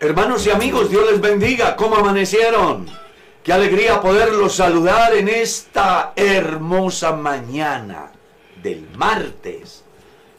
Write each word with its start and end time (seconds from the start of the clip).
Hermanos 0.00 0.46
y 0.46 0.50
amigos, 0.50 0.90
Dios 0.90 1.10
les 1.10 1.20
bendiga. 1.20 1.76
¿Cómo 1.76 1.96
amanecieron? 1.96 2.88
Qué 3.44 3.52
alegría 3.52 4.00
poderlos 4.00 4.56
saludar 4.56 5.14
en 5.14 5.28
esta 5.28 6.12
hermosa 6.16 7.12
mañana 7.12 8.10
del 8.62 8.88
martes. 8.96 9.84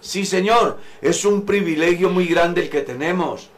Sí, 0.01 0.25
Señor, 0.25 0.79
es 1.01 1.23
un 1.23 1.45
privilegio 1.45 2.09
muy 2.09 2.25
grande 2.25 2.63
el 2.63 2.69
que 2.69 2.81
tenemos, 2.81 3.49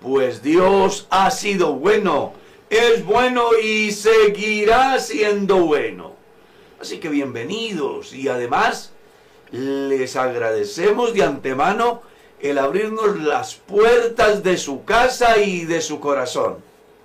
pues 0.00 0.42
Dios 0.42 1.06
ha 1.10 1.30
sido 1.30 1.74
bueno, 1.74 2.32
es 2.68 3.04
bueno 3.04 3.50
y 3.62 3.92
seguirá 3.92 4.98
siendo 4.98 5.58
bueno. 5.58 6.14
Así 6.80 6.98
que 6.98 7.08
bienvenidos 7.08 8.12
y 8.12 8.28
además 8.28 8.92
les 9.52 10.16
agradecemos 10.16 11.12
de 11.14 11.24
antemano 11.24 12.02
el 12.40 12.58
abrirnos 12.58 13.18
las 13.18 13.54
puertas 13.54 14.42
de 14.42 14.56
su 14.56 14.84
casa 14.84 15.38
y 15.38 15.64
de 15.64 15.80
su 15.80 16.00
corazón. 16.00 16.58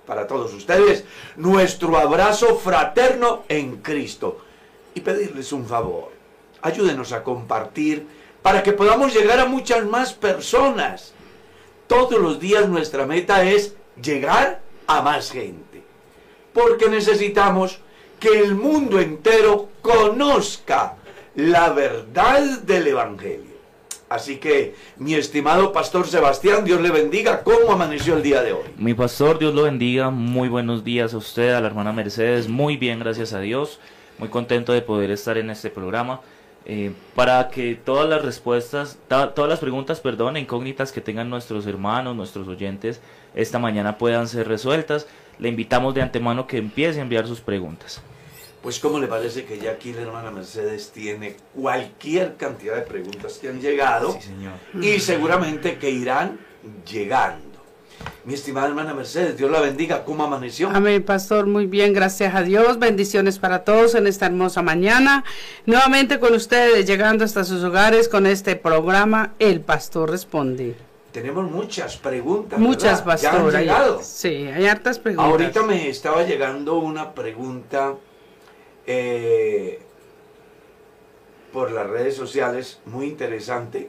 Para 0.06 0.26
todos 0.26 0.54
ustedes, 0.54 1.04
nuestro 1.36 1.96
abrazo 1.96 2.56
fraterno 2.56 3.42
en 3.48 3.78
Cristo. 3.78 4.40
Y 4.94 5.00
pedirles 5.00 5.52
un 5.52 5.66
favor. 5.66 6.12
Ayúdenos 6.62 7.12
a 7.12 7.22
compartir 7.22 8.06
para 8.40 8.62
que 8.62 8.72
podamos 8.72 9.12
llegar 9.12 9.40
a 9.40 9.46
muchas 9.46 9.84
más 9.84 10.14
personas. 10.14 11.12
Todos 11.86 12.18
los 12.18 12.40
días 12.40 12.68
nuestra 12.68 13.04
meta 13.04 13.44
es 13.44 13.74
llegar 14.00 14.60
a 14.86 15.02
más 15.02 15.30
gente. 15.30 15.82
Porque 16.54 16.88
necesitamos 16.88 17.80
que 18.18 18.28
el 18.40 18.54
mundo 18.54 18.98
entero 19.00 19.68
conozca 19.82 20.96
la 21.36 21.70
verdad 21.70 22.60
del 22.62 22.88
Evangelio. 22.88 23.56
Así 24.08 24.36
que, 24.36 24.74
mi 24.96 25.14
estimado 25.14 25.72
pastor 25.72 26.06
Sebastián, 26.06 26.64
Dios 26.64 26.80
le 26.80 26.90
bendiga. 26.90 27.42
¿Cómo 27.42 27.72
amaneció 27.72 28.16
el 28.16 28.22
día 28.22 28.42
de 28.42 28.52
hoy? 28.52 28.64
Mi 28.78 28.94
pastor, 28.94 29.38
Dios 29.38 29.52
lo 29.52 29.64
bendiga. 29.64 30.10
Muy 30.10 30.48
buenos 30.48 30.84
días 30.84 31.12
a 31.12 31.18
usted, 31.18 31.52
a 31.52 31.60
la 31.60 31.66
hermana 31.66 31.92
Mercedes. 31.92 32.48
Muy 32.48 32.76
bien, 32.76 33.00
gracias 33.00 33.32
a 33.32 33.40
Dios. 33.40 33.80
Muy 34.18 34.28
contento 34.28 34.72
de 34.72 34.80
poder 34.80 35.10
estar 35.10 35.36
en 35.38 35.50
este 35.50 35.70
programa. 35.70 36.20
Eh, 36.64 36.92
para 37.14 37.48
que 37.48 37.74
todas 37.74 38.08
las 38.08 38.24
respuestas, 38.24 38.98
todas 39.08 39.48
las 39.48 39.58
preguntas, 39.58 40.00
perdón, 40.00 40.36
incógnitas 40.36 40.90
que 40.90 41.00
tengan 41.00 41.28
nuestros 41.28 41.66
hermanos, 41.66 42.16
nuestros 42.16 42.48
oyentes, 42.48 43.00
esta 43.34 43.58
mañana 43.58 43.98
puedan 43.98 44.28
ser 44.28 44.48
resueltas. 44.48 45.06
Le 45.38 45.48
invitamos 45.48 45.94
de 45.94 46.02
antemano 46.02 46.46
que 46.46 46.58
empiece 46.58 47.00
a 47.00 47.02
enviar 47.02 47.26
sus 47.26 47.40
preguntas. 47.40 48.02
Pues 48.66 48.80
¿cómo 48.80 48.98
le 48.98 49.06
parece 49.06 49.44
que 49.44 49.60
ya 49.60 49.70
aquí 49.70 49.92
la 49.92 50.00
hermana 50.02 50.32
Mercedes 50.32 50.90
tiene 50.92 51.36
cualquier 51.54 52.34
cantidad 52.34 52.74
de 52.74 52.82
preguntas 52.82 53.38
que 53.40 53.48
han 53.48 53.60
llegado 53.60 54.14
Sí, 54.20 54.26
señor. 54.26 54.54
y 54.84 54.98
seguramente 54.98 55.78
que 55.78 55.88
irán 55.88 56.40
llegando? 56.84 57.60
Mi 58.24 58.34
estimada 58.34 58.66
hermana 58.66 58.92
Mercedes, 58.92 59.36
Dios 59.36 59.52
la 59.52 59.60
bendiga. 59.60 60.02
¿Cómo 60.02 60.24
amaneció? 60.24 60.68
Amén, 60.70 61.04
pastor. 61.04 61.46
Muy 61.46 61.66
bien, 61.66 61.92
gracias 61.92 62.34
a 62.34 62.42
Dios. 62.42 62.80
Bendiciones 62.80 63.38
para 63.38 63.62
todos 63.62 63.94
en 63.94 64.08
esta 64.08 64.26
hermosa 64.26 64.62
mañana. 64.62 65.22
Nuevamente 65.64 66.18
con 66.18 66.34
ustedes, 66.34 66.86
llegando 66.86 67.24
hasta 67.24 67.44
sus 67.44 67.62
hogares 67.62 68.08
con 68.08 68.26
este 68.26 68.56
programa, 68.56 69.34
El 69.38 69.60
Pastor 69.60 70.10
Responde. 70.10 70.74
Tenemos 71.12 71.48
muchas 71.48 71.96
preguntas. 71.98 72.58
Muchas, 72.58 73.04
¿verdad? 73.04 73.20
Ya 73.22 73.30
han 73.30 73.36
pastor. 73.36 73.54
hay- 73.58 73.64
llegado. 73.64 74.00
sí, 74.02 74.48
hay 74.52 74.66
hartas 74.66 74.98
preguntas. 74.98 75.30
Ahorita 75.30 75.62
me 75.62 75.88
estaba 75.88 76.24
llegando 76.24 76.78
una 76.78 77.14
pregunta 77.14 77.94
eh, 78.86 79.80
por 81.52 81.70
las 81.72 81.86
redes 81.86 82.16
sociales 82.16 82.80
muy 82.84 83.06
interesante 83.06 83.88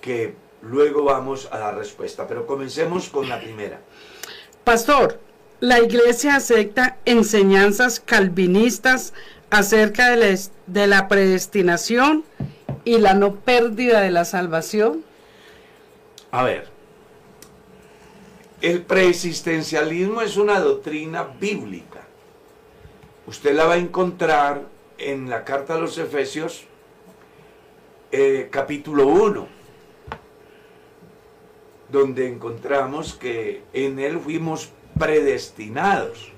que 0.00 0.34
luego 0.62 1.04
vamos 1.04 1.48
a 1.50 1.58
la 1.58 1.72
respuesta. 1.72 2.26
Pero 2.26 2.46
comencemos 2.46 3.08
con 3.08 3.28
la 3.28 3.40
primera. 3.40 3.80
Pastor, 4.64 5.20
la 5.60 5.80
iglesia 5.80 6.36
acepta 6.36 6.98
enseñanzas 7.04 8.00
calvinistas 8.00 9.14
acerca 9.50 10.10
de 10.10 10.16
la, 10.16 10.38
de 10.66 10.86
la 10.86 11.08
predestinación 11.08 12.24
y 12.84 12.98
la 12.98 13.14
no 13.14 13.36
pérdida 13.36 14.00
de 14.00 14.10
la 14.10 14.24
salvación. 14.24 15.04
A 16.30 16.44
ver, 16.44 16.68
el 18.60 18.82
preexistencialismo 18.82 20.22
es 20.22 20.36
una 20.36 20.60
doctrina 20.60 21.24
bíblica. 21.40 21.95
Usted 23.26 23.56
la 23.56 23.66
va 23.66 23.72
a 23.72 23.78
encontrar 23.78 24.68
en 24.98 25.28
la 25.28 25.44
carta 25.44 25.74
a 25.74 25.78
los 25.78 25.98
Efesios, 25.98 26.64
eh, 28.12 28.46
capítulo 28.52 29.08
1, 29.08 29.48
donde 31.88 32.28
encontramos 32.28 33.14
que 33.14 33.64
en 33.72 33.98
él 33.98 34.20
fuimos 34.20 34.70
predestinados. 34.96 36.30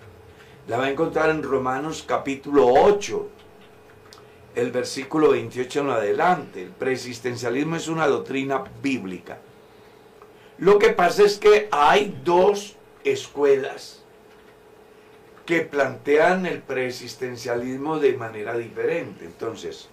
La 0.67 0.79
va 0.79 0.87
a 0.87 0.91
encontrar 0.91 1.29
en 1.29 1.43
Romanos 1.43 2.03
capítulo 2.09 2.67
8, 2.67 3.29
el 4.55 4.73
versículo 4.73 5.33
28 5.33 5.81
en 5.81 5.91
adelante. 5.91 6.63
El 6.63 6.71
preexistencialismo 6.71 7.77
es 7.77 7.89
una 7.89 8.07
doctrina 8.07 8.65
bíblica. 8.83 9.39
Lo 10.57 10.79
que 10.79 10.89
pasa 10.89 11.23
es 11.23 11.37
que 11.37 11.69
hay 11.71 12.19
dos 12.25 12.77
escuelas 13.05 13.98
que 15.49 15.63
plantean 15.63 16.45
el 16.45 16.61
preexistencialismo 16.61 17.99
de 17.99 18.13
manera 18.19 18.55
diferente. 18.55 19.25
Entonces, 19.25 19.89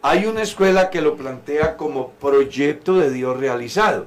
hay 0.00 0.26
una 0.26 0.42
escuela 0.42 0.90
que 0.90 1.00
lo 1.00 1.16
plantea 1.16 1.76
como 1.76 2.10
proyecto 2.10 2.96
de 2.96 3.10
Dios 3.10 3.36
realizado. 3.36 4.06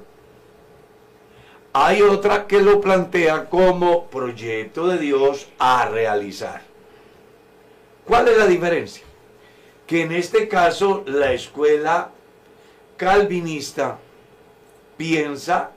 Hay 1.73 2.01
otra 2.01 2.47
que 2.47 2.61
lo 2.61 2.79
plantea 2.79 3.49
como 3.49 4.05
proyecto 4.05 4.87
de 4.87 4.99
Dios 4.99 5.49
a 5.59 5.89
realizar. 5.89 6.61
¿Cuál 8.05 8.29
es 8.29 8.37
la 8.37 8.47
diferencia? 8.47 9.03
Que 9.85 10.03
en 10.03 10.13
este 10.13 10.47
caso 10.47 11.03
la 11.07 11.33
escuela 11.33 12.11
calvinista 12.95 13.99
piensa 14.95 15.71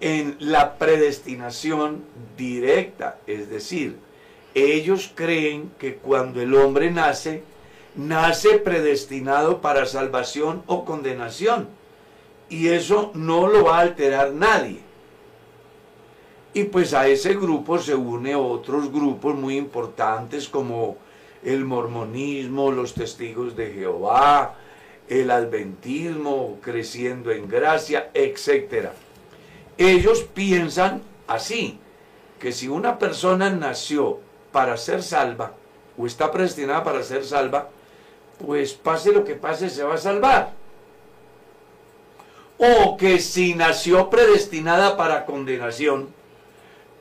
en 0.00 0.36
la 0.38 0.78
predestinación 0.78 2.02
directa, 2.34 3.18
es 3.26 3.50
decir, 3.50 3.98
ellos 4.54 5.10
creen 5.14 5.70
que 5.78 5.96
cuando 5.96 6.40
el 6.40 6.54
hombre 6.54 6.90
nace, 6.90 7.42
nace 7.94 8.58
predestinado 8.58 9.60
para 9.60 9.86
salvación 9.86 10.62
o 10.66 10.84
condenación, 10.84 11.68
y 12.48 12.68
eso 12.68 13.10
no 13.14 13.48
lo 13.48 13.64
va 13.64 13.78
a 13.78 13.82
alterar 13.82 14.32
nadie. 14.32 14.80
Y 16.54 16.64
pues 16.64 16.92
a 16.92 17.08
ese 17.08 17.34
grupo 17.34 17.78
se 17.78 17.94
une 17.94 18.34
otros 18.34 18.92
grupos 18.92 19.34
muy 19.34 19.56
importantes 19.56 20.48
como 20.48 20.98
el 21.42 21.64
mormonismo, 21.64 22.70
los 22.70 22.92
testigos 22.92 23.56
de 23.56 23.72
Jehová, 23.72 24.56
el 25.08 25.30
adventismo, 25.30 26.58
creciendo 26.60 27.30
en 27.30 27.48
gracia, 27.48 28.10
etc. 28.12 28.90
Ellos 29.78 30.22
piensan 30.34 31.02
así, 31.26 31.78
que 32.38 32.52
si 32.52 32.68
una 32.68 32.98
persona 32.98 33.48
nació 33.50 34.20
para 34.52 34.76
ser 34.76 35.02
salva, 35.02 35.52
o 35.96 36.06
está 36.06 36.30
predestinada 36.30 36.84
para 36.84 37.02
ser 37.02 37.24
salva, 37.24 37.70
pues 38.44 38.74
pase 38.74 39.12
lo 39.12 39.24
que 39.24 39.34
pase, 39.34 39.70
se 39.70 39.82
va 39.82 39.94
a 39.94 39.98
salvar. 39.98 40.52
O 42.58 42.96
que 42.96 43.18
si 43.18 43.54
nació 43.54 44.10
predestinada 44.10 44.96
para 44.96 45.26
condenación, 45.26 46.10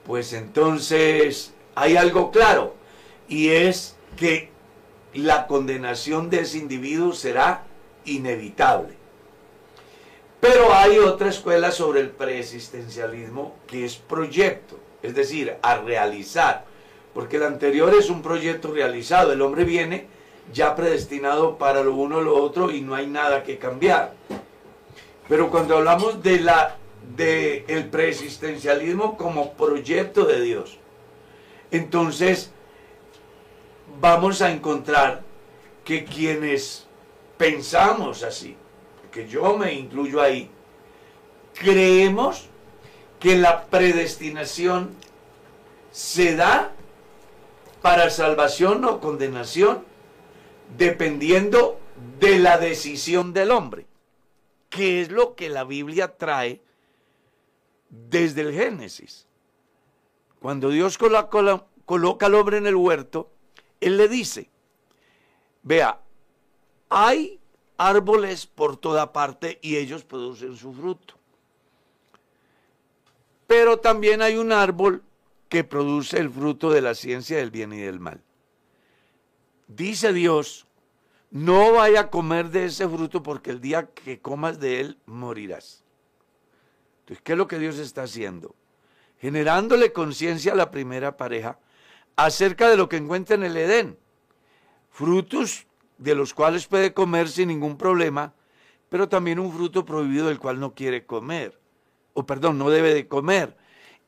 pues 0.06 0.34
entonces 0.34 1.54
hay 1.76 1.98
algo 1.98 2.32
claro, 2.32 2.76
y 3.28 3.50
es 3.50 3.96
que 4.18 4.50
la 5.14 5.48
condenación 5.48 6.30
de 6.30 6.42
ese 6.42 6.58
individuo 6.58 7.14
será 7.14 7.64
inevitable. 8.06 8.96
Pero 10.40 10.74
hay 10.74 10.98
otra 10.98 11.30
escuela 11.30 11.72
sobre 11.72 12.00
el 12.00 12.10
preexistencialismo 12.10 13.56
que 13.68 13.86
es 13.86 13.96
proyecto, 13.96 14.80
es 15.04 15.14
decir, 15.14 15.56
a 15.62 15.78
realizar, 15.78 16.66
porque 17.14 17.38
el 17.38 17.44
anterior 17.44 17.94
es 17.94 18.10
un 18.10 18.22
proyecto 18.22 18.72
realizado, 18.72 19.34
el 19.34 19.42
hombre 19.42 19.64
viene 19.64 20.08
ya 20.54 20.76
predestinado 20.76 21.58
para 21.58 21.84
lo 21.84 21.96
uno 21.96 22.18
o 22.18 22.22
lo 22.22 22.36
otro 22.42 22.72
y 22.72 22.82
no 22.82 22.96
hay 22.96 23.08
nada 23.08 23.44
que 23.44 23.58
cambiar. 23.58 24.14
Pero 25.28 25.50
cuando 25.50 25.78
hablamos 25.78 26.22
de 26.24 26.40
la 26.40 26.78
de 27.16 27.66
el 27.68 27.90
preexistencialismo 27.90 29.18
como 29.18 29.54
proyecto 29.54 30.26
de 30.26 30.42
Dios, 30.42 30.78
entonces 31.72 32.52
vamos 34.00 34.42
a 34.42 34.52
encontrar 34.52 35.22
que 35.84 36.06
quienes 36.06 36.86
pensamos 37.38 38.24
así, 38.24 38.56
que 39.12 39.28
yo 39.28 39.58
me 39.58 39.74
incluyo 39.74 40.22
ahí, 40.22 40.50
creemos 41.54 42.48
que 43.20 43.38
la 43.38 43.66
predestinación 43.66 44.96
se 45.92 46.36
da 46.36 46.72
para 47.82 48.10
salvación 48.10 48.86
o 48.86 49.00
condenación 49.00 49.84
dependiendo 50.78 51.80
de 52.20 52.40
la 52.40 52.58
decisión 52.58 53.34
del 53.34 53.52
hombre. 53.52 53.86
que 54.72 55.02
es 55.02 55.12
lo 55.12 55.36
que 55.36 55.50
la 55.50 55.66
Biblia 55.66 56.18
trae 56.18 56.62
desde 57.90 58.42
el 58.42 58.54
Génesis. 58.54 59.28
Cuando 60.40 60.70
Dios 60.70 60.98
coloca, 60.98 61.66
coloca 61.86 62.26
al 62.28 62.36
hombre 62.36 62.58
en 62.58 62.66
el 62.66 62.76
huerto, 62.76 63.30
Él 63.82 63.98
le 63.98 64.08
dice, 64.08 64.50
vea, 65.62 66.00
hay 66.90 67.38
árboles 67.78 68.48
por 68.48 68.78
toda 68.78 69.12
parte 69.12 69.60
y 69.62 69.76
ellos 69.76 70.06
producen 70.06 70.56
su 70.56 70.72
fruto. 70.74 71.16
Pero 73.46 73.78
también 73.78 74.22
hay 74.22 74.38
un 74.38 74.54
árbol 74.54 75.04
que 75.52 75.66
produce 75.66 76.18
el 76.18 76.30
fruto 76.30 76.72
de 76.72 76.82
la 76.82 76.96
ciencia 76.96 77.36
del 77.36 77.52
bien 77.52 77.74
y 77.74 77.82
del 77.82 78.00
mal. 78.00 78.24
Dice 79.68 80.14
Dios, 80.14 80.66
no 81.30 81.74
vaya 81.74 82.00
a 82.00 82.10
comer 82.10 82.52
de 82.52 82.68
ese 82.68 82.88
fruto 82.88 83.22
porque 83.22 83.52
el 83.52 83.60
día 83.60 83.90
que 83.94 84.22
comas 84.22 84.62
de 84.62 84.80
él 84.80 84.98
morirás. 85.06 85.84
Entonces, 87.02 87.22
¿qué 87.22 87.34
es 87.34 87.38
lo 87.38 87.50
que 87.50 87.60
Dios 87.60 87.80
está 87.80 88.04
haciendo? 88.04 88.56
Generándole 89.20 89.92
conciencia 89.92 90.54
a 90.54 90.56
la 90.56 90.72
primera 90.72 91.18
pareja 91.18 91.60
acerca 92.16 92.70
de 92.70 92.78
lo 92.78 92.88
que 92.88 92.96
encuentra 92.96 93.36
en 93.36 93.44
el 93.44 93.58
Edén. 93.58 94.00
Frutos 94.90 95.68
de 95.98 96.16
los 96.16 96.34
cuales 96.34 96.66
puede 96.66 96.94
comer 96.94 97.28
sin 97.28 97.50
ningún 97.50 97.78
problema, 97.78 98.34
pero 98.88 99.10
también 99.10 99.38
un 99.38 99.52
fruto 99.52 99.84
prohibido 99.84 100.28
del 100.30 100.40
cual 100.40 100.62
no 100.62 100.74
quiere 100.74 101.06
comer, 101.06 101.60
o 102.14 102.26
perdón, 102.26 102.58
no 102.58 102.70
debe 102.70 102.94
de 102.94 103.10
comer. 103.10 103.58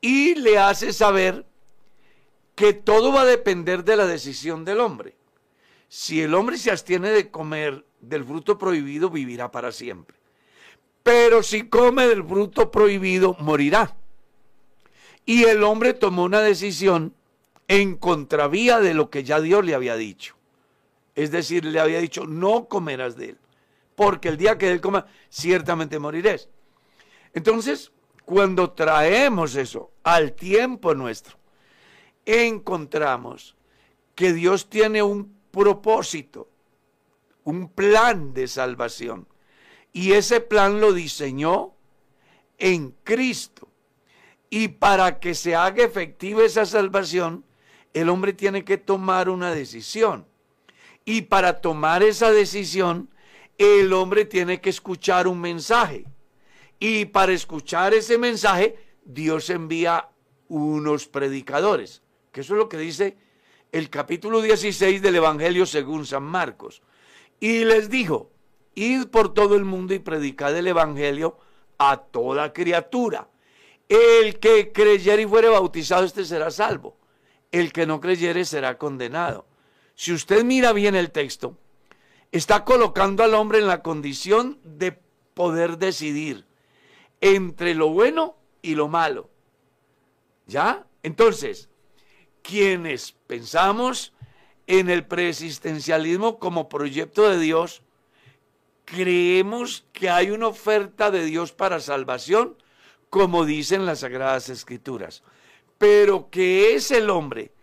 Y 0.03 0.35
le 0.35 0.57
hace 0.57 0.91
saber 0.91 1.45
que 2.55 2.73
todo 2.73 3.13
va 3.13 3.21
a 3.21 3.25
depender 3.25 3.85
de 3.85 3.95
la 3.95 4.05
decisión 4.05 4.65
del 4.65 4.81
hombre. 4.81 5.15
Si 5.87 6.21
el 6.21 6.33
hombre 6.33 6.57
se 6.57 6.71
abstiene 6.71 7.09
de 7.09 7.31
comer 7.31 7.85
del 8.01 8.25
fruto 8.25 8.57
prohibido, 8.57 9.09
vivirá 9.09 9.49
para 9.49 9.71
siempre. 9.71 10.17
Pero 11.03 11.41
si 11.41 11.69
come 11.69 12.05
del 12.05 12.21
fruto 12.21 12.69
prohibido, 12.69 13.37
morirá. 13.39 13.95
Y 15.25 15.45
el 15.45 15.63
hombre 15.63 15.93
tomó 15.93 16.23
una 16.25 16.41
decisión 16.41 17.15
en 17.69 17.95
contravía 17.95 18.81
de 18.81 18.93
lo 18.93 19.09
que 19.09 19.23
ya 19.23 19.39
Dios 19.39 19.63
le 19.63 19.73
había 19.73 19.95
dicho. 19.95 20.35
Es 21.15 21.31
decir, 21.31 21.63
le 21.63 21.79
había 21.79 21.99
dicho, 21.99 22.25
no 22.25 22.65
comerás 22.65 23.15
de 23.15 23.29
él, 23.29 23.37
porque 23.95 24.27
el 24.27 24.35
día 24.35 24.57
que 24.57 24.69
él 24.69 24.81
coma, 24.81 25.05
ciertamente 25.29 25.97
morirás. 25.97 26.49
Entonces, 27.33 27.92
cuando 28.25 28.71
traemos 28.71 29.55
eso 29.55 29.91
al 30.03 30.33
tiempo 30.33 30.93
nuestro, 30.95 31.37
encontramos 32.25 33.55
que 34.15 34.33
Dios 34.33 34.69
tiene 34.69 35.03
un 35.03 35.35
propósito, 35.51 36.49
un 37.43 37.69
plan 37.69 38.33
de 38.33 38.47
salvación. 38.47 39.27
Y 39.91 40.13
ese 40.13 40.39
plan 40.39 40.79
lo 40.81 40.93
diseñó 40.93 41.73
en 42.57 42.95
Cristo. 43.03 43.67
Y 44.49 44.69
para 44.69 45.19
que 45.19 45.35
se 45.35 45.55
haga 45.55 45.83
efectiva 45.83 46.43
esa 46.43 46.65
salvación, 46.65 47.43
el 47.93 48.09
hombre 48.09 48.33
tiene 48.33 48.63
que 48.63 48.77
tomar 48.77 49.29
una 49.29 49.53
decisión. 49.53 50.25
Y 51.05 51.23
para 51.23 51.61
tomar 51.61 52.01
esa 52.01 52.31
decisión, 52.31 53.09
el 53.57 53.93
hombre 53.93 54.25
tiene 54.25 54.61
que 54.61 54.69
escuchar 54.69 55.27
un 55.27 55.39
mensaje. 55.41 56.05
Y 56.79 57.05
para 57.05 57.31
escuchar 57.31 57.93
ese 57.93 58.17
mensaje, 58.17 58.77
Dios 59.05 59.49
envía 59.49 60.09
unos 60.47 61.07
predicadores. 61.07 62.01
Que 62.31 62.41
eso 62.41 62.53
es 62.53 62.57
lo 62.57 62.69
que 62.69 62.77
dice 62.77 63.17
el 63.71 63.89
capítulo 63.89 64.41
16 64.41 65.01
del 65.01 65.15
Evangelio 65.15 65.65
según 65.65 66.05
San 66.05 66.23
Marcos. 66.23 66.81
Y 67.39 67.65
les 67.65 67.89
dijo, 67.89 68.31
id 68.75 69.07
por 69.07 69.33
todo 69.33 69.55
el 69.55 69.65
mundo 69.65 69.93
y 69.93 69.99
predicad 69.99 70.55
el 70.57 70.67
Evangelio 70.67 71.37
a 71.77 71.97
toda 71.97 72.53
criatura. 72.53 73.29
El 73.89 74.39
que 74.39 74.71
creyere 74.71 75.23
y 75.23 75.27
fuere 75.27 75.49
bautizado, 75.49 76.05
este 76.05 76.25
será 76.25 76.51
salvo. 76.51 76.97
El 77.51 77.73
que 77.73 77.85
no 77.85 77.99
creyere 77.99 78.45
será 78.45 78.77
condenado. 78.77 79.45
Si 79.95 80.11
usted 80.11 80.43
mira 80.43 80.73
bien 80.73 80.95
el 80.95 81.11
texto, 81.11 81.57
está 82.31 82.63
colocando 82.63 83.23
al 83.23 83.35
hombre 83.35 83.59
en 83.59 83.67
la 83.67 83.83
condición 83.83 84.59
de 84.63 84.99
poder 85.33 85.77
decidir 85.77 86.45
entre 87.23 87.73
lo 87.73 87.87
bueno 87.87 88.35
y 88.61 88.75
lo 88.75 88.89
malo. 88.89 89.29
¿Ya? 90.45 90.85
Entonces, 91.03 91.69
quienes 92.41 93.13
pensamos 93.27 94.11
en 94.67 94.89
el 94.89 95.05
preexistencialismo 95.05 96.37
como 96.37 96.67
proyecto 96.67 97.29
de 97.29 97.39
Dios, 97.39 97.81
creemos 98.83 99.85
que 99.93 100.09
hay 100.09 100.31
una 100.31 100.47
oferta 100.47 101.11
de 101.11 101.23
Dios 101.23 101.53
para 101.53 101.79
salvación, 101.79 102.57
como 103.09 103.45
dicen 103.45 103.85
las 103.85 103.99
Sagradas 103.99 104.49
Escrituras, 104.49 105.23
pero 105.77 106.29
que 106.29 106.75
es 106.75 106.91
el 106.91 107.09
hombre 107.09 107.53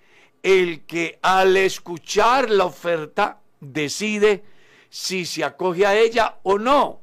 el 0.42 0.86
que 0.86 1.18
al 1.20 1.58
escuchar 1.58 2.48
la 2.48 2.64
oferta 2.64 3.42
decide 3.60 4.42
si 4.88 5.26
se 5.26 5.44
acoge 5.44 5.84
a 5.84 5.98
ella 5.98 6.38
o 6.44 6.58
no. 6.58 7.02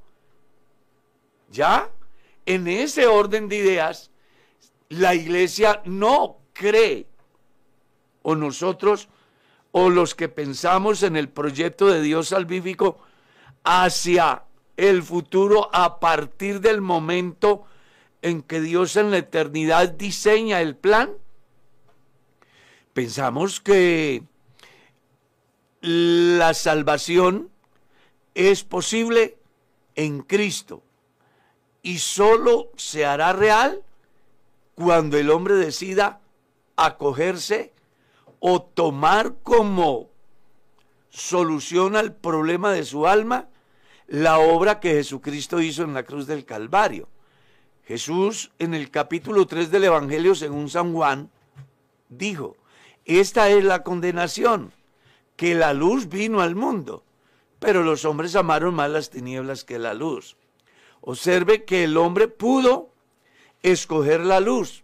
¿Ya? 1.51 1.92
En 2.48 2.70
ese 2.70 3.08
orden 3.08 3.50
de 3.50 3.58
ideas, 3.58 4.10
la 4.88 5.14
iglesia 5.14 5.82
no 5.84 6.38
cree 6.54 7.06
o 8.22 8.36
nosotros 8.36 9.10
o 9.74 9.90
los 9.90 10.16
que 10.16 10.30
pensamos 10.30 11.04
en 11.04 11.18
el 11.18 11.28
proyecto 11.28 11.88
de 11.88 12.02
Dios 12.02 12.30
salvífico 12.30 13.00
hacia 13.66 14.44
el 14.78 15.04
futuro 15.04 15.70
a 15.74 16.00
partir 16.00 16.62
del 16.62 16.80
momento 16.80 17.66
en 18.22 18.42
que 18.42 18.62
Dios 18.62 18.96
en 18.96 19.12
la 19.12 19.18
eternidad 19.18 19.90
diseña 19.90 20.62
el 20.62 20.78
plan? 20.78 21.10
Pensamos 22.94 23.60
que 23.60 24.24
la 25.82 26.54
salvación 26.54 27.50
es 28.36 28.64
posible 28.64 29.38
en 29.96 30.22
Cristo 30.22 30.87
y 31.81 32.00
solo 32.00 32.69
se 32.75 33.06
hará 33.06 33.33
real 33.33 33.81
cuando 34.75 35.18
el 35.18 35.29
hombre 35.29 35.56
decida 35.56 36.21
acogerse 36.75 37.74
o 38.39 38.62
tomar 38.62 39.35
como 39.44 40.09
solución 41.09 41.95
al 41.95 42.13
problema 42.13 42.71
de 42.71 42.85
su 42.85 43.07
alma 43.07 43.47
la 44.07 44.39
obra 44.39 44.79
que 44.79 44.94
Jesucristo 44.94 45.59
hizo 45.59 45.83
en 45.83 45.94
la 45.94 46.03
cruz 46.03 46.27
del 46.27 46.46
Calvario. 46.46 47.10
Jesús 47.86 48.51
en 48.60 48.74
el 48.74 48.91
capítulo 48.91 49.48
3 49.48 49.72
del 49.72 49.86
Evangelio 49.86 50.36
según 50.36 50.69
San 50.69 50.93
Juan 50.93 51.29
dijo, 52.10 52.55
esta 53.05 53.50
es 53.50 53.63
la 53.63 53.84
condenación, 53.84 54.74
que 55.38 55.55
la 55.55 55.74
luz 55.74 56.10
vino 56.10 56.41
al 56.41 56.55
mundo, 56.55 57.03
pero 57.60 57.84
los 57.84 58.03
hombres 58.05 58.36
amaron 58.36 58.75
más 58.75 58.89
las 58.89 59.10
tinieblas 59.10 59.63
que 59.63 59.79
la 59.79 59.93
luz. 59.93 60.36
Observe 61.10 61.64
que 61.64 61.86
el 61.86 61.96
hombre 61.96 62.28
pudo 62.28 62.90
escoger 63.64 64.20
la 64.26 64.42
luz, 64.42 64.84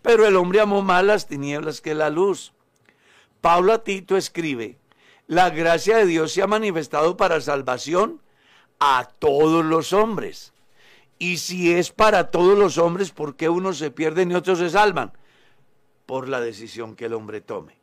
pero 0.00 0.26
el 0.26 0.36
hombre 0.36 0.58
amó 0.58 0.80
más 0.80 1.04
las 1.04 1.26
tinieblas 1.26 1.82
que 1.82 1.94
la 1.94 2.08
luz. 2.08 2.54
Pablo 3.42 3.74
a 3.74 3.84
Tito 3.84 4.16
escribe, 4.16 4.78
la 5.26 5.50
gracia 5.50 5.98
de 5.98 6.06
Dios 6.06 6.32
se 6.32 6.40
ha 6.40 6.46
manifestado 6.46 7.18
para 7.18 7.42
salvación 7.42 8.22
a 8.78 9.10
todos 9.18 9.62
los 9.62 9.92
hombres. 9.92 10.54
Y 11.18 11.36
si 11.36 11.74
es 11.74 11.90
para 11.90 12.30
todos 12.30 12.58
los 12.58 12.78
hombres, 12.78 13.10
¿por 13.10 13.36
qué 13.36 13.50
unos 13.50 13.76
se 13.76 13.90
pierden 13.90 14.30
y 14.30 14.36
otros 14.36 14.60
se 14.60 14.70
salvan? 14.70 15.12
Por 16.06 16.30
la 16.30 16.40
decisión 16.40 16.96
que 16.96 17.04
el 17.04 17.12
hombre 17.12 17.42
tome. 17.42 17.74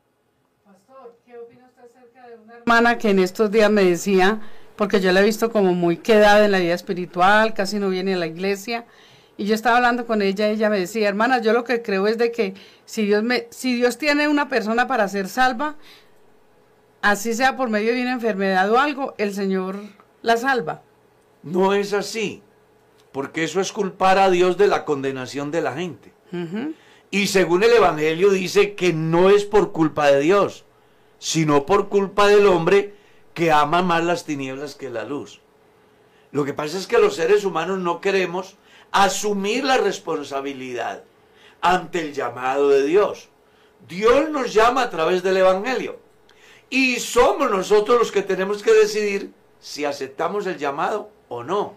Pastor, 0.66 1.16
¿qué 1.28 1.38
opina 1.38 1.68
usted 1.68 1.84
acerca 1.84 2.28
de 2.28 2.38
una 2.38 2.58
hermana 2.58 2.98
que 2.98 3.12
en 3.12 3.20
estos 3.20 3.52
días 3.52 3.70
me 3.70 3.84
decía, 3.84 4.42
porque 4.78 5.02
yo 5.02 5.12
la 5.12 5.22
he 5.22 5.26
visto 5.26 5.52
como 5.52 5.74
muy 5.74 5.98
quedada 5.98 6.46
en 6.46 6.52
la 6.52 6.60
vida 6.60 6.76
espiritual, 6.76 7.54
casi 7.54 7.80
no 7.80 7.90
viene 7.90 8.14
a 8.14 8.18
la 8.18 8.28
iglesia, 8.28 8.86
y 9.36 9.46
yo 9.46 9.56
estaba 9.56 9.78
hablando 9.78 10.06
con 10.06 10.22
ella 10.22 10.50
y 10.50 10.54
ella 10.54 10.70
me 10.70 10.80
decía, 10.80 11.10
hermana, 11.10 11.42
yo 11.42 11.54
lo 11.54 11.64
que 11.64 11.82
creo 11.82 12.08
es 12.08 12.18
de 12.18 12.32
que 12.32 12.54
si 12.86 13.06
Dios, 13.06 13.24
me, 13.24 13.48
si 13.50 13.76
Dios 13.76 13.98
tiene 13.98 14.28
una 14.28 14.50
persona 14.50 14.88
para 14.88 15.08
ser 15.08 15.28
salva, 15.28 15.76
así 17.02 17.34
sea 17.34 17.58
por 17.58 17.70
medio 17.70 17.94
de 17.94 18.02
una 18.02 18.14
enfermedad 18.14 18.72
o 18.72 18.80
algo, 18.80 19.14
el 19.18 19.34
Señor 19.34 19.80
la 20.22 20.38
salva. 20.38 20.82
No 21.44 21.74
es 21.74 21.94
así, 21.94 22.42
porque 23.12 23.44
eso 23.44 23.62
es 23.62 23.72
culpar 23.72 24.18
a 24.18 24.30
Dios 24.30 24.58
de 24.58 24.68
la 24.68 24.86
condenación 24.86 25.52
de 25.52 25.62
la 25.62 25.74
gente. 25.74 26.14
Y 27.10 27.28
según 27.28 27.64
el 27.64 27.72
Evangelio 27.72 28.32
dice 28.32 28.76
que 28.76 28.92
no 28.92 29.30
es 29.30 29.46
por 29.46 29.72
culpa 29.72 30.08
de 30.08 30.20
Dios, 30.20 30.66
sino 31.20 31.66
por 31.66 31.90
culpa 31.90 32.28
del 32.28 32.48
hombre 32.48 32.94
que 33.38 33.52
ama 33.52 33.84
más 33.84 34.04
las 34.04 34.26
tinieblas 34.26 34.74
que 34.74 34.90
la 34.90 35.04
luz. 35.04 35.42
Lo 36.32 36.44
que 36.44 36.56
pasa 36.56 36.76
es 36.76 36.88
que 36.88 36.98
los 36.98 37.14
seres 37.14 37.46
humanos 37.46 37.78
no 37.78 38.02
queremos 38.02 38.56
asumir 38.92 39.64
la 39.64 39.78
responsabilidad 39.78 41.04
ante 41.62 42.00
el 42.00 42.14
llamado 42.16 42.70
de 42.70 42.82
Dios. 42.82 43.30
Dios 43.88 44.32
nos 44.32 44.56
llama 44.56 44.82
a 44.82 44.90
través 44.90 45.22
del 45.22 45.38
Evangelio 45.38 46.00
y 46.72 46.96
somos 46.96 47.52
nosotros 47.52 48.00
los 48.00 48.12
que 48.12 48.24
tenemos 48.24 48.64
que 48.64 48.74
decidir 48.74 49.32
si 49.60 49.86
aceptamos 49.86 50.48
el 50.48 50.58
llamado 50.58 51.12
o 51.30 51.44
no. 51.44 51.76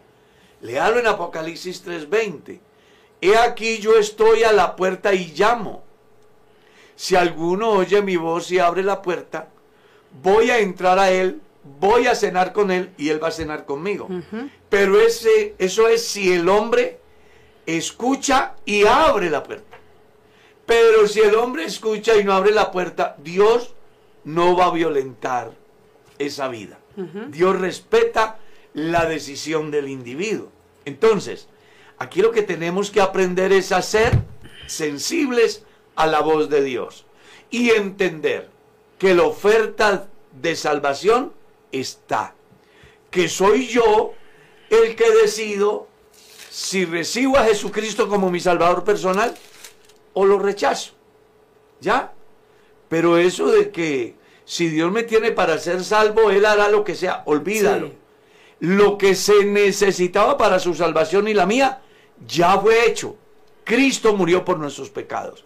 Léalo 0.62 0.98
en 0.98 1.08
Apocalipsis 1.08 1.84
3:20. 1.84 2.58
He 3.20 3.36
aquí 3.36 3.80
yo 3.80 3.98
estoy 3.98 4.44
a 4.44 4.52
la 4.52 4.76
puerta 4.76 5.12
y 5.12 5.34
llamo. 5.36 5.82
Si 6.96 7.16
alguno 7.16 7.68
oye 7.68 8.00
mi 8.00 8.16
voz 8.16 8.50
y 8.50 8.58
abre 8.58 8.82
la 8.82 9.02
puerta, 9.02 9.50
voy 10.22 10.50
a 10.50 10.58
entrar 10.58 10.98
a 10.98 11.10
él, 11.10 11.42
voy 11.78 12.06
a 12.06 12.14
cenar 12.14 12.52
con 12.52 12.70
él 12.70 12.90
y 12.96 13.10
él 13.10 13.22
va 13.22 13.28
a 13.28 13.32
cenar 13.32 13.64
conmigo. 13.66 14.08
Pero 14.68 15.00
ese, 15.00 15.54
eso 15.58 15.88
es 15.88 16.04
si 16.04 16.32
el 16.32 16.48
hombre 16.48 16.98
escucha 17.66 18.54
y 18.64 18.86
abre 18.86 19.30
la 19.30 19.42
puerta. 19.42 19.78
Pero 20.66 21.06
si 21.06 21.20
el 21.20 21.34
hombre 21.34 21.64
escucha 21.64 22.16
y 22.16 22.24
no 22.24 22.32
abre 22.32 22.52
la 22.52 22.70
puerta, 22.70 23.16
Dios 23.18 23.74
no 24.24 24.56
va 24.56 24.66
a 24.66 24.72
violentar 24.72 25.52
esa 26.18 26.48
vida. 26.48 26.78
Dios 27.28 27.58
respeta 27.58 28.38
la 28.74 29.06
decisión 29.06 29.70
del 29.70 29.88
individuo. 29.88 30.50
Entonces, 30.84 31.48
aquí 31.98 32.20
lo 32.20 32.30
que 32.30 32.42
tenemos 32.42 32.90
que 32.90 33.00
aprender 33.00 33.52
es 33.52 33.72
a 33.72 33.82
ser 33.82 34.18
sensibles 34.66 35.64
a 35.96 36.06
la 36.06 36.20
voz 36.20 36.48
de 36.48 36.62
Dios 36.62 37.04
y 37.50 37.70
entender 37.70 38.48
que 38.98 39.14
la 39.14 39.24
oferta 39.24 40.08
de 40.40 40.54
salvación 40.56 41.32
está. 41.72 42.34
Que 43.10 43.28
soy 43.28 43.66
yo 43.66 44.12
el 44.70 44.94
que 44.96 45.10
decido 45.10 45.88
si 46.50 46.84
recibo 46.84 47.38
a 47.38 47.44
Jesucristo 47.44 48.08
como 48.08 48.30
mi 48.30 48.40
Salvador 48.40 48.84
personal 48.84 49.34
o 50.12 50.24
lo 50.24 50.38
rechazo. 50.38 50.92
¿Ya? 51.80 52.12
Pero 52.88 53.18
eso 53.18 53.50
de 53.50 53.70
que 53.70 54.16
si 54.44 54.68
Dios 54.68 54.90
me 54.90 55.04
tiene 55.04 55.30
para 55.30 55.58
ser 55.58 55.84
salvo, 55.84 56.30
Él 56.30 56.44
hará 56.44 56.68
lo 56.68 56.82
que 56.82 56.96
sea, 56.96 57.22
olvídalo. 57.26 57.92
Lo 58.58 58.98
que 58.98 59.14
se 59.14 59.44
necesitaba 59.44 60.36
para 60.36 60.58
su 60.58 60.74
salvación 60.74 61.28
y 61.28 61.34
la 61.34 61.46
mía, 61.46 61.82
ya 62.26 62.58
fue 62.58 62.86
hecho. 62.86 63.16
Cristo 63.64 64.16
murió 64.16 64.44
por 64.44 64.58
nuestros 64.58 64.90
pecados 64.90 65.44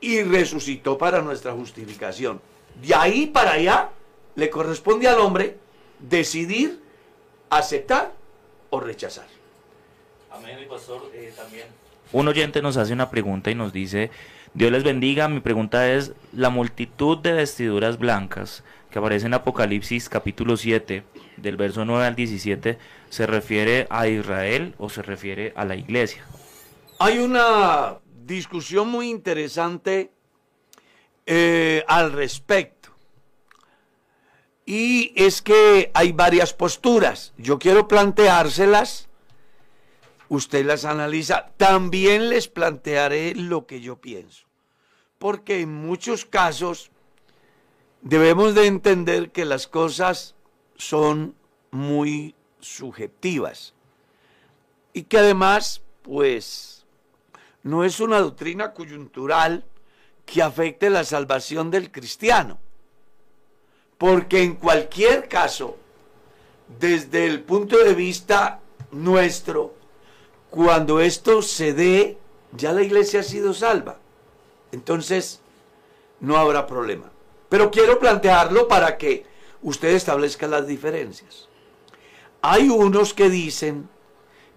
y 0.00 0.22
resucitó 0.22 0.96
para 0.96 1.20
nuestra 1.20 1.52
justificación. 1.52 2.40
De 2.82 2.94
ahí 2.94 3.26
para 3.26 3.52
allá 3.52 3.90
le 4.34 4.50
corresponde 4.50 5.06
al 5.06 5.20
hombre 5.20 5.58
decidir 5.98 6.80
aceptar 7.50 8.12
o 8.70 8.80
rechazar. 8.80 9.26
Amén, 10.30 10.58
mi 10.60 10.66
pastor. 10.66 11.10
Eh, 11.14 11.32
también. 11.36 11.66
Un 12.12 12.28
oyente 12.28 12.62
nos 12.62 12.76
hace 12.76 12.92
una 12.92 13.10
pregunta 13.10 13.50
y 13.50 13.54
nos 13.54 13.72
dice, 13.72 14.10
Dios 14.54 14.70
les 14.70 14.84
bendiga, 14.84 15.28
mi 15.28 15.40
pregunta 15.40 15.92
es, 15.92 16.12
la 16.32 16.50
multitud 16.50 17.18
de 17.18 17.32
vestiduras 17.32 17.98
blancas 17.98 18.62
que 18.90 18.98
aparece 18.98 19.26
en 19.26 19.34
Apocalipsis 19.34 20.08
capítulo 20.08 20.56
7, 20.56 21.02
del 21.36 21.56
verso 21.56 21.84
9 21.84 22.06
al 22.06 22.14
17, 22.14 22.78
¿se 23.10 23.26
refiere 23.26 23.86
a 23.90 24.08
Israel 24.08 24.74
o 24.78 24.88
se 24.88 25.02
refiere 25.02 25.52
a 25.56 25.64
la 25.64 25.76
iglesia? 25.76 26.24
Hay 26.98 27.18
una 27.18 27.98
discusión 28.24 28.88
muy 28.88 29.10
interesante 29.10 30.12
eh, 31.26 31.84
al 31.88 32.12
respecto. 32.12 32.75
Y 34.66 35.12
es 35.14 35.42
que 35.42 35.92
hay 35.94 36.10
varias 36.10 36.52
posturas. 36.52 37.32
Yo 37.38 37.60
quiero 37.60 37.86
planteárselas. 37.86 39.08
Usted 40.28 40.66
las 40.66 40.84
analiza. 40.84 41.52
También 41.56 42.28
les 42.28 42.48
plantearé 42.48 43.36
lo 43.36 43.64
que 43.64 43.80
yo 43.80 44.00
pienso. 44.00 44.46
Porque 45.18 45.60
en 45.60 45.72
muchos 45.72 46.26
casos 46.26 46.90
debemos 48.02 48.56
de 48.56 48.66
entender 48.66 49.30
que 49.30 49.44
las 49.44 49.68
cosas 49.68 50.34
son 50.76 51.36
muy 51.70 52.34
subjetivas. 52.58 53.72
Y 54.92 55.04
que 55.04 55.18
además, 55.18 55.82
pues, 56.02 56.84
no 57.62 57.84
es 57.84 58.00
una 58.00 58.18
doctrina 58.18 58.72
coyuntural 58.72 59.64
que 60.24 60.42
afecte 60.42 60.90
la 60.90 61.04
salvación 61.04 61.70
del 61.70 61.92
cristiano. 61.92 62.58
Porque 63.98 64.42
en 64.42 64.56
cualquier 64.56 65.28
caso, 65.28 65.76
desde 66.78 67.26
el 67.26 67.40
punto 67.40 67.78
de 67.78 67.94
vista 67.94 68.60
nuestro, 68.90 69.74
cuando 70.50 71.00
esto 71.00 71.42
se 71.42 71.72
dé, 71.72 72.18
ya 72.52 72.72
la 72.72 72.82
iglesia 72.82 73.20
ha 73.20 73.22
sido 73.22 73.54
salva. 73.54 73.98
Entonces, 74.72 75.40
no 76.20 76.36
habrá 76.36 76.66
problema. 76.66 77.10
Pero 77.48 77.70
quiero 77.70 77.98
plantearlo 77.98 78.68
para 78.68 78.96
que 78.98 79.24
usted 79.62 79.90
establezca 79.90 80.46
las 80.46 80.66
diferencias. 80.66 81.48
Hay 82.42 82.68
unos 82.68 83.14
que 83.14 83.28
dicen 83.28 83.88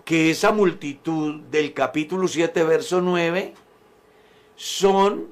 que 0.06 0.32
esa 0.32 0.52
multitud 0.52 1.42
del 1.52 1.74
capítulo 1.74 2.28
7, 2.28 2.64
verso 2.64 3.02
9, 3.02 3.54
son 4.56 5.28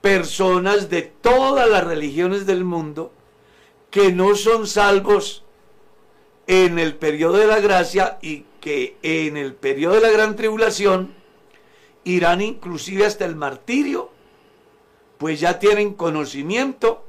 personas 0.00 0.88
de 0.88 1.02
todas 1.02 1.68
las 1.68 1.84
religiones 1.84 2.46
del 2.46 2.64
mundo 2.64 3.12
que 3.90 4.12
no 4.12 4.34
son 4.34 4.66
salvos 4.66 5.44
en 6.46 6.78
el 6.78 6.96
periodo 6.96 7.36
de 7.36 7.46
la 7.46 7.60
gracia 7.60 8.18
y 8.22 8.44
que 8.60 8.96
en 9.02 9.36
el 9.36 9.54
periodo 9.54 9.96
de 9.96 10.00
la 10.00 10.10
gran 10.10 10.36
tribulación 10.36 11.14
irán 12.04 12.40
inclusive 12.40 13.04
hasta 13.04 13.24
el 13.24 13.36
martirio, 13.36 14.10
pues 15.18 15.38
ya 15.40 15.58
tienen 15.58 15.94
conocimiento 15.94 17.04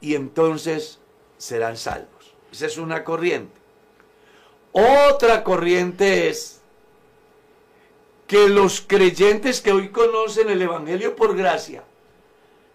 y 0.00 0.14
entonces 0.14 1.00
serán 1.38 1.76
salvos. 1.76 2.34
Esa 2.52 2.66
es 2.66 2.78
una 2.78 3.04
corriente. 3.04 3.58
Otra 4.72 5.42
corriente 5.42 6.28
es 6.28 6.60
que 8.26 8.48
los 8.48 8.80
creyentes 8.80 9.60
que 9.60 9.72
hoy 9.72 9.88
conocen 9.88 10.50
el 10.50 10.62
Evangelio 10.62 11.16
por 11.16 11.36
gracia 11.36 11.82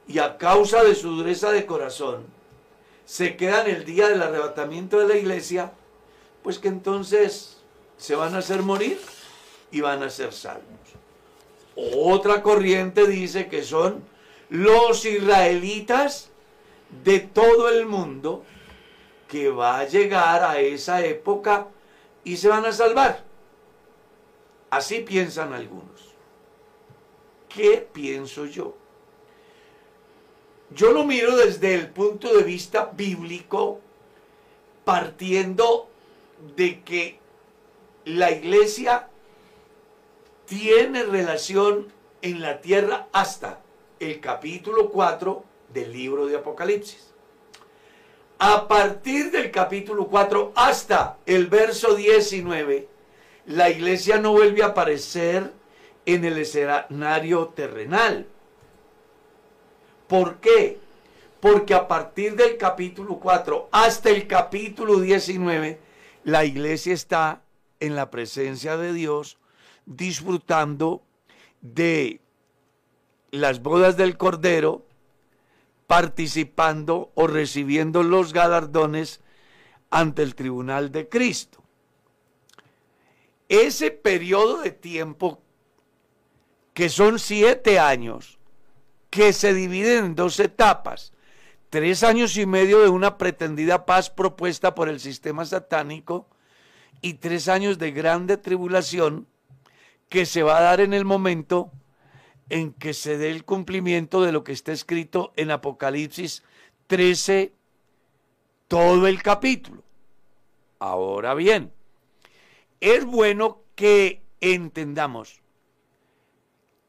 y 0.08 0.20
a 0.20 0.38
causa 0.38 0.84
de 0.84 0.96
su 0.96 1.10
dureza 1.12 1.52
de 1.52 1.66
corazón 1.66 2.26
se 3.06 3.36
quedan 3.36 3.68
el 3.68 3.86
día 3.86 4.08
del 4.10 4.22
arrebatamiento 4.22 5.00
de 5.00 5.08
la 5.08 5.18
iglesia, 5.18 5.72
pues 6.42 6.60
que 6.60 6.68
entonces 6.68 7.58
se 7.98 8.16
van 8.16 8.36
a 8.36 8.40
hacer 8.40 8.62
morir 8.62 9.00
y 9.72 9.82
van 9.82 10.04
a 10.04 10.10
ser 10.10 10.34
salvos. 10.34 10.64
Otra 11.76 12.42
corriente 12.42 13.08
dice 13.08 13.48
que 13.48 13.64
son 13.64 14.04
los 14.50 15.06
israelitas 15.06 16.30
de 17.04 17.20
todo 17.20 17.70
el 17.70 17.86
mundo 17.86 18.44
que 19.28 19.50
va 19.50 19.80
a 19.80 19.88
llegar 19.88 20.44
a 20.44 20.60
esa 20.60 21.04
época 21.04 21.68
y 22.24 22.38
se 22.38 22.50
van 22.50 22.66
a 22.66 22.72
salvar. 22.72 23.24
Así 24.70 25.00
piensan 25.00 25.54
algunos. 25.54 26.14
¿Qué 27.50 27.88
pienso 27.92 28.46
yo? 28.46 28.76
Yo 30.76 30.92
lo 30.92 31.04
miro 31.04 31.36
desde 31.36 31.76
el 31.76 31.90
punto 31.90 32.36
de 32.36 32.44
vista 32.44 32.92
bíblico, 32.96 33.80
partiendo 34.84 35.88
de 36.56 36.82
que 36.82 37.20
la 38.06 38.32
iglesia 38.32 39.08
tiene 40.46 41.04
relación 41.04 41.94
en 42.22 42.42
la 42.42 42.60
tierra 42.60 43.08
hasta 43.12 43.62
el 44.00 44.20
capítulo 44.20 44.90
4 44.90 45.44
del 45.74 45.94
libro 45.94 46.26
de 46.26 46.38
Apocalipsis. 46.38 47.14
A 48.40 48.68
partir 48.68 49.30
del 49.30 49.52
capítulo 49.52 50.08
4 50.08 50.54
hasta 50.56 51.18
el 51.28 51.48
verso 51.48 51.96
19, 51.96 52.88
la 53.46 53.70
iglesia 53.70 54.18
no 54.18 54.32
vuelve 54.32 54.64
a 54.64 54.68
aparecer 54.68 55.52
en 56.06 56.26
el 56.26 56.40
escenario 56.40 57.50
terrenal. 57.50 58.28
¿Por 60.14 60.36
qué? 60.36 60.80
Porque 61.40 61.74
a 61.74 61.88
partir 61.88 62.36
del 62.36 62.56
capítulo 62.56 63.18
4 63.20 63.70
hasta 63.72 64.12
el 64.12 64.28
capítulo 64.28 65.00
19, 65.00 65.80
la 66.24 66.46
iglesia 66.46 66.94
está 66.94 67.42
en 67.80 67.96
la 67.96 68.12
presencia 68.12 68.78
de 68.78 68.94
Dios 68.94 69.40
disfrutando 69.88 71.02
de 71.62 72.22
las 73.32 73.64
bodas 73.64 73.98
del 73.98 74.16
Cordero, 74.16 74.86
participando 75.88 77.12
o 77.16 77.26
recibiendo 77.26 78.04
los 78.04 78.34
galardones 78.34 79.20
ante 79.90 80.22
el 80.22 80.36
tribunal 80.36 80.92
de 80.92 81.10
Cristo. 81.10 81.64
Ese 83.50 83.90
periodo 83.90 84.62
de 84.62 84.70
tiempo, 84.70 85.42
que 86.76 86.90
son 86.90 87.18
siete 87.18 87.80
años, 87.80 88.38
que 89.14 89.32
se 89.32 89.54
dividen 89.54 90.06
en 90.06 90.16
dos 90.16 90.40
etapas. 90.40 91.14
Tres 91.70 92.02
años 92.02 92.36
y 92.36 92.48
medio 92.48 92.80
de 92.80 92.90
una 92.90 93.20
pretendida 93.20 93.86
paz 93.86 94.10
propuesta 94.10 94.74
por 94.74 94.90
el 94.90 95.00
sistema 95.00 95.46
satánico 95.46 96.26
y 97.00 97.14
tres 97.14 97.48
años 97.48 97.78
de 97.78 97.92
grande 97.92 98.38
tribulación 98.38 99.28
que 100.10 100.26
se 100.26 100.42
va 100.42 100.58
a 100.58 100.62
dar 100.64 100.82
en 100.82 100.96
el 100.96 101.06
momento 101.06 101.70
en 102.50 102.74
que 102.74 102.96
se 102.96 103.20
dé 103.20 103.30
el 103.30 103.46
cumplimiento 103.46 104.24
de 104.24 104.32
lo 104.32 104.44
que 104.44 104.52
está 104.52 104.72
escrito 104.72 105.32
en 105.36 105.52
Apocalipsis 105.52 106.42
13, 106.88 107.54
todo 108.68 109.06
el 109.06 109.22
capítulo. 109.22 109.84
Ahora 110.80 111.36
bien, 111.36 111.72
es 112.80 113.06
bueno 113.06 113.62
que 113.76 114.24
entendamos 114.42 115.40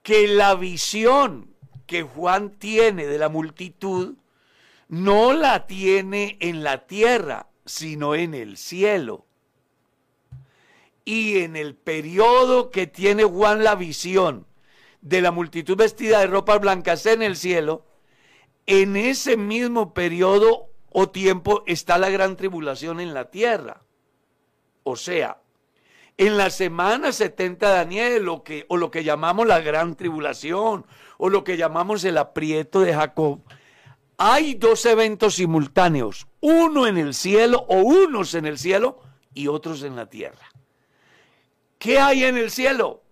que 0.02 0.26
la 0.26 0.54
visión 0.54 1.53
que 1.87 2.03
Juan 2.03 2.50
tiene 2.59 3.07
de 3.07 3.19
la 3.19 3.29
multitud 3.29 4.14
no 4.88 5.33
la 5.33 5.67
tiene 5.67 6.37
en 6.41 6.62
la 6.62 6.87
tierra, 6.87 7.49
sino 7.64 8.14
en 8.14 8.35
el 8.35 8.57
cielo. 8.57 9.25
Y 11.05 11.38
en 11.38 11.57
el 11.57 11.75
periodo 11.75 12.71
que 12.71 12.87
tiene 12.87 13.25
Juan 13.25 13.64
la 13.64 13.75
visión 13.75 14.47
de 15.00 15.21
la 15.21 15.31
multitud 15.31 15.76
vestida 15.76 16.21
de 16.21 16.26
ropas 16.26 16.61
blancas 16.61 17.05
en 17.07 17.23
el 17.23 17.37
cielo, 17.37 17.85
en 18.67 18.97
ese 18.97 19.37
mismo 19.37 19.93
periodo 19.93 20.69
o 20.91 21.11
tiempo 21.11 21.62
está 21.67 21.99
la 21.99 22.09
gran 22.09 22.37
tribulación 22.37 23.00
en 23.00 23.12
la 23.12 23.31
tierra. 23.31 23.83
O 24.83 24.97
sea, 24.97 25.41
en 26.17 26.37
la 26.37 26.50
semana 26.50 27.12
70 27.12 27.69
de 27.69 27.75
Daniel, 27.75 28.29
que, 28.45 28.64
o 28.69 28.76
lo 28.76 28.91
que 28.91 29.05
llamamos 29.05 29.47
la 29.47 29.61
gran 29.61 29.97
tribulación, 29.97 30.87
o 31.18 31.28
lo 31.28 31.44
que 31.44 31.56
llamamos 31.56 32.04
el 32.04 32.18
aprieto 32.18 32.80
de 32.80 32.94
Jacob, 32.94 33.40
hay 34.16 34.54
dos 34.54 34.87
eventos 34.87 35.37
simultáneos, 35.37 36.26
uno 36.40 36.87
en 36.87 36.99
el 36.99 37.14
cielo 37.14 37.66
o 37.68 37.78
unos 37.78 38.35
en 38.35 38.47
el 38.47 38.59
cielo 38.59 39.00
y 39.35 39.49
otros 39.49 39.83
en 39.83 39.97
la 39.97 40.06
tierra. 40.06 40.50
¿Qué 41.78 41.99
hay 41.99 42.25
en 42.25 42.37
el 42.37 42.50
cielo? 42.50 43.02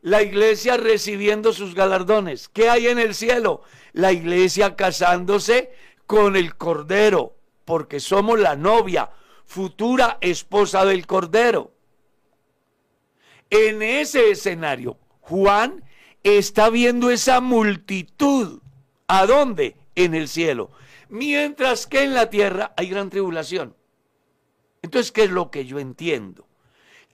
La 0.00 0.22
iglesia 0.22 0.76
recibiendo 0.76 1.52
sus 1.52 1.74
galardones. 1.74 2.48
¿Qué 2.48 2.70
hay 2.70 2.86
en 2.88 2.98
el 2.98 3.14
cielo? 3.14 3.62
La 3.92 4.12
iglesia 4.12 4.76
casándose 4.76 5.72
con 6.06 6.36
el 6.36 6.56
Cordero, 6.56 7.36
porque 7.64 8.00
somos 8.00 8.38
la 8.38 8.56
novia, 8.56 9.10
futura 9.44 10.18
esposa 10.20 10.84
del 10.84 11.06
Cordero. 11.06 11.72
En 13.50 13.82
ese 13.82 14.30
escenario, 14.30 14.98
Juan 15.20 15.84
está 16.26 16.70
viendo 16.70 17.10
esa 17.10 17.40
multitud. 17.40 18.60
¿A 19.06 19.26
dónde? 19.26 19.76
En 19.94 20.14
el 20.14 20.28
cielo. 20.28 20.70
Mientras 21.08 21.86
que 21.86 22.02
en 22.02 22.14
la 22.14 22.30
tierra 22.30 22.74
hay 22.76 22.88
gran 22.88 23.10
tribulación. 23.10 23.76
Entonces, 24.82 25.12
¿qué 25.12 25.24
es 25.24 25.30
lo 25.30 25.50
que 25.50 25.66
yo 25.66 25.78
entiendo? 25.78 26.48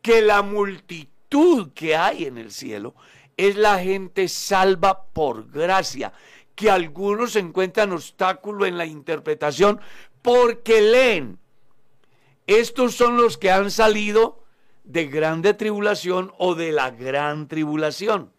Que 0.01 0.23
la 0.23 0.41
multitud 0.41 1.73
que 1.75 1.95
hay 1.95 2.25
en 2.25 2.39
el 2.39 2.51
cielo 2.51 2.95
es 3.37 3.57
la 3.57 3.79
gente 3.79 4.29
salva 4.29 5.05
por 5.13 5.51
gracia, 5.51 6.13
que 6.55 6.71
algunos 6.71 7.37
encuentran 7.37 7.93
obstáculo 7.93 8.67
en 8.67 8.79
la 8.79 8.87
interpretación 8.87 9.81
porque 10.23 10.81
leen. 10.81 11.39
Estos 12.47 12.95
son 12.95 13.17
los 13.17 13.37
que 13.37 13.51
han 13.51 13.71
salido 13.71 14.43
de 14.85 15.07
grande 15.07 15.55
tribulación 15.55 16.33
o 16.39 16.55
de 16.55 16.73
la 16.73 16.91
gran 16.91 17.47
tribulación. 17.47 18.33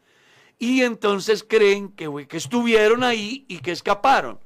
Y 0.64 0.82
entonces 0.82 1.44
creen 1.44 1.90
que, 1.90 2.10
estuvieron 2.32 3.04
ahí 3.04 3.44
y 3.50 3.58
que 3.60 3.74
escaparon. 3.74 4.40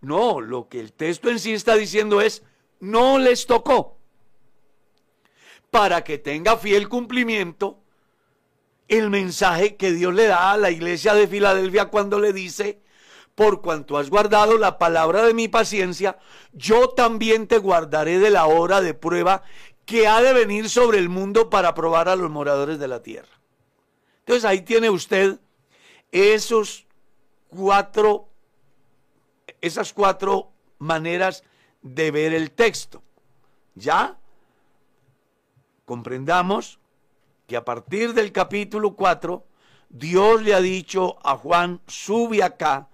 No, 0.00 0.40
lo 0.40 0.68
que 0.68 0.78
el 0.78 0.92
texto 0.92 1.28
en 1.28 1.40
sí 1.40 1.54
está 1.54 1.74
diciendo 1.74 2.20
es, 2.20 2.44
no 2.78 3.18
les 3.18 3.46
tocó. 3.46 3.98
Para 5.72 6.04
que 6.04 6.18
tenga 6.18 6.56
fiel 6.56 6.88
cumplimiento 6.88 7.80
el 8.86 9.10
mensaje 9.10 9.74
que 9.74 9.90
Dios 9.90 10.14
le 10.14 10.28
da 10.28 10.52
a 10.52 10.56
la 10.56 10.70
iglesia 10.70 11.14
de 11.14 11.26
Filadelfia 11.26 11.86
cuando 11.86 12.20
le 12.20 12.32
dice, 12.32 12.80
por 13.34 13.60
cuanto 13.60 13.98
has 13.98 14.08
guardado 14.08 14.58
la 14.58 14.78
palabra 14.78 15.26
de 15.26 15.34
mi 15.34 15.48
paciencia, 15.48 16.16
yo 16.52 16.90
también 16.90 17.48
te 17.48 17.58
guardaré 17.58 18.20
de 18.20 18.30
la 18.30 18.46
hora 18.46 18.80
de 18.80 18.94
prueba 18.94 19.42
que 19.84 20.06
ha 20.06 20.22
de 20.22 20.32
venir 20.32 20.70
sobre 20.70 20.98
el 20.98 21.08
mundo 21.08 21.50
para 21.50 21.74
probar 21.74 22.08
a 22.08 22.14
los 22.14 22.30
moradores 22.30 22.78
de 22.78 22.86
la 22.86 23.02
tierra. 23.02 23.40
Entonces 24.20 24.44
ahí 24.44 24.60
tiene 24.60 24.90
usted 24.90 25.40
esos 26.12 26.86
cuatro, 27.48 28.28
esas 29.60 29.92
cuatro 29.92 30.50
maneras 30.78 31.44
de 31.82 32.10
ver 32.10 32.34
el 32.34 32.50
texto. 32.50 33.02
Ya 33.74 34.16
comprendamos 35.84 36.78
que 37.46 37.56
a 37.56 37.64
partir 37.64 38.12
del 38.12 38.32
capítulo 38.32 38.96
4, 38.96 39.44
Dios 39.88 40.42
le 40.42 40.54
ha 40.54 40.60
dicho 40.60 41.18
a 41.24 41.36
Juan, 41.36 41.80
sube 41.86 42.42
acá 42.42 42.88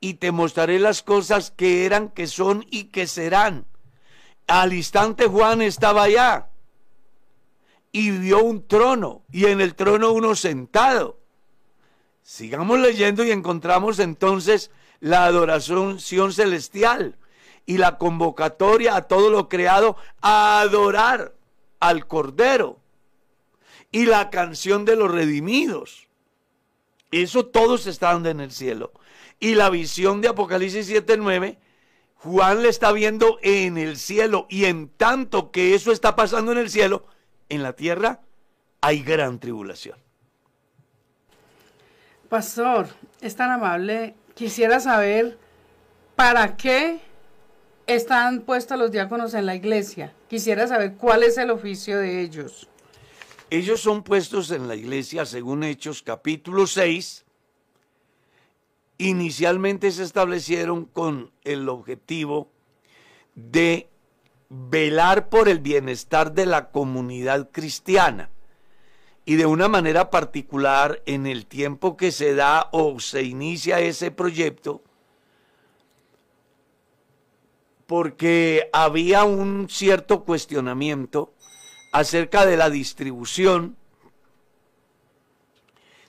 y 0.00 0.14
te 0.14 0.32
mostraré 0.32 0.78
las 0.78 1.02
cosas 1.02 1.50
que 1.50 1.84
eran, 1.84 2.08
que 2.08 2.26
son 2.26 2.64
y 2.70 2.84
que 2.84 3.06
serán. 3.06 3.66
Al 4.46 4.72
instante 4.72 5.26
Juan 5.26 5.60
estaba 5.60 6.04
allá 6.04 6.48
y 7.92 8.10
vio 8.12 8.42
un 8.42 8.66
trono 8.66 9.22
y 9.30 9.46
en 9.46 9.60
el 9.60 9.74
trono 9.74 10.12
uno 10.12 10.34
sentado. 10.34 11.17
Sigamos 12.28 12.78
leyendo 12.78 13.24
y 13.24 13.30
encontramos 13.30 13.98
entonces 13.98 14.70
la 15.00 15.24
adoración 15.24 15.98
celestial 15.98 17.16
y 17.64 17.78
la 17.78 17.96
convocatoria 17.96 18.96
a 18.96 19.08
todo 19.08 19.30
lo 19.30 19.48
creado 19.48 19.96
a 20.20 20.60
adorar 20.60 21.34
al 21.80 22.06
Cordero 22.06 22.80
y 23.90 24.04
la 24.04 24.28
canción 24.28 24.84
de 24.84 24.96
los 24.96 25.10
redimidos. 25.10 26.06
Eso 27.10 27.46
todo 27.46 27.78
se 27.78 27.88
está 27.88 28.12
dando 28.12 28.28
en 28.28 28.40
el 28.40 28.52
cielo. 28.52 28.92
Y 29.40 29.54
la 29.54 29.70
visión 29.70 30.20
de 30.20 30.28
Apocalipsis 30.28 30.86
7:9 30.86 31.56
Juan 32.16 32.60
le 32.60 32.68
está 32.68 32.92
viendo 32.92 33.38
en 33.40 33.78
el 33.78 33.96
cielo 33.96 34.46
y 34.50 34.66
en 34.66 34.90
tanto 34.90 35.50
que 35.50 35.74
eso 35.74 35.92
está 35.92 36.14
pasando 36.14 36.52
en 36.52 36.58
el 36.58 36.68
cielo, 36.68 37.06
en 37.48 37.62
la 37.62 37.72
tierra 37.72 38.20
hay 38.82 39.02
gran 39.02 39.38
tribulación. 39.38 40.07
Pastor, 42.28 42.88
es 43.22 43.36
tan 43.36 43.50
amable. 43.50 44.14
Quisiera 44.34 44.80
saber 44.80 45.38
para 46.14 46.56
qué 46.56 47.00
están 47.86 48.42
puestos 48.42 48.78
los 48.78 48.90
diáconos 48.90 49.32
en 49.32 49.46
la 49.46 49.54
iglesia. 49.54 50.12
Quisiera 50.28 50.66
saber 50.66 50.96
cuál 50.96 51.22
es 51.22 51.38
el 51.38 51.50
oficio 51.50 51.98
de 51.98 52.20
ellos. 52.20 52.68
Ellos 53.48 53.80
son 53.80 54.02
puestos 54.02 54.50
en 54.50 54.68
la 54.68 54.76
iglesia 54.76 55.24
según 55.24 55.64
Hechos 55.64 56.02
capítulo 56.02 56.66
6, 56.66 57.24
inicialmente 58.98 59.90
se 59.90 60.02
establecieron 60.02 60.84
con 60.84 61.30
el 61.44 61.70
objetivo 61.70 62.50
de 63.34 63.88
velar 64.50 65.30
por 65.30 65.48
el 65.48 65.60
bienestar 65.60 66.32
de 66.32 66.44
la 66.44 66.70
comunidad 66.70 67.48
cristiana 67.50 68.28
y 69.28 69.36
de 69.36 69.44
una 69.44 69.68
manera 69.68 70.08
particular 70.08 71.02
en 71.04 71.26
el 71.26 71.44
tiempo 71.44 71.98
que 71.98 72.12
se 72.12 72.34
da 72.34 72.70
o 72.72 72.98
se 72.98 73.24
inicia 73.24 73.78
ese 73.78 74.10
proyecto, 74.10 74.80
porque 77.86 78.70
había 78.72 79.24
un 79.24 79.68
cierto 79.68 80.24
cuestionamiento 80.24 81.34
acerca 81.92 82.46
de 82.46 82.56
la 82.56 82.70
distribución 82.70 83.76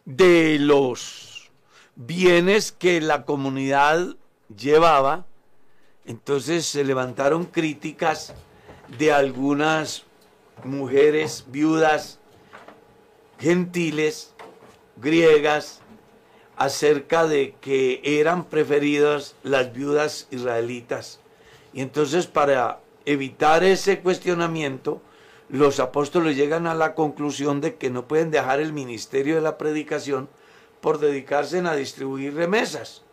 de 0.05 0.58
los 0.58 1.51
bienes 1.97 2.71
que 2.71 3.01
la 3.01 3.25
comunidad 3.25 4.15
llevaba. 4.47 5.25
Entonces 6.05 6.65
se 6.65 6.86
levantaron 6.86 7.43
críticas 7.43 8.34
de 8.97 9.12
algunas 9.12 10.05
mujeres 10.63 11.43
viudas 11.49 12.18
gentiles, 13.39 14.34
griegas, 14.97 15.82
acerca 16.58 17.25
de 17.25 17.56
que 17.62 18.02
eran 18.04 18.43
preferidas 18.43 19.36
las 19.43 19.71
viudas 19.71 20.28
israelitas. 20.30 21.21
Y 21.73 21.82
entonces 21.82 22.28
para 22.28 22.82
evitar 23.06 23.63
ese 23.63 24.02
cuestionamiento, 24.02 25.02
los 25.47 25.80
apóstoles 25.80 26.36
llegan 26.36 26.67
a 26.67 26.75
la 26.75 26.95
conclusión 26.95 27.62
de 27.62 27.75
que 27.75 27.89
no 27.89 28.08
pueden 28.08 28.30
dejar 28.30 28.60
el 28.60 28.73
ministerio 28.73 29.36
de 29.36 29.41
la 29.41 29.58
predicación 29.58 30.28
por 30.82 30.99
dedicarse 30.99 31.60
a 31.60 31.75
distribuir 31.75 32.36
remesas. 32.36 33.04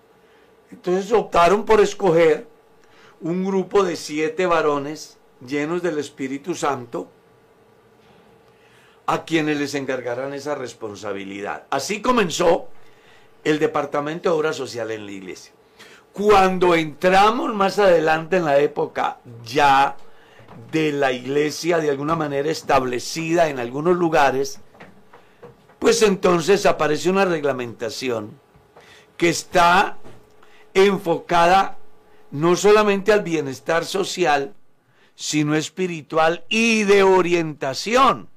Entonces 0.73 1.13
optaron 1.13 1.65
por 1.65 1.81
escoger 1.81 2.49
un 3.21 3.45
grupo 3.45 3.85
de 3.85 3.95
siete 3.95 4.47
varones 4.47 5.19
llenos 5.47 5.83
del 5.83 5.99
Espíritu 5.99 6.55
Santo 6.55 7.09
a 9.07 9.25
quienes 9.25 9.59
les 9.59 9.75
encargaran 9.75 10.35
esa 10.35 10.55
responsabilidad. 10.55 11.65
Así 11.71 12.03
comenzó 12.03 12.69
el 13.45 13.59
Departamento 13.59 14.31
de 14.31 14.37
Obra 14.37 14.53
Social 14.53 14.91
en 14.91 15.07
la 15.07 15.13
iglesia. 15.13 15.53
Cuando 16.13 16.75
entramos 16.75 17.55
más 17.55 17.79
adelante 17.79 18.37
en 18.37 18.45
la 18.45 18.59
época 18.59 19.19
ya 19.45 19.97
de 20.73 20.91
la 20.91 21.13
iglesia 21.13 21.79
de 21.79 21.91
alguna 21.91 22.17
manera 22.17 22.51
establecida 22.51 23.49
en 23.49 23.61
algunos 23.61 23.97
lugares, 23.97 24.61
pues 25.79 26.03
entonces 26.03 26.67
aparece 26.67 27.11
una 27.11 27.27
reglamentación 27.27 28.41
que 29.17 29.29
está 29.29 29.99
enfocada 30.75 31.79
no 32.31 32.57
solamente 32.57 33.13
al 33.13 33.23
bienestar 33.23 33.85
social, 33.85 34.55
sino 35.15 35.55
espiritual 35.55 36.45
y 36.49 36.83
de 36.85 37.03
orientación 37.03 38.29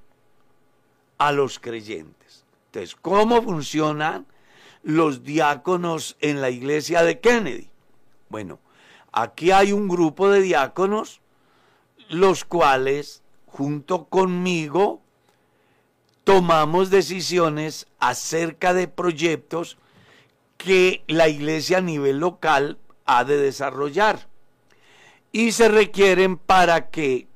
a 1.20 1.32
los 1.32 1.60
creyentes. 1.60 2.46
Entonces, 2.68 2.96
¿cómo 2.96 3.44
funcionan 3.44 4.26
los 4.82 5.24
diáconos 5.24 6.18
en 6.22 6.42
la 6.42 6.50
iglesia 6.50 7.04
de 7.04 7.20
Kennedy? 7.20 7.70
Bueno, 8.30 8.60
aquí 9.12 9.52
hay 9.52 9.72
un 9.72 9.88
grupo 9.88 10.30
de 10.30 10.42
diáconos, 10.42 11.22
los 12.10 12.46
cuales, 12.46 13.22
junto 13.46 14.06
conmigo, 14.06 15.02
tomamos 16.24 16.90
decisiones 16.90 17.88
acerca 18.00 18.74
de 18.74 18.88
proyectos 18.88 19.78
que 20.58 21.04
la 21.08 21.28
iglesia 21.28 21.80
a 21.80 21.82
nivel 21.82 22.20
local 22.20 22.78
ha 23.06 23.24
de 23.24 23.38
desarrollar. 23.38 24.28
Y 25.32 25.52
se 25.52 25.70
requieren 25.70 26.38
para 26.38 26.90
que 26.90 27.28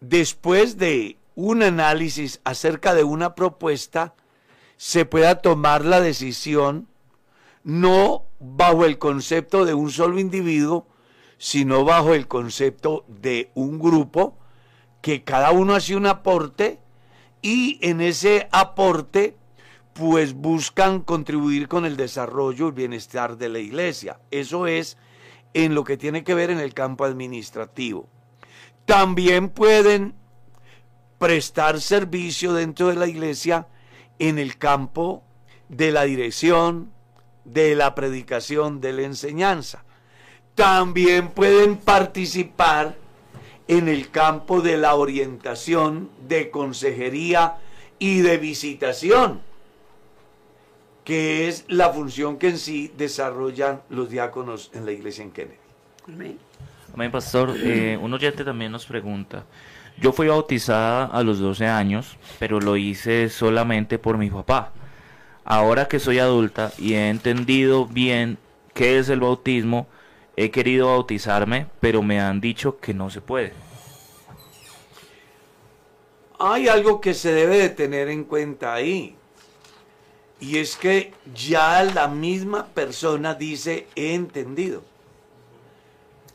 después 0.00 0.78
de 0.78 1.16
un 1.34 1.62
análisis 1.62 2.40
acerca 2.44 2.94
de 2.94 3.04
una 3.04 3.34
propuesta, 3.34 4.14
se 4.76 5.04
pueda 5.04 5.36
tomar 5.36 5.84
la 5.84 6.00
decisión 6.00 6.88
no 7.64 8.24
bajo 8.40 8.84
el 8.84 8.98
concepto 8.98 9.64
de 9.64 9.74
un 9.74 9.90
solo 9.90 10.18
individuo, 10.18 10.86
sino 11.38 11.84
bajo 11.84 12.14
el 12.14 12.28
concepto 12.28 13.04
de 13.08 13.50
un 13.54 13.78
grupo 13.78 14.38
que 15.00 15.24
cada 15.24 15.50
uno 15.52 15.74
hace 15.74 15.96
un 15.96 16.06
aporte 16.06 16.80
y 17.42 17.78
en 17.82 18.00
ese 18.00 18.48
aporte 18.52 19.36
pues 19.92 20.34
buscan 20.34 21.00
contribuir 21.00 21.68
con 21.68 21.84
el 21.84 21.96
desarrollo 21.96 22.68
y 22.68 22.72
bienestar 22.72 23.36
de 23.36 23.48
la 23.48 23.58
iglesia. 23.58 24.20
Eso 24.30 24.66
es 24.66 24.96
en 25.54 25.74
lo 25.74 25.84
que 25.84 25.96
tiene 25.96 26.24
que 26.24 26.34
ver 26.34 26.50
en 26.50 26.60
el 26.60 26.72
campo 26.72 27.04
administrativo. 27.04 28.08
También 28.86 29.50
pueden 29.50 30.14
prestar 31.22 31.80
servicio 31.80 32.52
dentro 32.52 32.88
de 32.88 32.96
la 32.96 33.06
iglesia 33.06 33.68
en 34.18 34.40
el 34.40 34.58
campo 34.58 35.22
de 35.68 35.92
la 35.92 36.02
dirección, 36.02 36.90
de 37.44 37.76
la 37.76 37.94
predicación, 37.94 38.80
de 38.80 38.92
la 38.92 39.02
enseñanza. 39.02 39.84
También 40.56 41.28
pueden 41.28 41.76
participar 41.76 42.96
en 43.68 43.88
el 43.88 44.10
campo 44.10 44.62
de 44.62 44.76
la 44.76 44.96
orientación, 44.96 46.10
de 46.26 46.50
consejería 46.50 47.54
y 48.00 48.22
de 48.22 48.38
visitación, 48.38 49.42
que 51.04 51.46
es 51.46 51.64
la 51.68 51.90
función 51.90 52.36
que 52.36 52.48
en 52.48 52.58
sí 52.58 52.92
desarrollan 52.98 53.80
los 53.90 54.10
diáconos 54.10 54.72
en 54.74 54.84
la 54.84 54.90
iglesia 54.90 55.22
en 55.22 55.30
Kennedy. 55.30 55.58
Amén. 56.08 56.38
Amén, 56.92 57.12
pastor. 57.12 57.54
Eh, 57.56 57.96
un 57.96 58.12
oyente 58.12 58.44
también 58.44 58.72
nos 58.72 58.86
pregunta, 58.86 59.44
yo 59.98 60.12
fui 60.12 60.28
bautizada 60.28 61.06
a 61.06 61.22
los 61.22 61.38
12 61.38 61.66
años, 61.66 62.16
pero 62.38 62.60
lo 62.60 62.76
hice 62.76 63.28
solamente 63.28 63.98
por 63.98 64.18
mi 64.18 64.30
papá. 64.30 64.72
Ahora 65.44 65.88
que 65.88 65.98
soy 65.98 66.18
adulta 66.18 66.72
y 66.78 66.94
he 66.94 67.08
entendido 67.08 67.86
bien 67.86 68.38
qué 68.74 68.98
es 68.98 69.08
el 69.08 69.20
bautismo, 69.20 69.86
he 70.36 70.50
querido 70.50 70.88
bautizarme, 70.88 71.66
pero 71.80 72.02
me 72.02 72.20
han 72.20 72.40
dicho 72.40 72.78
que 72.78 72.94
no 72.94 73.10
se 73.10 73.20
puede. 73.20 73.52
Hay 76.38 76.68
algo 76.68 77.00
que 77.00 77.14
se 77.14 77.32
debe 77.32 77.58
de 77.58 77.68
tener 77.68 78.08
en 78.08 78.24
cuenta 78.24 78.74
ahí. 78.74 79.16
Y 80.40 80.58
es 80.58 80.76
que 80.76 81.14
ya 81.32 81.84
la 81.84 82.08
misma 82.08 82.66
persona 82.66 83.34
dice 83.34 83.86
he 83.94 84.14
entendido. 84.14 84.82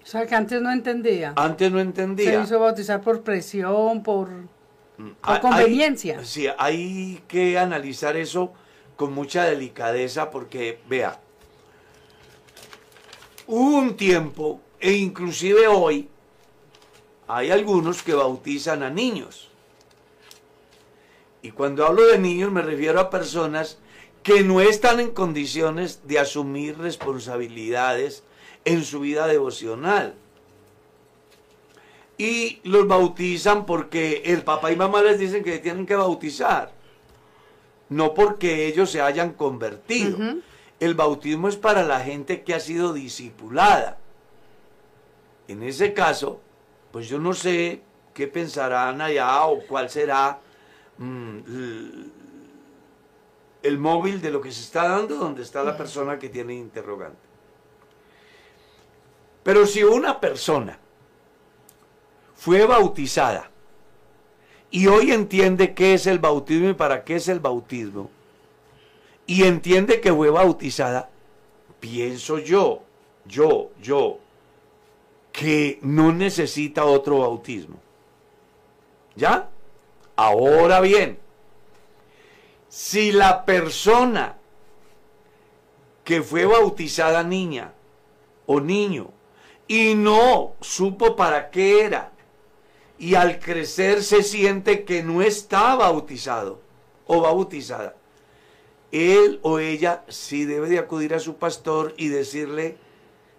O 0.08 0.10
sea, 0.10 0.26
que 0.26 0.36
antes 0.36 0.62
no 0.62 0.72
entendía. 0.72 1.34
Antes 1.36 1.70
no 1.70 1.82
entendía. 1.82 2.32
Se 2.32 2.42
hizo 2.42 2.60
bautizar 2.62 3.02
por 3.02 3.24
presión, 3.24 4.04
por, 4.04 4.30
mm, 4.30 5.12
conveniencia. 5.42 6.24
sí, 6.24 6.48
hay 6.58 7.22
que 7.28 7.60
analizar 7.60 8.16
eso 8.16 8.54
con 8.96 9.12
mucha 9.12 9.44
delicadeza 9.44 10.32
porque, 10.32 10.80
vea, 10.88 11.20
hubo 13.48 13.80
un 13.80 13.98
tiempo, 13.98 14.62
e 14.80 14.94
inclusive 14.94 15.68
hoy, 15.68 16.08
hay 17.28 17.52
algunos 17.52 18.02
que 18.02 18.14
bautizan 18.14 18.84
a 18.84 18.90
niños. 18.90 19.50
Y 21.42 21.52
cuando 21.52 21.86
hablo 21.86 22.06
de 22.06 22.18
niños 22.18 22.50
me 22.50 22.62
refiero 22.62 23.02
a 23.02 23.10
personas 23.10 23.78
que 24.24 24.42
no 24.42 24.62
están 24.62 25.02
en 25.02 25.12
condiciones 25.12 26.08
de 26.08 26.20
asumir 26.20 26.78
responsabilidades 26.78 28.24
en 28.68 28.84
su 28.84 29.00
vida 29.00 29.28
devocional. 29.28 30.14
Y 32.18 32.60
los 32.64 32.86
bautizan 32.86 33.66
porque 33.66 34.24
el 34.26 34.44
papá 34.44 34.72
y 34.72 34.76
mamá 34.76 35.02
les 35.02 35.20
dicen 35.20 35.44
que 35.44 35.60
tienen 35.60 35.86
que 35.86 35.96
bautizar, 35.96 36.74
no 37.90 38.14
porque 38.14 38.68
ellos 38.68 38.92
se 38.92 39.02
hayan 39.02 39.34
convertido. 39.34 40.18
El 40.80 40.96
bautismo 40.96 41.48
es 41.48 41.56
para 41.56 41.84
la 41.84 42.02
gente 42.02 42.44
que 42.44 42.54
ha 42.54 42.60
sido 42.60 42.92
discipulada. 42.92 43.98
En 45.48 45.64
ese 45.64 45.94
caso, 45.94 46.42
pues 46.92 47.08
yo 47.08 47.20
no 47.20 47.34
sé 47.34 47.82
qué 48.14 48.28
pensarán 48.28 49.00
allá 49.00 49.46
o 49.46 49.66
cuál 49.66 49.90
será 49.90 50.40
mm, 50.98 51.40
el 53.64 53.78
móvil 53.78 54.20
de 54.22 54.32
lo 54.32 54.42
que 54.42 54.52
se 54.52 54.62
está 54.62 54.90
dando 54.90 55.16
donde 55.16 55.44
está 55.44 55.64
la 55.64 55.78
persona 55.78 56.20
que 56.20 56.28
tiene 56.28 56.54
interrogante. 56.54 57.27
Pero 59.48 59.66
si 59.66 59.82
una 59.82 60.20
persona 60.20 60.78
fue 62.36 62.66
bautizada 62.66 63.50
y 64.70 64.88
hoy 64.88 65.14
entiende 65.14 65.74
qué 65.74 65.94
es 65.94 66.06
el 66.06 66.20
bautismo 66.20 66.68
y 66.68 66.74
para 66.74 67.06
qué 67.06 67.16
es 67.16 67.30
el 67.30 67.40
bautismo, 67.40 68.10
y 69.26 69.44
entiende 69.44 70.02
que 70.02 70.12
fue 70.12 70.30
bautizada, 70.32 71.10
pienso 71.80 72.40
yo, 72.40 72.82
yo, 73.26 73.70
yo, 73.82 74.20
que 75.32 75.80
no 75.82 76.12
necesita 76.12 76.84
otro 76.84 77.20
bautismo. 77.20 77.78
¿Ya? 79.16 79.48
Ahora 80.18 80.82
bien, 80.82 81.20
si 82.68 83.14
la 83.14 83.46
persona 83.46 84.36
que 86.04 86.22
fue 86.22 86.46
bautizada 86.46 87.24
niña 87.24 87.72
o 88.46 88.60
niño 88.60 89.14
y 89.68 89.96
no 89.96 90.54
supo 90.62 91.16
para 91.16 91.50
qué 91.50 91.84
era. 91.84 92.12
Y 92.98 93.16
al 93.16 93.40
crecer 93.40 94.04
se 94.04 94.24
siente 94.24 94.84
que 94.84 95.04
no 95.04 95.22
está 95.22 95.76
bautizado 95.76 96.60
o 97.06 97.22
bautizada. 97.22 97.96
Él 98.92 99.40
o 99.44 99.60
ella 99.60 100.04
sí 100.08 100.46
debe 100.46 100.70
de 100.70 100.80
acudir 100.80 101.14
a 101.14 101.20
su 101.20 101.36
pastor 101.36 101.94
y 101.98 102.08
decirle, 102.08 102.78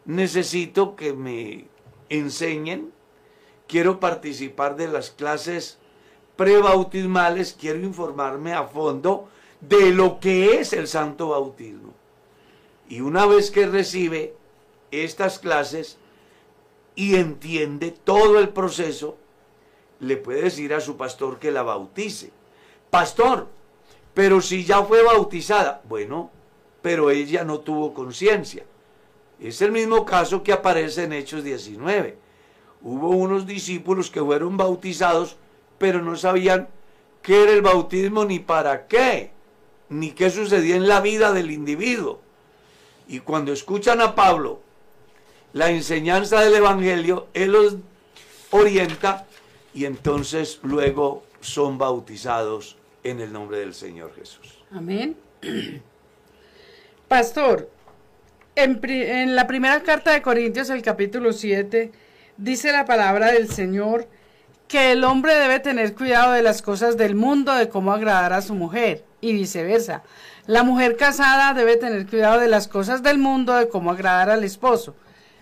necesito 0.04 0.94
que 0.94 1.12
me 1.12 1.66
enseñen, 2.08 2.92
quiero 3.66 3.98
participar 3.98 4.76
de 4.76 4.88
las 4.88 5.10
clases 5.10 5.78
prebautismales, 6.36 7.56
quiero 7.58 7.80
informarme 7.80 8.52
a 8.52 8.64
fondo 8.64 9.28
de 9.60 9.90
lo 9.90 10.20
que 10.20 10.60
es 10.60 10.72
el 10.72 10.86
santo 10.86 11.30
bautismo. 11.30 11.94
Y 12.88 13.00
una 13.00 13.26
vez 13.26 13.50
que 13.50 13.66
recibe 13.66 14.34
estas 14.90 15.38
clases, 15.38 15.98
y 16.98 17.14
entiende 17.14 17.92
todo 17.92 18.40
el 18.40 18.48
proceso, 18.48 19.16
le 20.00 20.16
puede 20.16 20.42
decir 20.42 20.74
a 20.74 20.80
su 20.80 20.96
pastor 20.96 21.38
que 21.38 21.52
la 21.52 21.62
bautice. 21.62 22.32
Pastor, 22.90 23.46
pero 24.14 24.40
si 24.40 24.64
ya 24.64 24.82
fue 24.82 25.04
bautizada, 25.04 25.80
bueno, 25.88 26.32
pero 26.82 27.12
ella 27.12 27.44
no 27.44 27.60
tuvo 27.60 27.94
conciencia. 27.94 28.64
Es 29.38 29.62
el 29.62 29.70
mismo 29.70 30.04
caso 30.04 30.42
que 30.42 30.52
aparece 30.52 31.04
en 31.04 31.12
Hechos 31.12 31.44
19. 31.44 32.18
Hubo 32.82 33.10
unos 33.10 33.46
discípulos 33.46 34.10
que 34.10 34.20
fueron 34.20 34.56
bautizados, 34.56 35.36
pero 35.78 36.02
no 36.02 36.16
sabían 36.16 36.66
qué 37.22 37.44
era 37.44 37.52
el 37.52 37.62
bautismo 37.62 38.24
ni 38.24 38.40
para 38.40 38.88
qué, 38.88 39.30
ni 39.88 40.10
qué 40.10 40.30
sucedía 40.30 40.74
en 40.74 40.88
la 40.88 41.00
vida 41.00 41.32
del 41.32 41.52
individuo. 41.52 42.18
Y 43.06 43.20
cuando 43.20 43.52
escuchan 43.52 44.00
a 44.00 44.16
Pablo 44.16 44.66
la 45.52 45.70
enseñanza 45.70 46.40
del 46.40 46.54
Evangelio, 46.54 47.28
Él 47.34 47.52
los 47.52 47.76
orienta 48.50 49.26
y 49.74 49.84
entonces 49.84 50.60
luego 50.62 51.24
son 51.40 51.78
bautizados 51.78 52.76
en 53.04 53.20
el 53.20 53.32
nombre 53.32 53.58
del 53.58 53.74
Señor 53.74 54.14
Jesús. 54.14 54.58
Amén. 54.72 55.16
Pastor, 57.08 57.70
en, 58.54 59.36
la 59.36 59.46
primera 59.46 59.82
carta 59.82 60.12
de 60.12 60.20
Corintios, 60.20 60.68
el 60.70 60.82
capítulo 60.82 61.32
7, 61.32 61.92
dice 62.36 62.72
la 62.72 62.84
palabra 62.84 63.32
del 63.32 63.48
Señor 63.48 64.08
que 64.66 64.92
el 64.92 65.04
hombre 65.04 65.34
debe 65.34 65.60
tener 65.60 65.94
cuidado 65.94 66.32
de 66.32 66.42
las 66.42 66.60
cosas 66.60 66.96
del 66.96 67.14
mundo, 67.14 67.54
de 67.54 67.68
cómo 67.68 67.92
agradar 67.92 68.32
a 68.34 68.42
su 68.42 68.54
mujer 68.54 69.04
y 69.20 69.32
viceversa. 69.32 70.02
La 70.46 70.62
mujer 70.62 70.96
casada 70.96 71.54
debe 71.54 71.76
tener 71.76 72.06
cuidado 72.06 72.40
de 72.40 72.48
las 72.48 72.68
cosas 72.68 73.02
del 73.02 73.18
mundo, 73.18 73.54
de 73.54 73.68
cómo 73.68 73.90
agradar 73.90 74.28
al 74.28 74.44
esposo. 74.44 74.94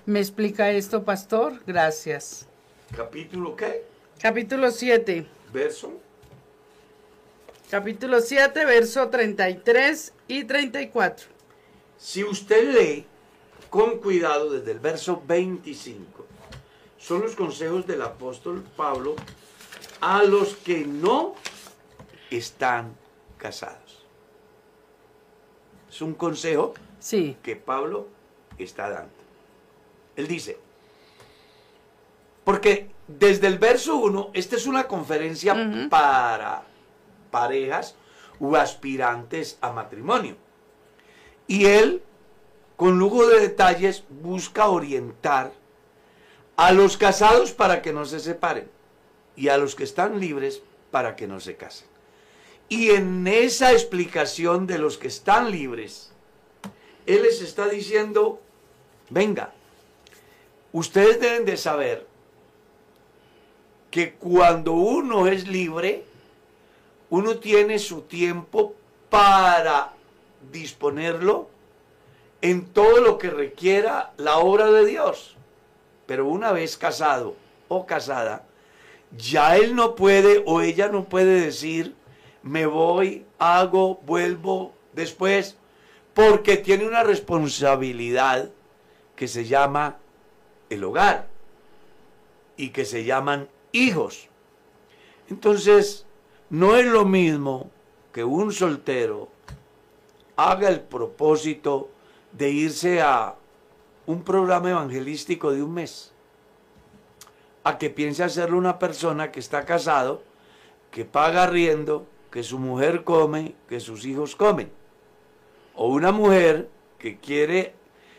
¿Me 0.07 0.21
explica 0.21 0.71
esto, 0.71 1.05
pastor? 1.05 1.61
Gracias. 1.67 2.47
¿Capítulo 2.97 3.57
qué? 3.57 3.85
Capítulo 4.21 4.71
7. 4.71 5.27
Verso. 5.53 5.93
Capítulo 7.69 8.21
7, 8.21 8.65
verso 8.65 9.09
33 9.09 10.13
y 10.29 10.45
34. 10.45 11.27
Si 11.99 12.23
usted 12.23 12.73
lee 12.73 13.07
con 13.69 13.99
cuidado 13.99 14.53
desde 14.53 14.71
el 14.71 14.79
verso 14.79 15.21
25, 15.27 16.25
son 16.99 17.23
los 17.23 17.35
consejos 17.35 17.85
del 17.87 18.03
apóstol 18.03 18.63
Pablo 18.77 19.17
a 20.01 20.23
los 20.23 20.55
que 20.55 20.87
no 20.87 21.35
están 22.31 22.95
casados. 23.39 24.05
Es 25.91 26.01
un 26.01 26.15
consejo 26.15 26.75
Sí, 27.01 27.37
que 27.43 27.57
Pablo 27.57 28.07
está 28.59 28.89
dando. 28.89 29.16
Él 30.17 30.27
dice, 30.27 30.59
porque 32.45 32.91
desde 33.07 33.47
el 33.47 33.59
verso 33.59 33.97
1, 33.97 34.31
esta 34.35 34.57
es 34.57 34.67
una 34.67 34.89
conferencia 34.89 35.55
para 35.91 36.65
parejas 37.31 37.95
u 38.41 38.57
aspirantes 38.57 39.59
a 39.61 39.73
matrimonio. 39.73 40.37
Y 41.47 41.67
él, 41.67 42.03
con 42.77 42.99
lujo 42.99 43.27
de 43.27 43.41
detalles, 43.41 44.05
busca 44.09 44.69
orientar 44.69 45.53
a 46.57 46.73
los 46.73 46.97
casados 46.97 47.53
para 47.53 47.83
que 47.83 47.93
no 47.93 48.05
se 48.05 48.21
separen 48.21 48.69
y 49.37 49.49
a 49.49 49.59
los 49.59 49.75
que 49.75 49.85
están 49.85 50.19
libres 50.19 50.63
para 50.91 51.15
que 51.15 51.27
no 51.27 51.41
se 51.41 51.57
casen. 51.57 51.87
Y 52.69 52.91
en 52.91 53.27
esa 53.27 53.73
explicación 53.73 54.67
de 54.67 54.79
los 54.79 54.99
que 54.99 55.09
están 55.09 55.51
libres, 55.51 56.11
él 57.07 57.23
les 57.23 57.41
está 57.41 57.69
diciendo, 57.69 58.41
venga, 59.11 59.53
ustedes 60.79 61.19
deben 61.19 61.47
de 61.47 61.57
saber 61.57 62.07
que 63.91 64.13
cuando 64.13 64.73
uno 64.73 65.27
es 65.27 65.49
libre, 65.49 66.05
uno 67.09 67.39
tiene 67.39 67.79
su 67.79 68.03
tiempo 68.03 68.75
para 69.09 69.95
disponerlo 70.53 71.49
en 72.43 72.67
todo 72.67 73.01
lo 73.01 73.17
que 73.17 73.31
requiera 73.31 74.13
la 74.19 74.37
obra 74.37 74.71
de 74.71 74.85
Dios. 74.85 75.37
Pero 76.05 76.27
una 76.27 76.53
vez 76.53 76.77
casado 76.77 77.37
o 77.69 77.87
casada, 77.87 78.45
ya 79.17 79.57
él 79.57 79.75
no 79.75 79.95
puede 79.95 80.43
o 80.45 80.61
ella 80.61 80.89
no 80.89 81.05
puede 81.05 81.41
decir, 81.41 81.95
me 82.43 82.67
voy, 82.67 83.25
hago, 83.39 84.01
vuelvo 84.05 84.75
después, 84.93 85.57
porque 86.13 86.59
tiene 86.59 86.87
una 86.87 87.03
responsabilidad 87.03 88.51
que 89.15 89.27
se 89.27 89.47
llama 89.47 89.97
el 90.71 90.85
hogar 90.85 91.29
y 92.57 92.71
que 92.71 92.85
se 92.85 93.05
llaman 93.05 93.49
hijos. 93.73 94.29
Entonces, 95.29 96.07
no 96.51 96.77
es 96.77 96.87
lo 96.87 97.05
mismo 97.05 97.71
que 98.13 98.25
un 98.25 98.53
soltero 98.53 99.29
haga 100.37 100.69
el 100.69 100.81
propósito 100.81 101.91
de 102.33 102.51
irse 102.51 103.01
a 103.01 103.35
un 104.07 104.23
programa 104.23 104.71
evangelístico 104.71 105.53
de 105.53 105.63
un 105.63 105.75
mes, 105.75 106.13
a 107.65 107.79
que 107.79 107.91
piense 107.91 108.23
hacerlo 108.23 108.57
una 108.57 108.79
persona 108.79 109.33
que 109.33 109.41
está 109.41 109.65
casado, 109.65 110.23
que 110.91 111.05
paga 111.05 111.47
riendo, 111.47 112.07
que 112.31 112.43
su 112.43 112.59
mujer 112.59 113.03
come, 113.03 113.55
que 113.69 113.81
sus 113.81 114.05
hijos 114.05 114.37
comen, 114.37 114.71
o 115.75 115.89
una 115.89 116.13
mujer 116.13 116.69
que 116.99 117.19
quiere 117.19 117.75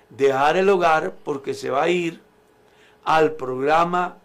dejar 0.09 0.57
el 0.57 0.69
hogar 0.69 1.15
porque 1.23 1.53
se 1.53 1.69
va 1.69 1.83
a 1.83 1.89
ir 1.89 2.21
al 3.07 3.31
programa 3.31 4.17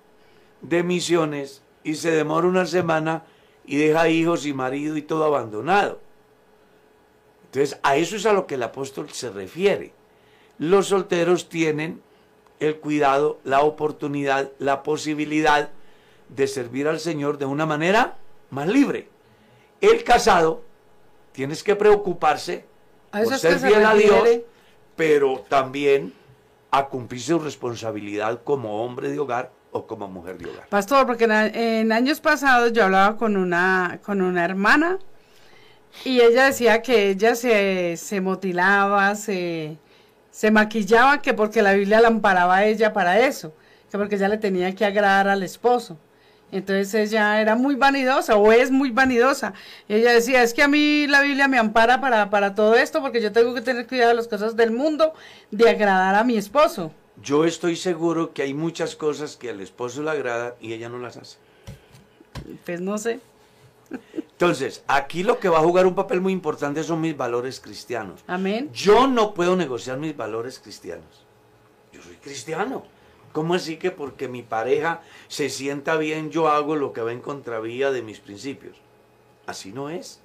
de 0.60 0.82
misiones 0.82 1.62
y 1.84 1.94
se 1.94 2.10
demora 2.10 2.48
una 2.48 2.66
semana 2.66 3.22
y 3.64 3.76
deja 3.76 4.08
hijos 4.08 4.44
y 4.44 4.52
marido 4.52 4.96
y 4.96 5.02
todo 5.02 5.24
abandonado. 5.24 6.00
Entonces, 7.44 7.78
a 7.84 7.94
eso 7.94 8.16
es 8.16 8.26
a 8.26 8.32
lo 8.32 8.48
que 8.48 8.56
el 8.56 8.62
apóstol 8.64 9.08
se 9.10 9.30
refiere. 9.30 9.92
Los 10.58 10.88
solteros 10.88 11.48
tienen 11.48 12.02
el 12.58 12.80
cuidado, 12.80 13.38
la 13.44 13.60
oportunidad, 13.60 14.50
la 14.58 14.82
posibilidad 14.82 15.70
de 16.28 16.46
servir 16.48 16.88
al 16.88 16.98
Señor 16.98 17.38
de 17.38 17.44
una 17.44 17.66
manera 17.66 18.16
más 18.50 18.66
libre. 18.66 19.08
El 19.80 20.02
casado, 20.02 20.64
tienes 21.30 21.62
que 21.62 21.76
preocuparse 21.76 22.64
a 23.12 23.20
por 23.20 23.32
que 23.32 23.38
ser 23.38 23.60
se 23.60 23.68
fiel 23.68 23.86
a 23.86 23.94
Dios, 23.94 24.28
pero 24.96 25.44
también 25.48 26.14
a 26.74 26.88
cumplir 26.88 27.20
su 27.20 27.38
responsabilidad 27.38 28.42
como 28.42 28.82
hombre 28.82 29.10
de 29.10 29.18
hogar 29.18 29.52
o 29.72 29.86
como 29.86 30.08
mujer 30.08 30.38
de 30.38 30.50
hogar. 30.50 30.68
Pastor, 30.68 31.06
porque 31.06 31.24
en, 31.24 31.92
años 31.92 32.18
pasados 32.20 32.72
yo 32.72 32.84
hablaba 32.84 33.16
con 33.18 33.36
una, 33.36 34.00
con 34.02 34.22
una 34.22 34.42
hermana 34.42 34.98
y 36.04 36.20
ella 36.20 36.46
decía 36.46 36.80
que 36.80 37.10
ella 37.10 37.34
se, 37.34 37.98
se 37.98 38.22
motilaba, 38.22 39.14
se, 39.14 39.76
se 40.30 40.50
maquillaba, 40.50 41.20
que 41.20 41.34
porque 41.34 41.60
la 41.60 41.74
Biblia 41.74 42.00
la 42.00 42.08
amparaba 42.08 42.56
a 42.56 42.64
ella 42.64 42.94
para 42.94 43.20
eso, 43.20 43.54
que 43.90 43.98
porque 43.98 44.14
ella 44.14 44.28
le 44.28 44.38
tenía 44.38 44.74
que 44.74 44.86
agradar 44.86 45.28
al 45.28 45.42
esposo. 45.42 45.98
Entonces 46.52 46.94
ella 46.94 47.40
era 47.40 47.56
muy 47.56 47.74
vanidosa 47.74 48.36
o 48.36 48.52
es 48.52 48.70
muy 48.70 48.90
vanidosa. 48.90 49.54
Y 49.88 49.94
ella 49.94 50.12
decía, 50.12 50.42
es 50.42 50.52
que 50.52 50.62
a 50.62 50.68
mí 50.68 51.06
la 51.06 51.22
Biblia 51.22 51.48
me 51.48 51.58
ampara 51.58 52.00
para, 52.00 52.28
para 52.28 52.54
todo 52.54 52.76
esto 52.76 53.00
porque 53.00 53.22
yo 53.22 53.32
tengo 53.32 53.54
que 53.54 53.62
tener 53.62 53.86
cuidado 53.86 54.10
de 54.10 54.16
las 54.16 54.28
cosas 54.28 54.54
del 54.54 54.70
mundo, 54.70 55.14
de 55.50 55.70
agradar 55.70 56.14
a 56.14 56.24
mi 56.24 56.36
esposo. 56.36 56.92
Yo 57.22 57.46
estoy 57.46 57.76
seguro 57.76 58.34
que 58.34 58.42
hay 58.42 58.52
muchas 58.52 58.94
cosas 58.96 59.36
que 59.36 59.48
al 59.48 59.60
esposo 59.60 60.02
le 60.02 60.10
agrada 60.10 60.54
y 60.60 60.74
ella 60.74 60.90
no 60.90 60.98
las 60.98 61.16
hace. 61.16 61.38
Pues 62.66 62.80
no 62.80 62.98
sé. 62.98 63.20
Entonces, 64.14 64.82
aquí 64.88 65.22
lo 65.22 65.38
que 65.38 65.48
va 65.48 65.58
a 65.58 65.62
jugar 65.62 65.86
un 65.86 65.94
papel 65.94 66.20
muy 66.20 66.32
importante 66.32 66.82
son 66.82 67.00
mis 67.00 67.16
valores 67.16 67.60
cristianos. 67.60 68.22
Amén. 68.26 68.70
Yo 68.74 69.06
no 69.06 69.32
puedo 69.32 69.56
negociar 69.56 69.98
mis 69.98 70.16
valores 70.16 70.58
cristianos. 70.58 71.24
Yo 71.92 72.02
soy 72.02 72.16
cristiano. 72.16 72.84
¿Cómo 73.32 73.54
así 73.54 73.76
que 73.76 73.90
porque 73.90 74.28
mi 74.28 74.42
pareja 74.42 75.00
se 75.28 75.48
sienta 75.48 75.96
bien 75.96 76.30
yo 76.30 76.48
hago 76.48 76.76
lo 76.76 76.92
que 76.92 77.00
va 77.00 77.12
en 77.12 77.20
contravía 77.20 77.90
de 77.90 78.02
mis 78.02 78.20
principios? 78.20 78.76
Así 79.46 79.72
no 79.72 79.90
es. 79.90 80.20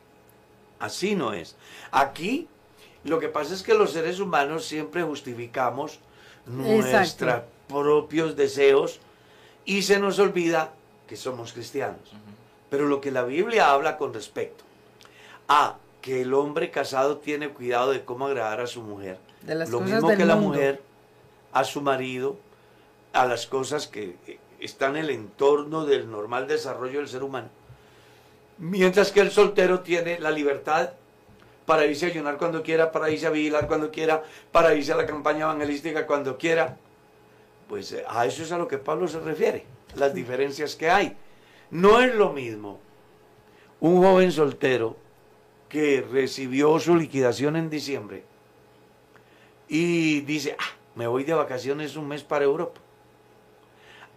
Así 0.79 1.15
no 1.15 1.33
es. 1.33 1.55
Aquí 1.91 2.47
lo 3.03 3.19
que 3.19 3.29
pasa 3.29 3.53
es 3.53 3.63
que 3.63 3.73
los 3.73 3.91
seres 3.91 4.19
humanos 4.19 4.65
siempre 4.65 5.03
justificamos 5.03 5.99
nuestros 6.45 7.43
propios 7.67 8.35
deseos 8.35 8.99
y 9.65 9.81
se 9.83 9.99
nos 9.99 10.19
olvida 10.19 10.73
que 11.07 11.15
somos 11.15 11.53
cristianos. 11.53 12.13
Pero 12.69 12.85
lo 12.85 12.99
que 12.99 13.11
la 13.11 13.23
Biblia 13.23 13.71
habla 13.71 13.97
con 13.97 14.13
respecto 14.13 14.65
a 15.47 15.77
que 16.01 16.21
el 16.21 16.33
hombre 16.33 16.71
casado 16.71 17.17
tiene 17.17 17.49
cuidado 17.49 17.91
de 17.91 18.03
cómo 18.03 18.27
agradar 18.27 18.61
a 18.61 18.67
su 18.67 18.81
mujer, 18.81 19.19
De 19.41 19.55
las 19.55 19.69
lo 19.69 19.79
cosas 19.79 19.93
mismo 19.95 20.09
del 20.09 20.17
que 20.17 20.25
la 20.25 20.35
mujer 20.35 20.81
a 21.53 21.63
su 21.63 21.81
marido, 21.81 22.37
a 23.17 23.25
las 23.25 23.47
cosas 23.47 23.87
que 23.87 24.15
están 24.59 24.95
en 24.95 25.05
el 25.05 25.09
entorno 25.09 25.85
del 25.85 26.09
normal 26.09 26.47
desarrollo 26.47 26.99
del 26.99 27.07
ser 27.07 27.23
humano. 27.23 27.49
Mientras 28.59 29.11
que 29.11 29.21
el 29.21 29.31
soltero 29.31 29.79
tiene 29.79 30.19
la 30.19 30.29
libertad 30.29 30.91
para 31.65 31.85
irse 31.87 32.05
a 32.05 32.09
ayunar 32.09 32.37
cuando 32.37 32.61
quiera, 32.61 32.91
para 32.91 33.09
irse 33.09 33.25
a 33.25 33.31
vigilar 33.31 33.67
cuando 33.67 33.89
quiera, 33.89 34.23
para 34.51 34.75
irse 34.75 34.93
a 34.93 34.97
la 34.97 35.07
campaña 35.07 35.45
evangelística 35.45 36.05
cuando 36.05 36.37
quiera. 36.37 36.77
Pues 37.67 37.91
eh, 37.91 38.03
a 38.07 38.25
eso 38.27 38.43
es 38.43 38.51
a 38.51 38.57
lo 38.59 38.67
que 38.67 38.77
Pablo 38.77 39.07
se 39.07 39.19
refiere, 39.19 39.65
las 39.95 40.13
diferencias 40.13 40.75
que 40.75 40.89
hay. 40.89 41.17
No 41.71 41.99
es 41.99 42.13
lo 42.13 42.33
mismo 42.33 42.79
un 43.79 44.01
joven 44.01 44.31
soltero 44.31 44.95
que 45.69 46.01
recibió 46.01 46.79
su 46.79 46.95
liquidación 46.95 47.55
en 47.55 47.69
diciembre 47.69 48.23
y 49.67 50.21
dice, 50.21 50.55
ah, 50.59 50.77
me 50.95 51.07
voy 51.07 51.23
de 51.23 51.33
vacaciones 51.33 51.95
un 51.95 52.07
mes 52.07 52.23
para 52.23 52.45
Europa. 52.45 52.79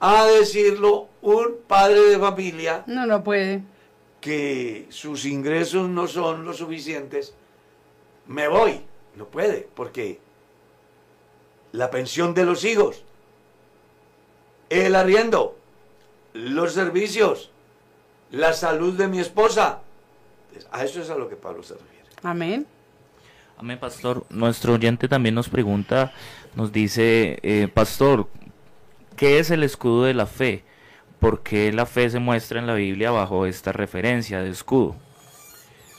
A 0.00 0.24
decirlo 0.26 1.08
un 1.22 1.56
padre 1.66 2.00
de 2.00 2.18
familia 2.18 2.84
No, 2.86 3.04
no 3.06 3.22
puede. 3.22 3.62
que 4.20 4.86
sus 4.90 5.24
ingresos 5.26 5.88
no 5.88 6.06
son 6.06 6.44
lo 6.44 6.52
suficientes, 6.54 7.34
me 8.26 8.48
voy. 8.48 8.80
No 9.16 9.26
puede, 9.26 9.68
porque 9.74 10.20
la 11.72 11.90
pensión 11.90 12.32
de 12.34 12.44
los 12.44 12.64
hijos, 12.64 13.02
el 14.70 14.94
arriendo, 14.94 15.56
los 16.32 16.72
servicios, 16.72 17.50
la 18.30 18.52
salud 18.52 18.94
de 18.94 19.08
mi 19.08 19.18
esposa. 19.18 19.80
A 20.70 20.84
eso 20.84 21.00
es 21.02 21.10
a 21.10 21.16
lo 21.16 21.28
que 21.28 21.36
Pablo 21.36 21.62
se 21.62 21.74
refiere. 21.74 22.04
Amén. 22.22 22.66
Amén, 23.56 23.78
pastor. 23.78 24.24
Nuestro 24.30 24.74
oyente 24.74 25.08
también 25.08 25.34
nos 25.34 25.48
pregunta, 25.48 26.12
nos 26.54 26.72
dice, 26.72 27.38
eh, 27.42 27.68
pastor, 27.72 28.28
¿qué 29.16 29.38
es 29.38 29.50
el 29.50 29.62
escudo 29.62 30.04
de 30.04 30.14
la 30.14 30.26
fe? 30.26 30.64
¿Por 31.18 31.42
qué 31.42 31.72
la 31.72 31.86
fe 31.86 32.08
se 32.08 32.18
muestra 32.18 32.58
en 32.58 32.66
la 32.66 32.74
Biblia 32.74 33.10
bajo 33.10 33.46
esta 33.46 33.72
referencia 33.72 34.40
de 34.40 34.50
escudo? 34.50 34.96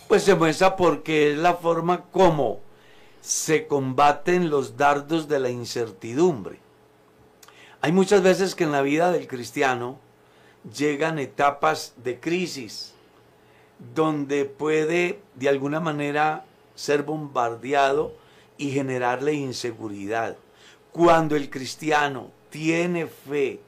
Pues 0.08 0.24
se 0.24 0.36
muestra 0.36 0.76
porque 0.76 1.32
es 1.32 1.38
la 1.38 1.54
forma 1.54 2.06
como 2.12 2.60
se 3.22 3.68
combaten 3.68 4.50
los 4.50 4.78
dardos 4.78 5.28
de 5.28 5.40
la 5.40 5.50
incertidumbre. 5.50 6.60
Hay 7.82 7.92
muchas 7.92 8.22
veces 8.22 8.56
que 8.56 8.64
en 8.64 8.72
la 8.72 8.82
vida 8.82 9.12
del 9.12 9.28
cristiano 9.28 10.00
llegan 10.76 11.20
etapas 11.20 11.94
de 11.98 12.20
crisis, 12.20 12.94
donde 13.96 14.46
puede 14.46 15.20
de 15.36 15.50
alguna 15.50 15.80
manera 15.80 16.46
ser 16.76 17.04
bombardeado 17.04 18.14
y 18.58 18.72
generarle 18.72 19.34
inseguridad. 19.34 20.38
Cuando 20.92 21.36
el 21.36 21.50
cristiano 21.50 22.30
tiene 22.52 23.08
fe 23.08 23.60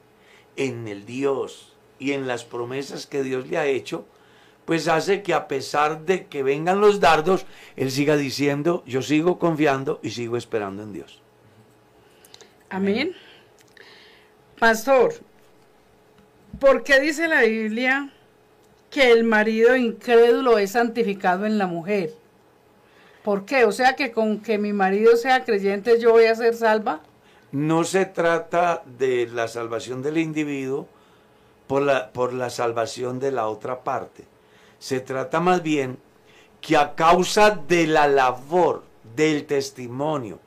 en 0.56 0.86
el 0.86 1.04
Dios 1.04 1.72
y 1.98 2.12
en 2.12 2.28
las 2.28 2.44
promesas 2.44 3.06
que 3.06 3.24
Dios 3.24 3.48
le 3.48 3.58
ha 3.58 3.66
hecho, 3.66 4.06
pues 4.64 4.88
hace 4.88 5.22
que 5.22 5.34
a 5.34 5.48
pesar 5.48 6.04
de 6.04 6.26
que 6.26 6.42
vengan 6.42 6.80
los 6.80 7.00
dardos, 7.00 7.44
él 7.76 7.90
siga 7.90 8.16
diciendo, 8.16 8.84
yo 8.86 9.02
sigo 9.02 9.38
confiando 9.38 9.98
y 10.02 10.10
sigo 10.10 10.36
esperando 10.36 10.82
en 10.82 10.92
Dios. 10.92 11.20
Amén. 12.70 13.14
Pastor, 14.58 15.14
¿por 16.58 16.82
qué 16.82 17.00
dice 17.00 17.28
la 17.28 17.42
Biblia 17.42 18.10
que 18.90 19.10
el 19.12 19.24
marido 19.24 19.76
incrédulo 19.76 20.58
es 20.58 20.72
santificado 20.72 21.46
en 21.46 21.58
la 21.58 21.66
mujer? 21.66 22.14
¿Por 23.22 23.44
qué? 23.44 23.64
O 23.64 23.72
sea 23.72 23.96
que 23.96 24.12
con 24.12 24.40
que 24.40 24.58
mi 24.58 24.72
marido 24.72 25.16
sea 25.16 25.44
creyente 25.44 25.98
yo 25.98 26.12
voy 26.12 26.26
a 26.26 26.34
ser 26.34 26.54
salva. 26.54 27.00
No 27.54 27.84
se 27.84 28.04
trata 28.04 28.82
de 28.84 29.28
la 29.28 29.46
salvación 29.46 30.02
del 30.02 30.18
individuo 30.18 30.88
por 31.68 31.82
la, 31.82 32.10
por 32.10 32.32
la 32.32 32.50
salvación 32.50 33.20
de 33.20 33.30
la 33.30 33.46
otra 33.46 33.84
parte. 33.84 34.24
Se 34.80 34.98
trata 34.98 35.38
más 35.38 35.62
bien 35.62 35.96
que 36.60 36.76
a 36.76 36.96
causa 36.96 37.50
de 37.50 37.86
la 37.86 38.08
labor, 38.08 38.82
del 39.14 39.46
testimonio, 39.46 40.40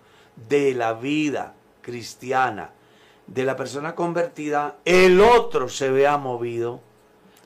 de 0.49 0.73
la 0.73 0.91
vida 0.95 1.53
cristiana, 1.81 2.71
de 3.25 3.45
la 3.45 3.55
persona 3.55 3.95
convertida, 3.95 4.75
el 4.83 5.21
otro 5.21 5.69
se 5.69 5.89
vea 5.89 6.17
movido 6.17 6.81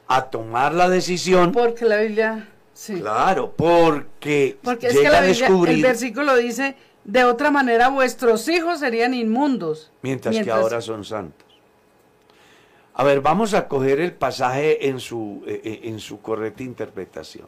a 0.08 0.24
tomar 0.32 0.74
la 0.74 0.90
decisión. 0.90 1.52
Porque 1.52 1.86
la 1.86 1.98
Biblia, 1.98 2.50
sí. 2.74 3.00
Claro, 3.00 3.54
porque, 3.56 4.58
Porque 4.64 4.88
es 4.88 4.96
llega 4.96 5.04
que 5.06 5.12
la 5.12 5.18
a 5.20 5.22
Biblia, 5.22 5.48
descubrir, 5.48 5.76
el 5.76 5.82
versículo 5.84 6.36
dice, 6.36 6.76
de 7.04 7.24
otra 7.26 7.52
manera 7.52 7.90
vuestros 7.90 8.48
hijos 8.48 8.80
serían 8.80 9.14
inmundos. 9.14 9.92
mientras, 10.02 10.38
que 10.38 10.52
ahora 10.52 10.82
son 10.82 11.04
santos. 11.04 11.48
A 12.94 13.04
ver, 13.04 13.22
vamos 13.22 13.54
a 13.54 13.68
coger 13.68 14.00
el 14.00 14.14
pasaje 14.14 14.88
en 14.90 15.00
su, 15.00 15.44
eh, 15.48 15.62
eh, 15.64 15.80
en 15.84 16.00
su 16.00 16.22
correcta 16.22 16.64
interpretación. 16.64 17.48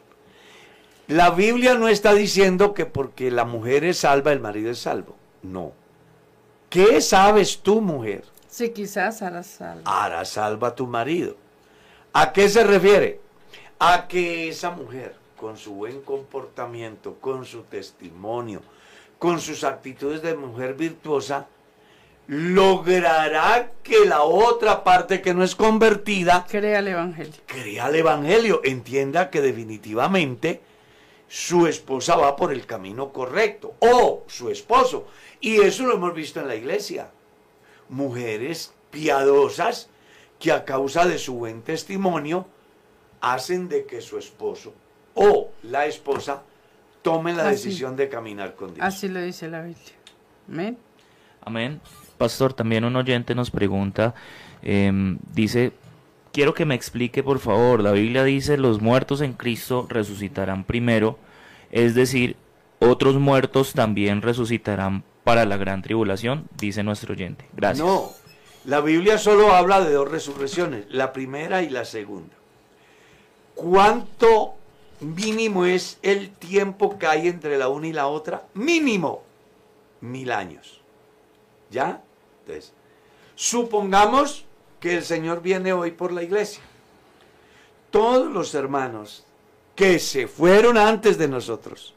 La 1.06 1.30
Biblia 1.30 1.74
no 1.74 1.88
está 1.88 2.14
diciendo 2.14 2.72
que 2.72 2.86
porque 2.86 3.30
la 3.30 3.44
mujer 3.44 3.84
es 3.84 3.98
salva, 3.98 4.32
el 4.32 4.40
marido 4.40 4.70
es 4.70 4.78
salvo. 4.78 5.16
No. 5.42 5.72
¿Qué 6.70 7.00
sabes 7.02 7.58
tú, 7.58 7.82
mujer? 7.82 8.24
Sí, 8.48 8.70
quizás 8.70 9.20
hará 9.20 9.42
salva. 9.42 9.82
hará 9.84 10.24
salva 10.24 10.68
a 10.68 10.74
tu 10.74 10.86
marido. 10.86 11.36
¿A 12.12 12.32
qué 12.32 12.48
se 12.48 12.64
refiere? 12.64 13.20
A 13.78 14.08
que 14.08 14.48
esa 14.48 14.70
mujer, 14.70 15.14
con 15.36 15.56
su 15.58 15.74
buen 15.74 16.00
comportamiento, 16.00 17.16
con 17.20 17.44
su 17.44 17.62
testimonio, 17.64 18.62
con 19.24 19.40
sus 19.40 19.64
actitudes 19.64 20.20
de 20.20 20.36
mujer 20.36 20.74
virtuosa, 20.74 21.46
logrará 22.26 23.72
que 23.82 24.04
la 24.04 24.22
otra 24.22 24.84
parte 24.84 25.22
que 25.22 25.32
no 25.32 25.42
es 25.42 25.54
convertida 25.54 26.44
Crea 26.46 26.80
el 26.80 26.88
Evangelio. 26.88 27.32
crea 27.46 27.88
el 27.88 27.94
Evangelio, 27.94 28.60
entienda 28.64 29.30
que 29.30 29.40
definitivamente 29.40 30.60
su 31.26 31.66
esposa 31.66 32.16
va 32.16 32.36
por 32.36 32.52
el 32.52 32.66
camino 32.66 33.14
correcto, 33.14 33.72
o 33.78 34.24
su 34.26 34.50
esposo. 34.50 35.06
Y 35.40 35.62
eso 35.62 35.86
lo 35.86 35.94
hemos 35.94 36.12
visto 36.12 36.40
en 36.40 36.48
la 36.48 36.56
iglesia. 36.56 37.08
Mujeres 37.88 38.74
piadosas 38.90 39.88
que 40.38 40.52
a 40.52 40.66
causa 40.66 41.06
de 41.06 41.16
su 41.16 41.36
buen 41.36 41.62
testimonio 41.62 42.46
hacen 43.22 43.70
de 43.70 43.86
que 43.86 44.02
su 44.02 44.18
esposo 44.18 44.74
o 45.14 45.48
la 45.62 45.86
esposa 45.86 46.42
tome 47.04 47.34
la 47.34 47.48
Así. 47.48 47.66
decisión 47.66 47.94
de 47.96 48.08
caminar 48.08 48.54
con 48.54 48.72
Dios. 48.74 48.84
Así 48.84 49.08
lo 49.08 49.20
dice 49.20 49.46
la 49.48 49.60
Biblia. 49.60 49.92
Amén. 50.48 50.78
Amén. 51.42 51.80
Pastor, 52.18 52.54
también 52.54 52.84
un 52.84 52.96
oyente 52.96 53.34
nos 53.34 53.50
pregunta, 53.50 54.14
em, 54.62 55.18
dice, 55.32 55.72
quiero 56.32 56.54
que 56.54 56.64
me 56.64 56.74
explique 56.74 57.22
por 57.22 57.38
favor, 57.40 57.82
la 57.82 57.92
Biblia 57.92 58.24
dice, 58.24 58.56
los 58.56 58.80
muertos 58.80 59.20
en 59.20 59.34
Cristo 59.34 59.86
resucitarán 59.90 60.64
primero, 60.64 61.18
es 61.70 61.94
decir, 61.94 62.36
otros 62.78 63.16
muertos 63.16 63.74
también 63.74 64.22
resucitarán 64.22 65.04
para 65.24 65.44
la 65.44 65.58
gran 65.58 65.82
tribulación, 65.82 66.48
dice 66.58 66.82
nuestro 66.82 67.12
oyente. 67.12 67.44
Gracias. 67.54 67.86
No, 67.86 68.12
la 68.64 68.80
Biblia 68.80 69.18
solo 69.18 69.54
habla 69.54 69.82
de 69.82 69.92
dos 69.92 70.10
resurrecciones, 70.10 70.86
la 70.88 71.12
primera 71.12 71.62
y 71.62 71.68
la 71.68 71.84
segunda. 71.84 72.34
¿Cuánto 73.54 74.54
mínimo 75.04 75.64
es 75.64 75.98
el 76.02 76.30
tiempo 76.30 76.98
que 76.98 77.06
hay 77.06 77.28
entre 77.28 77.58
la 77.58 77.68
una 77.68 77.86
y 77.86 77.92
la 77.92 78.06
otra? 78.06 78.46
Mínimo, 78.54 79.22
mil 80.00 80.30
años. 80.32 80.80
¿Ya? 81.70 82.02
Entonces, 82.40 82.72
supongamos 83.34 84.44
que 84.80 84.96
el 84.96 85.04
Señor 85.04 85.40
viene 85.40 85.72
hoy 85.72 85.90
por 85.90 86.12
la 86.12 86.22
iglesia. 86.22 86.62
Todos 87.90 88.30
los 88.30 88.54
hermanos 88.54 89.24
que 89.74 89.98
se 89.98 90.26
fueron 90.26 90.76
antes 90.78 91.18
de 91.18 91.28
nosotros 91.28 91.94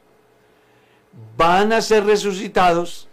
van 1.36 1.72
a 1.72 1.80
ser 1.80 2.04
resucitados 2.04 3.08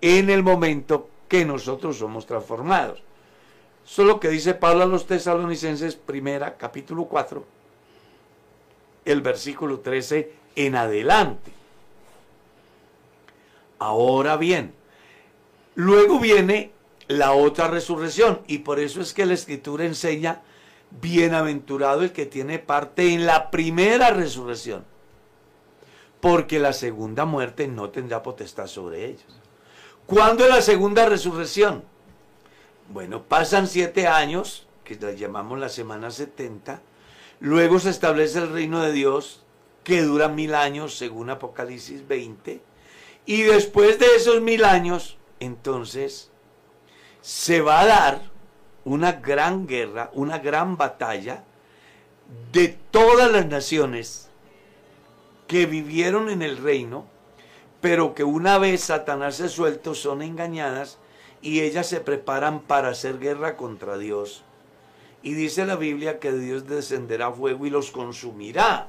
en 0.00 0.30
el 0.30 0.42
momento 0.42 1.08
que 1.28 1.44
nosotros 1.44 1.98
somos 1.98 2.26
transformados. 2.26 3.02
Eso 3.86 4.02
es 4.02 4.08
lo 4.08 4.20
que 4.20 4.28
dice 4.28 4.54
Pablo 4.54 4.84
a 4.84 4.86
los 4.86 5.06
tesalonicenses, 5.06 5.96
primera, 5.96 6.56
capítulo 6.56 7.04
4, 7.04 7.44
el 9.04 9.20
versículo 9.20 9.80
13 9.80 10.32
en 10.56 10.76
adelante. 10.76 11.52
Ahora 13.78 14.36
bien, 14.36 14.74
luego 15.74 16.18
viene 16.18 16.72
la 17.08 17.32
otra 17.32 17.68
resurrección 17.68 18.40
y 18.46 18.58
por 18.58 18.80
eso 18.80 19.00
es 19.00 19.12
que 19.12 19.26
la 19.26 19.34
escritura 19.34 19.84
enseña, 19.84 20.42
bienaventurado 21.00 22.02
el 22.02 22.12
que 22.12 22.26
tiene 22.26 22.58
parte 22.58 23.12
en 23.12 23.26
la 23.26 23.50
primera 23.50 24.10
resurrección, 24.10 24.84
porque 26.20 26.58
la 26.58 26.72
segunda 26.72 27.24
muerte 27.24 27.66
no 27.68 27.90
tendrá 27.90 28.22
potestad 28.22 28.68
sobre 28.68 29.06
ellos. 29.06 29.40
¿Cuándo 30.06 30.44
es 30.44 30.50
la 30.50 30.62
segunda 30.62 31.06
resurrección? 31.08 31.82
Bueno, 32.88 33.22
pasan 33.22 33.66
siete 33.66 34.06
años, 34.06 34.66
que 34.84 34.96
la 34.96 35.12
llamamos 35.12 35.58
la 35.58 35.68
semana 35.68 36.10
70, 36.10 36.80
luego 37.44 37.78
se 37.78 37.90
establece 37.90 38.38
el 38.38 38.50
reino 38.50 38.80
de 38.80 38.92
Dios, 38.92 39.42
que 39.84 40.00
dura 40.00 40.28
mil 40.28 40.54
años, 40.54 40.96
según 40.96 41.28
Apocalipsis 41.28 42.08
20, 42.08 42.62
y 43.26 43.42
después 43.42 43.98
de 43.98 44.06
esos 44.16 44.40
mil 44.40 44.64
años, 44.64 45.18
entonces, 45.40 46.30
se 47.20 47.60
va 47.60 47.80
a 47.80 47.86
dar 47.86 48.22
una 48.86 49.12
gran 49.12 49.66
guerra, 49.66 50.10
una 50.14 50.38
gran 50.38 50.78
batalla 50.78 51.44
de 52.50 52.78
todas 52.90 53.30
las 53.30 53.46
naciones 53.46 54.30
que 55.46 55.66
vivieron 55.66 56.30
en 56.30 56.40
el 56.40 56.56
reino, 56.56 57.04
pero 57.82 58.14
que 58.14 58.24
una 58.24 58.56
vez 58.56 58.84
Satanás 58.84 59.40
es 59.40 59.52
suelto 59.52 59.94
son 59.94 60.22
engañadas 60.22 60.96
y 61.42 61.60
ellas 61.60 61.88
se 61.88 62.00
preparan 62.00 62.60
para 62.60 62.88
hacer 62.88 63.18
guerra 63.18 63.58
contra 63.58 63.98
Dios. 63.98 64.44
Y 65.24 65.32
dice 65.32 65.64
la 65.64 65.76
Biblia 65.76 66.20
que 66.20 66.32
Dios 66.32 66.68
descenderá 66.68 67.32
fuego 67.32 67.64
y 67.64 67.70
los 67.70 67.90
consumirá. 67.90 68.88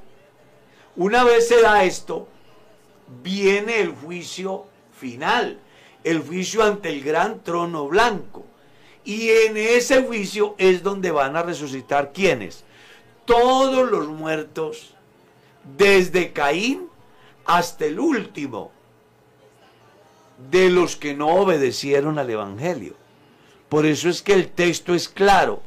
Una 0.97 1.23
vez 1.23 1.47
se 1.47 1.61
da 1.61 1.85
esto, 1.85 2.27
viene 3.23 3.79
el 3.79 3.95
juicio 3.95 4.65
final, 4.91 5.57
el 6.03 6.19
juicio 6.19 6.61
ante 6.61 6.89
el 6.89 7.01
gran 7.01 7.41
trono 7.41 7.88
blanco. 7.88 8.45
Y 9.05 9.29
en 9.29 9.55
ese 9.55 10.03
juicio 10.03 10.55
es 10.57 10.83
donde 10.83 11.11
van 11.11 11.38
a 11.38 11.43
resucitar 11.43 12.11
quienes? 12.11 12.65
Todos 13.23 13.89
los 13.89 14.07
muertos, 14.07 14.93
desde 15.77 16.33
Caín 16.33 16.89
hasta 17.45 17.86
el 17.86 17.97
último, 17.97 18.71
de 20.51 20.69
los 20.69 20.97
que 20.97 21.13
no 21.13 21.29
obedecieron 21.29 22.19
al 22.19 22.29
Evangelio. 22.29 22.95
Por 23.69 23.86
eso 23.86 24.09
es 24.09 24.21
que 24.21 24.33
el 24.33 24.49
texto 24.49 24.93
es 24.93 25.07
claro. 25.07 25.61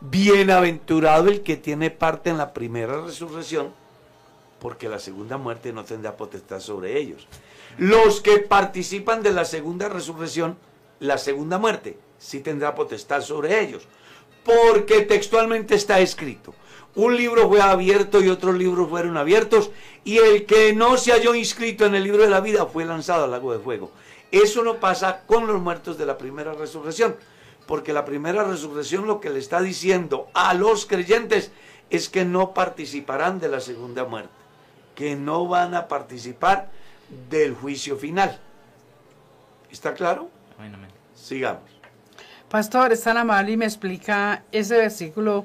Bienaventurado 0.00 1.28
el 1.28 1.42
que 1.42 1.56
tiene 1.56 1.90
parte 1.90 2.30
en 2.30 2.38
la 2.38 2.54
primera 2.54 3.02
resurrección, 3.02 3.72
porque 4.58 4.88
la 4.88 4.98
segunda 4.98 5.36
muerte 5.36 5.74
no 5.74 5.84
tendrá 5.84 6.16
potestad 6.16 6.60
sobre 6.60 6.98
ellos. 6.98 7.26
Los 7.76 8.20
que 8.22 8.38
participan 8.38 9.22
de 9.22 9.32
la 9.32 9.44
segunda 9.44 9.90
resurrección, 9.90 10.56
la 11.00 11.18
segunda 11.18 11.58
muerte, 11.58 11.98
sí 12.18 12.40
tendrá 12.40 12.74
potestad 12.74 13.20
sobre 13.20 13.60
ellos. 13.60 13.88
Porque 14.42 15.02
textualmente 15.02 15.74
está 15.74 16.00
escrito. 16.00 16.54
Un 16.94 17.16
libro 17.16 17.46
fue 17.46 17.60
abierto 17.60 18.22
y 18.22 18.30
otros 18.30 18.54
libros 18.56 18.88
fueron 18.88 19.18
abiertos, 19.18 19.70
y 20.02 20.16
el 20.16 20.46
que 20.46 20.72
no 20.72 20.96
se 20.96 21.12
halló 21.12 21.34
inscrito 21.34 21.84
en 21.84 21.94
el 21.94 22.04
libro 22.04 22.22
de 22.22 22.30
la 22.30 22.40
vida 22.40 22.64
fue 22.64 22.86
lanzado 22.86 23.24
al 23.24 23.30
lago 23.30 23.52
de 23.52 23.58
fuego. 23.58 23.90
Eso 24.32 24.62
no 24.62 24.76
pasa 24.76 25.24
con 25.26 25.46
los 25.46 25.60
muertos 25.60 25.98
de 25.98 26.06
la 26.06 26.16
primera 26.16 26.54
resurrección, 26.54 27.16
porque 27.70 27.92
la 27.92 28.04
primera 28.04 28.42
resurrección 28.42 29.06
lo 29.06 29.20
que 29.20 29.30
le 29.30 29.38
está 29.38 29.62
diciendo 29.62 30.28
a 30.34 30.54
los 30.54 30.86
creyentes 30.86 31.52
es 31.88 32.08
que 32.08 32.24
no 32.24 32.52
participarán 32.52 33.38
de 33.38 33.46
la 33.46 33.60
segunda 33.60 34.04
muerte, 34.04 34.32
que 34.96 35.14
no 35.14 35.46
van 35.46 35.76
a 35.76 35.86
participar 35.86 36.68
del 37.30 37.54
juicio 37.54 37.96
final. 37.96 38.40
¿Está 39.70 39.94
claro? 39.94 40.30
Amén, 40.58 40.74
amén. 40.74 40.90
Sigamos. 41.14 41.62
Pastor, 42.48 42.90
es 42.90 43.04
tan 43.04 43.16
amable 43.16 43.52
y 43.52 43.56
me 43.56 43.66
explica 43.66 44.42
ese 44.50 44.76
versículo 44.76 45.44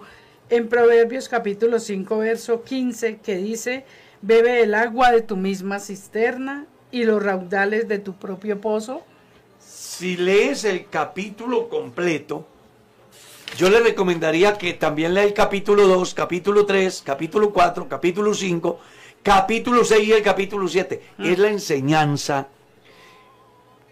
en 0.49 0.67
Proverbios 0.67 1.30
capítulo 1.30 1.78
5, 1.78 2.17
verso 2.17 2.63
15, 2.63 3.17
que 3.17 3.38
dice, 3.38 3.86
bebe 4.23 4.63
el 4.63 4.73
agua 4.73 5.11
de 5.11 5.21
tu 5.21 5.38
misma 5.38 5.78
cisterna 5.78 6.65
y 6.89 7.03
los 7.03 7.21
raudales 7.21 7.88
de 7.88 7.99
tu 7.99 8.15
propio 8.15 8.59
pozo. 8.61 9.03
Si 9.98 10.18
lees 10.18 10.66
el 10.66 10.89
capítulo 10.89 11.70
completo, 11.70 12.46
yo 13.56 13.70
le 13.70 13.80
recomendaría 13.80 14.58
que 14.58 14.74
también 14.74 15.14
lea 15.14 15.24
el 15.24 15.34
capítulo 15.34 15.88
2, 15.88 16.14
capítulo 16.14 16.66
3, 16.66 17.02
capítulo 17.06 17.54
4, 17.54 17.88
capítulo 17.88 18.34
5, 18.34 18.78
capítulo 19.24 19.86
6 19.86 20.06
y 20.06 20.12
el 20.12 20.22
capítulo 20.22 20.68
7. 20.68 21.02
Es 21.18 21.39
la 21.39 21.48
enseñanza 21.48 22.50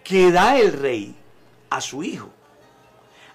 que 0.04 0.30
da 0.34 0.60
el 0.60 0.74
rey 0.74 1.16
a 1.70 1.80
su 1.80 2.04
hijo 2.04 2.28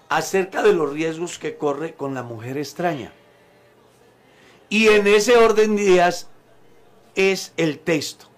acerca 0.07 0.61
de 0.61 0.73
los 0.73 0.93
riesgos 0.93 1.39
que 1.39 1.57
corre 1.57 1.95
con 1.95 2.13
la 2.13 2.21
mujer 2.21 2.59
extraña. 2.59 3.11
Y 4.69 4.89
en 4.89 5.07
ese 5.07 5.37
orden 5.37 5.75
de 5.75 5.85
ideas 5.85 6.27
es 7.15 7.51
el 7.57 7.79
texto. 7.79 8.28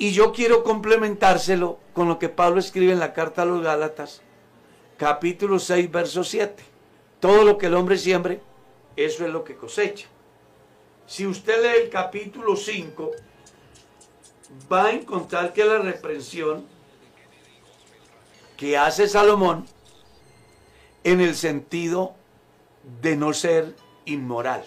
Y 0.00 0.12
yo 0.12 0.32
quiero 0.32 0.64
complementárselo 0.64 1.78
con 1.92 2.08
lo 2.08 2.18
que 2.18 2.30
Pablo 2.30 2.58
escribe 2.58 2.90
en 2.90 3.00
la 3.00 3.12
carta 3.12 3.42
a 3.42 3.44
los 3.44 3.62
Gálatas, 3.62 4.22
capítulo 4.96 5.58
6, 5.58 5.90
verso 5.90 6.24
7. 6.24 6.62
Todo 7.20 7.44
lo 7.44 7.58
que 7.58 7.66
el 7.66 7.74
hombre 7.74 7.98
siembre, 7.98 8.40
eso 8.96 9.26
es 9.26 9.30
lo 9.30 9.44
que 9.44 9.56
cosecha. 9.56 10.08
Si 11.06 11.26
usted 11.26 11.62
lee 11.62 11.82
el 11.82 11.90
capítulo 11.90 12.56
5, 12.56 13.10
va 14.72 14.86
a 14.86 14.92
encontrar 14.92 15.52
que 15.52 15.66
la 15.66 15.80
reprensión 15.80 16.64
que 18.56 18.78
hace 18.78 19.06
Salomón 19.06 19.66
en 21.04 21.20
el 21.20 21.34
sentido 21.34 22.14
de 23.02 23.16
no 23.16 23.34
ser 23.34 23.76
inmoral. 24.06 24.64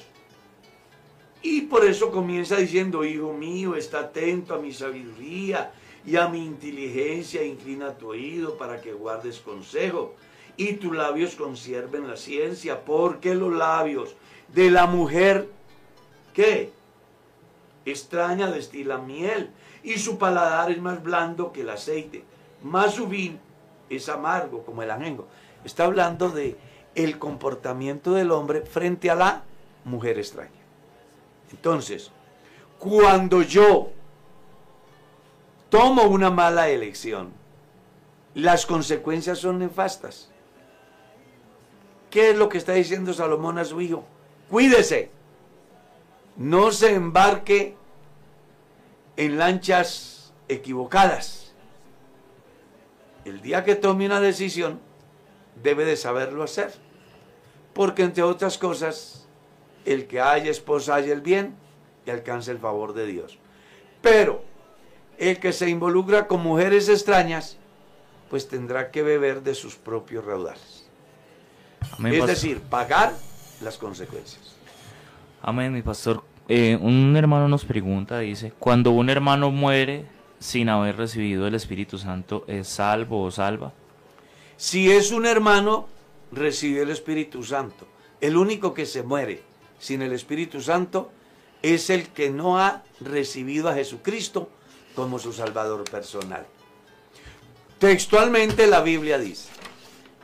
Y 1.43 1.61
por 1.61 1.85
eso 1.85 2.09
comienza 2.09 2.55
diciendo, 2.55 3.03
hijo 3.03 3.33
mío, 3.33 3.75
está 3.75 3.99
atento 3.99 4.55
a 4.55 4.59
mi 4.59 4.73
sabiduría 4.73 5.73
y 6.05 6.15
a 6.15 6.29
mi 6.29 6.45
inteligencia, 6.45 7.43
inclina 7.43 7.97
tu 7.97 8.09
oído 8.09 8.57
para 8.57 8.81
que 8.81 8.93
guardes 8.93 9.39
consejo 9.39 10.15
y 10.55 10.73
tus 10.73 10.95
labios 10.95 11.35
conserven 11.35 12.07
la 12.07 12.15
ciencia, 12.15 12.85
porque 12.85 13.35
los 13.35 13.53
labios 13.53 14.15
de 14.53 14.71
la 14.71 14.87
mujer, 14.87 15.49
¿qué? 16.33 16.71
Extraña 17.85 18.49
destila 18.49 18.97
miel 18.99 19.49
y 19.83 19.97
su 19.97 20.17
paladar 20.17 20.71
es 20.71 20.79
más 20.79 21.03
blando 21.03 21.51
que 21.51 21.61
el 21.61 21.69
aceite, 21.69 22.23
más 22.61 22.93
su 22.93 23.07
vino 23.07 23.39
es 23.89 24.07
amargo 24.09 24.63
como 24.63 24.81
el 24.81 24.91
ajengo. 24.91 25.27
Está 25.65 25.85
hablando 25.85 26.29
de 26.29 26.55
el 26.95 27.19
comportamiento 27.19 28.13
del 28.13 28.31
hombre 28.31 28.61
frente 28.61 29.09
a 29.09 29.15
la 29.15 29.43
mujer 29.83 30.19
extraña. 30.19 30.62
Entonces, 31.53 32.11
cuando 32.79 33.41
yo 33.41 33.91
tomo 35.69 36.03
una 36.03 36.29
mala 36.29 36.69
elección, 36.69 37.31
las 38.33 38.65
consecuencias 38.65 39.39
son 39.39 39.59
nefastas. 39.59 40.29
¿Qué 42.09 42.31
es 42.31 42.37
lo 42.37 42.49
que 42.49 42.57
está 42.57 42.73
diciendo 42.73 43.13
Salomón 43.13 43.57
a 43.59 43.65
su 43.65 43.79
hijo? 43.81 44.03
Cuídese. 44.49 45.11
No 46.35 46.71
se 46.71 46.95
embarque 46.95 47.77
en 49.15 49.37
lanchas 49.37 50.33
equivocadas. 50.47 51.53
El 53.25 53.41
día 53.41 53.63
que 53.63 53.75
tome 53.75 54.05
una 54.05 54.19
decisión, 54.19 54.79
debe 55.61 55.85
de 55.85 55.95
saberlo 55.95 56.43
hacer. 56.43 56.73
Porque 57.73 58.03
entre 58.03 58.23
otras 58.23 58.57
cosas, 58.57 59.22
el 59.86 60.07
que 60.07 60.21
haya 60.21 60.51
esposa 60.51 60.95
haya 60.95 61.13
el 61.13 61.21
bien 61.21 61.55
y 62.05 62.09
alcance 62.09 62.51
el 62.51 62.59
favor 62.59 62.93
de 62.93 63.05
Dios. 63.05 63.38
Pero 64.01 64.43
el 65.17 65.39
que 65.39 65.53
se 65.53 65.69
involucra 65.69 66.27
con 66.27 66.41
mujeres 66.41 66.89
extrañas, 66.89 67.57
pues 68.29 68.47
tendrá 68.47 68.91
que 68.91 69.03
beber 69.03 69.43
de 69.43 69.55
sus 69.55 69.75
propios 69.75 70.25
raudales. 70.25 70.89
Amén, 71.97 72.13
es 72.13 72.19
pastor. 72.19 72.36
decir, 72.36 72.59
pagar 72.61 73.13
las 73.61 73.77
consecuencias. 73.77 74.55
Amén, 75.41 75.73
mi 75.73 75.81
pastor. 75.81 76.23
Eh, 76.47 76.77
un 76.81 77.15
hermano 77.15 77.47
nos 77.47 77.63
pregunta, 77.63 78.19
dice, 78.19 78.53
cuando 78.59 78.91
un 78.91 79.09
hermano 79.09 79.51
muere 79.51 80.05
sin 80.39 80.67
haber 80.67 80.97
recibido 80.97 81.47
el 81.47 81.55
Espíritu 81.55 81.97
Santo, 81.97 82.43
¿es 82.47 82.67
salvo 82.67 83.23
o 83.23 83.31
salva? 83.31 83.71
Si 84.57 84.91
es 84.91 85.11
un 85.11 85.25
hermano, 85.25 85.88
recibe 86.31 86.81
el 86.81 86.89
Espíritu 86.89 87.43
Santo. 87.43 87.88
El 88.19 88.36
único 88.36 88.73
que 88.73 88.86
se 88.86 89.03
muere 89.03 89.41
sin 89.80 90.01
el 90.01 90.13
Espíritu 90.13 90.61
Santo 90.61 91.11
es 91.61 91.89
el 91.89 92.09
que 92.09 92.30
no 92.30 92.59
ha 92.59 92.84
recibido 92.99 93.69
a 93.69 93.74
Jesucristo 93.74 94.49
como 94.95 95.17
su 95.17 95.34
Salvador 95.34 95.84
personal. 95.89 96.45
Textualmente 97.80 98.67
la 98.67 98.82
Biblia 98.82 99.17
dice, 99.17 99.49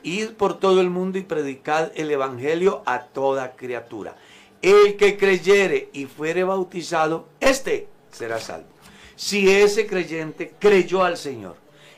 id 0.04 0.32
por 0.32 0.60
todo 0.60 0.82
el 0.82 0.89
mundo 0.89 1.18
y 1.18 1.24
predicad 1.24 1.91
el 1.95 2.12
Evangelio 2.12 2.84
a 2.86 3.04
toda 3.04 3.56
criatura. 3.56 4.16
El 4.62 4.97
que 4.97 5.18
creyere 5.18 5.89
y 5.93 6.06
fuere 6.06 6.43
bautizado, 6.43 7.30
este 7.39 7.88
será 8.12 8.39
salvo. 8.39 8.68
Si 9.16 9.50
ese 9.50 9.88
creyente 9.88 10.54
creyó 10.60 11.04
al 11.04 11.18
Señor 11.18 11.56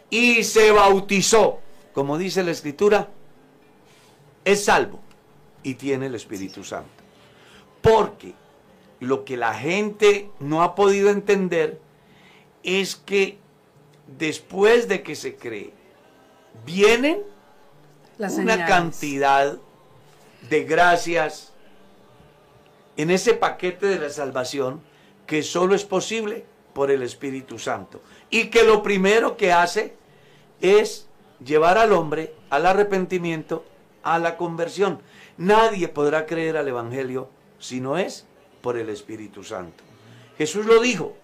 y 0.09 0.43
se 0.43 0.71
bautizó, 0.71 1.59
como 1.93 2.17
dice 2.17 2.43
la 2.43 2.51
Escritura, 2.51 3.09
es 4.43 4.65
salvo 4.65 4.99
y 5.63 5.75
tiene 5.75 6.07
el 6.07 6.15
Espíritu 6.15 6.63
Santo. 6.63 7.00
Porque 7.91 8.33
lo 8.99 9.25
que 9.25 9.35
la 9.35 9.53
gente 9.53 10.29
no 10.39 10.63
ha 10.63 10.75
podido 10.75 11.09
entender 11.09 11.79
es 12.63 12.95
que 12.95 13.37
después 14.17 14.87
de 14.87 15.03
que 15.03 15.15
se 15.15 15.35
cree, 15.35 15.73
vienen 16.65 17.21
Las 18.17 18.33
una 18.33 18.53
señales. 18.53 18.67
cantidad 18.67 19.57
de 20.49 20.63
gracias 20.63 21.51
en 22.95 23.11
ese 23.11 23.33
paquete 23.33 23.87
de 23.87 23.99
la 23.99 24.09
salvación 24.09 24.81
que 25.25 25.43
solo 25.43 25.75
es 25.75 25.83
posible 25.83 26.45
por 26.73 26.91
el 26.91 27.03
Espíritu 27.03 27.59
Santo. 27.59 28.01
Y 28.29 28.45
que 28.45 28.63
lo 28.63 28.83
primero 28.83 29.35
que 29.35 29.51
hace 29.51 29.95
es 30.61 31.07
llevar 31.43 31.77
al 31.77 31.91
hombre 31.91 32.33
al 32.49 32.65
arrepentimiento, 32.65 33.65
a 34.03 34.17
la 34.19 34.37
conversión. 34.37 35.01
Nadie 35.37 35.87
podrá 35.87 36.25
creer 36.25 36.55
al 36.57 36.67
Evangelio 36.67 37.29
si 37.61 37.79
no 37.79 37.97
es 37.97 38.25
por 38.61 38.77
el 38.77 38.89
Espíritu 38.89 39.43
Santo. 39.43 39.83
Jesús 40.37 40.65
lo 40.65 40.81
dijo, 40.81 41.15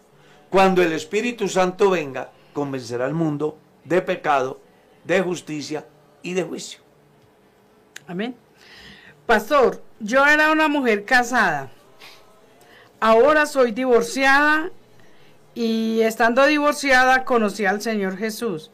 cuando 0.50 0.82
el 0.82 0.94
Espíritu 0.94 1.50
Santo 1.50 1.90
venga, 1.90 2.30
convencerá 2.54 3.06
al 3.06 3.14
mundo 3.14 3.58
de 3.84 4.02
pecado, 4.02 4.62
de 5.04 5.22
justicia 5.22 5.86
y 6.22 6.34
de 6.34 6.44
juicio. 6.44 6.80
Amén. 8.08 8.36
Pastor, 9.26 9.84
yo 10.00 10.26
era 10.26 10.52
una 10.52 10.70
mujer 10.70 11.04
casada. 11.04 11.70
Ahora 13.00 13.46
soy 13.46 13.72
divorciada 13.72 14.72
y 15.54 16.02
estando 16.02 16.46
divorciada 16.46 17.26
conocí 17.26 17.66
al 17.66 17.82
Señor 17.82 18.18
Jesús. 18.18 18.72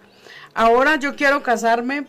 Ahora 0.53 0.97
yo 0.97 1.15
quiero 1.15 1.41
casarme 1.41 2.07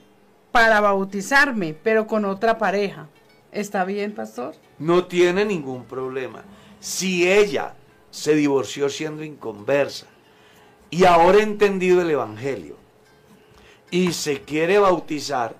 para 0.53 0.81
bautizarme, 0.81 1.75
pero 1.75 2.07
con 2.07 2.25
otra 2.25 2.59
pareja. 2.59 3.09
¿Está 3.55 3.85
bien, 3.85 4.13
pastor? 4.13 4.55
no 4.79 5.07
tiene 5.07 5.45
ningún 5.45 5.85
problema. 5.85 6.45
Si 6.81 7.31
ella 7.31 7.75
se 8.11 8.35
divorció 8.35 8.89
siendo 8.89 9.25
inconversa 9.25 10.07
y 10.91 11.05
ahora 11.05 11.39
ha 11.39 11.43
entendido 11.43 12.03
el 12.03 12.11
Evangelio 12.11 12.77
y 13.91 14.13
se 14.13 14.43
quiere 14.43 14.79
bautizar, 14.79 15.55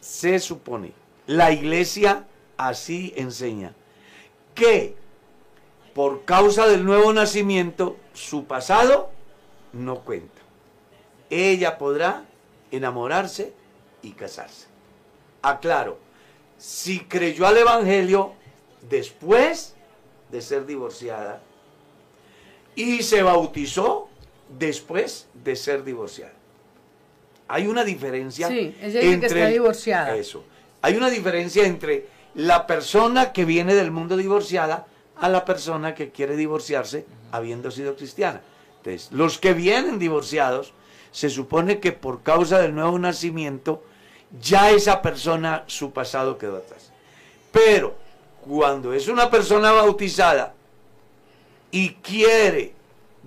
se 0.00 0.38
supone, 0.38 0.92
la 1.26 1.52
iglesia 1.52 2.26
así 2.56 3.12
enseña, 3.16 3.74
que 4.54 4.96
por 5.94 6.24
causa 6.24 6.66
del 6.66 6.84
nuevo 6.84 7.12
nacimiento, 7.12 7.96
su 8.12 8.44
pasado 8.44 9.10
no 9.72 10.00
cuenta. 10.00 10.42
Ella 11.30 11.78
podrá 11.78 12.24
enamorarse 12.70 13.52
y 14.02 14.12
casarse. 14.12 14.66
Aclaro, 15.42 15.98
si 16.58 17.00
creyó 17.00 17.46
al 17.46 17.56
Evangelio 17.56 18.32
después 18.90 19.74
de 20.30 20.42
ser 20.42 20.66
divorciada 20.66 21.40
y 22.74 23.02
se 23.02 23.22
bautizó 23.22 24.08
después 24.58 25.28
de 25.34 25.56
ser 25.56 25.84
divorciada. 25.84 26.32
Hay 27.48 27.66
una 27.66 27.82
diferencia 27.82 28.48
Sí, 28.48 28.76
ella 28.80 29.00
dice 29.00 29.20
que 29.20 29.26
está 29.26 29.46
divorciada. 29.46 30.16
Eso. 30.16 30.44
Hay 30.82 30.96
una 30.96 31.08
diferencia 31.08 31.66
entre 31.66 32.06
la 32.34 32.66
persona 32.66 33.32
que 33.32 33.44
viene 33.44 33.74
del 33.74 33.90
mundo 33.90 34.16
divorciada 34.16 34.86
a 35.16 35.28
la 35.28 35.44
persona 35.44 35.94
que 35.94 36.10
quiere 36.10 36.36
divorciarse 36.36 37.06
habiendo 37.32 37.70
sido 37.70 37.96
cristiana. 37.96 38.42
Entonces, 38.78 39.10
los 39.12 39.38
que 39.38 39.54
vienen 39.54 39.98
divorciados, 39.98 40.72
se 41.10 41.30
supone 41.30 41.80
que 41.80 41.92
por 41.92 42.22
causa 42.22 42.60
del 42.60 42.74
nuevo 42.74 42.98
nacimiento, 42.98 43.82
ya 44.40 44.70
esa 44.70 45.00
persona, 45.02 45.64
su 45.66 45.92
pasado 45.92 46.38
quedó 46.38 46.56
atrás. 46.56 46.90
Pero 47.52 47.96
cuando 48.40 48.92
es 48.92 49.08
una 49.08 49.30
persona 49.30 49.72
bautizada 49.72 50.54
y 51.70 51.90
quiere 51.94 52.72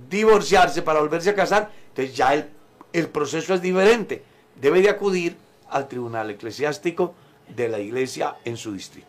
divorciarse 0.09 0.81
para 0.81 0.99
volverse 0.99 1.29
a 1.29 1.35
casar, 1.35 1.71
entonces 1.89 2.15
ya 2.15 2.33
el, 2.33 2.49
el 2.93 3.07
proceso 3.09 3.53
es 3.53 3.61
diferente. 3.61 4.23
Debe 4.55 4.81
de 4.81 4.89
acudir 4.89 5.37
al 5.69 5.87
tribunal 5.87 6.29
eclesiástico 6.29 7.15
de 7.55 7.69
la 7.69 7.79
iglesia 7.79 8.35
en 8.45 8.57
su 8.57 8.73
distrito. 8.73 9.07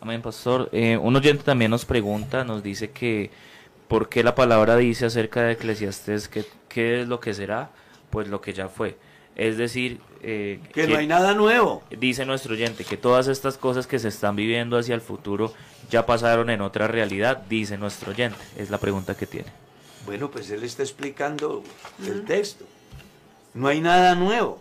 Amén, 0.00 0.22
pastor. 0.22 0.68
Eh, 0.72 0.96
un 0.96 1.16
oyente 1.16 1.42
también 1.42 1.70
nos 1.70 1.84
pregunta, 1.84 2.44
nos 2.44 2.62
dice 2.62 2.90
que 2.90 3.30
por 3.88 4.08
qué 4.08 4.22
la 4.22 4.34
palabra 4.34 4.76
dice 4.76 5.06
acerca 5.06 5.42
de 5.42 5.52
Eclesiastes 5.52 6.28
que 6.28 6.44
qué 6.68 7.00
es 7.00 7.08
lo 7.08 7.20
que 7.20 7.34
será, 7.34 7.70
pues 8.10 8.28
lo 8.28 8.40
que 8.40 8.52
ya 8.52 8.68
fue. 8.68 8.96
Es 9.34 9.56
decir, 9.56 10.00
eh, 10.28 10.58
que, 10.72 10.88
no 10.88 10.96
hay 10.96 11.06
nada 11.06 11.34
nuevo. 11.34 11.84
Dice 11.88 12.26
nuestro 12.26 12.54
oyente 12.54 12.84
que 12.84 12.96
todas 12.96 13.28
estas 13.28 13.56
cosas 13.56 13.86
que 13.86 14.00
se 14.00 14.08
están 14.08 14.34
viviendo 14.34 14.76
hacia 14.76 14.96
el 14.96 15.00
futuro 15.00 15.54
ya 15.88 16.04
pasaron 16.04 16.50
en 16.50 16.62
otra 16.62 16.88
realidad, 16.88 17.44
dice 17.48 17.78
nuestro 17.78 18.10
oyente. 18.10 18.38
Es 18.56 18.68
la 18.68 18.78
pregunta 18.78 19.16
que 19.16 19.28
tiene. 19.28 19.46
Bueno, 20.04 20.28
pues 20.28 20.50
él 20.50 20.64
está 20.64 20.82
explicando 20.82 21.62
el 22.04 22.24
texto. 22.24 22.64
No 23.54 23.68
hay 23.68 23.80
nada 23.80 24.16
nuevo. 24.16 24.58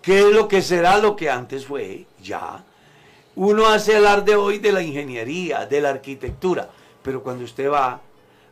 ¿Qué 0.00 0.20
es 0.20 0.34
lo 0.34 0.48
que 0.48 0.62
será 0.62 0.96
lo 0.96 1.14
que 1.14 1.28
antes 1.28 1.66
fue? 1.66 2.06
Ya. 2.22 2.64
Uno 3.34 3.66
hace 3.66 3.96
hablar 3.96 4.24
de 4.24 4.34
hoy 4.34 4.58
de 4.60 4.72
la 4.72 4.82
ingeniería, 4.82 5.66
de 5.66 5.82
la 5.82 5.90
arquitectura, 5.90 6.70
pero 7.02 7.22
cuando 7.22 7.44
usted 7.44 7.70
va 7.70 8.00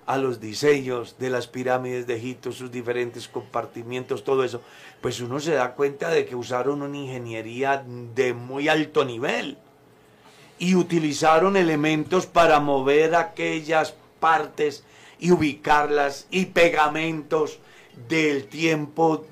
a 0.07 0.19
los 0.19 0.41
diseños 0.41 1.17
de 1.19 1.31
las 1.31 1.47
pirámides 1.47 2.07
de 2.07 2.17
Egipto, 2.17 2.53
sus 2.53 2.71
diferentes 2.71 3.29
compartimientos, 3.29 4.25
todo 4.25 4.45
eso, 4.45 4.61
pues 5.01 5.21
uno 5.21 5.41
se 5.41 5.55
da 5.55 5.75
cuenta 5.75 6.09
de 6.11 6.27
que 6.27 6.37
usaron 6.37 6.83
una 6.83 6.97
ingeniería 6.97 7.85
de 8.15 8.35
muy 8.35 8.69
alto 8.69 9.05
nivel 9.05 9.59
y 10.59 10.75
utilizaron 10.75 11.57
elementos 11.57 12.27
para 12.27 12.61
mover 12.61 13.15
aquellas 13.15 13.95
partes 14.21 14.85
y 15.19 15.31
ubicarlas 15.31 16.27
y 16.31 16.47
pegamentos 16.47 17.59
del 18.09 18.47
tiempo 18.47 19.25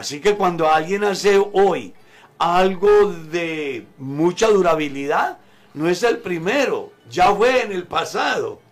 Así 0.00 0.20
que 0.20 0.34
cuando 0.34 0.70
alguien 0.70 1.04
hace 1.04 1.38
hoy 1.52 1.92
algo 2.38 3.12
de 3.12 3.86
mucha 3.98 4.48
durabilidad, 4.48 5.36
no 5.74 5.90
es 5.90 6.02
el 6.02 6.20
primero, 6.20 6.90
ya 7.10 7.34
fue 7.34 7.64
en 7.64 7.72
el 7.72 7.86
pasado. 7.86 8.62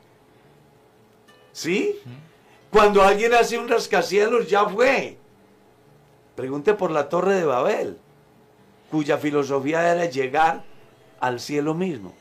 ¿Sí? 1.58 1.98
Cuando 2.70 3.02
alguien 3.02 3.34
hace 3.34 3.58
un 3.58 3.66
rascacielos, 3.66 4.48
ya 4.48 4.64
fue. 4.68 5.18
Pregunte 6.36 6.72
por 6.74 6.92
la 6.92 7.08
Torre 7.08 7.34
de 7.34 7.44
Babel, 7.44 7.98
cuya 8.92 9.18
filosofía 9.18 9.92
era 9.92 10.04
llegar 10.04 10.62
al 11.18 11.40
cielo 11.40 11.74
mismo. 11.74 12.14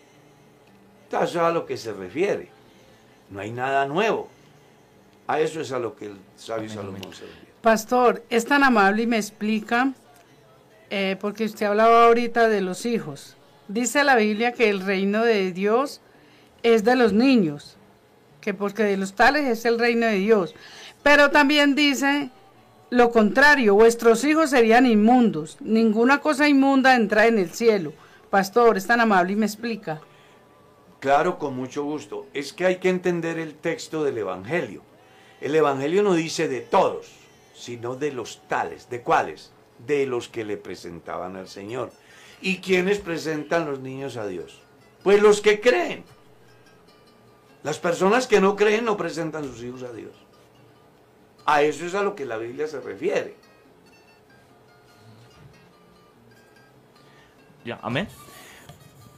Eso 1.10 1.24
es 1.24 1.36
a 1.36 1.52
lo 1.52 1.68
que 1.68 1.78
se 1.78 1.94
refiere. 1.94 2.50
No 3.30 3.40
hay 3.40 3.52
nada 3.52 3.86
nuevo. 3.86 4.28
A 5.28 5.40
eso 5.40 5.62
es 5.62 5.72
a 5.72 5.78
lo 5.78 5.96
que 5.96 6.08
el 6.08 6.18
sabio 6.36 6.68
Salomón 6.68 7.14
se 7.14 7.26
refiere. 7.26 7.48
Pastor, 7.62 8.24
es 8.32 8.44
tan 8.44 8.64
amable 8.64 9.04
y 9.04 9.08
me 9.08 9.18
explica, 9.18 9.94
eh, 10.90 11.16
porque 11.22 11.46
usted 11.46 11.68
hablaba 11.68 12.08
ahorita 12.08 12.48
de 12.48 12.62
los 12.62 12.88
hijos. 12.88 13.38
Dice 13.68 14.04
la 14.04 14.16
Biblia 14.16 14.54
que 14.54 14.72
el 14.72 14.82
reino 14.82 15.24
de 15.24 15.52
Dios 15.52 16.02
es 16.64 16.84
de 16.84 16.96
los 16.96 17.14
niños, 17.14 17.77
que 18.48 18.54
porque 18.54 18.84
de 18.84 18.96
los 18.96 19.12
tales 19.12 19.44
es 19.44 19.66
el 19.66 19.78
reino 19.78 20.06
de 20.06 20.20
Dios. 20.20 20.56
Pero 21.04 21.32
también 21.32 21.76
dice 21.76 22.30
lo 22.90 23.12
contrario, 23.12 23.76
vuestros 23.76 24.24
hijos 24.24 24.52
serían 24.52 24.86
inmundos, 24.86 25.58
ninguna 25.60 26.22
cosa 26.22 26.48
inmunda 26.48 26.96
entra 26.96 27.28
en 27.28 27.40
el 27.40 27.50
cielo. 27.50 27.92
Pastor, 28.30 28.78
es 28.78 28.88
tan 28.88 29.02
amable 29.02 29.34
y 29.34 29.36
me 29.36 29.46
explica. 29.46 30.00
Claro, 31.02 31.38
con 31.38 31.58
mucho 31.58 31.84
gusto. 31.84 32.28
Es 32.34 32.54
que 32.54 32.66
hay 32.66 32.78
que 32.78 32.88
entender 32.88 33.38
el 33.38 33.54
texto 33.54 34.06
del 34.06 34.18
Evangelio. 34.18 34.82
El 35.42 35.54
Evangelio 35.54 36.02
no 36.02 36.14
dice 36.14 36.48
de 36.48 36.62
todos 36.62 37.12
sino 37.54 37.96
de 37.98 38.14
los 38.14 38.48
tales. 38.48 38.90
¿De 38.90 39.02
cuáles? 39.02 39.52
De 39.86 40.06
los 40.06 40.30
que 40.30 40.46
le 40.46 40.56
presentaban 40.56 41.36
al 41.36 41.50
Señor. 41.50 41.92
¿Y 42.40 42.60
quiénes 42.60 43.00
presentan 43.00 43.66
los 43.66 43.82
niños 43.82 44.16
a 44.16 44.26
Dios? 44.26 44.62
Pues 45.04 45.22
los 45.22 45.42
que 45.42 45.60
creen. 45.60 46.06
Las 47.68 47.80
personas 47.80 48.28
que 48.28 48.40
no 48.40 48.56
creen 48.56 48.86
no 48.86 48.96
presentan 48.96 49.44
sus 49.44 49.62
hijos 49.62 49.84
a 49.84 49.92
Dios. 49.92 50.14
A 51.46 51.64
eso 51.64 51.86
es 51.86 51.96
a 51.96 52.02
lo 52.02 52.16
que 52.16 52.26
la 52.26 52.38
Biblia 52.38 52.66
se 52.66 52.80
refiere. 52.80 53.36
Ya, 57.66 57.78
amén. 57.82 58.08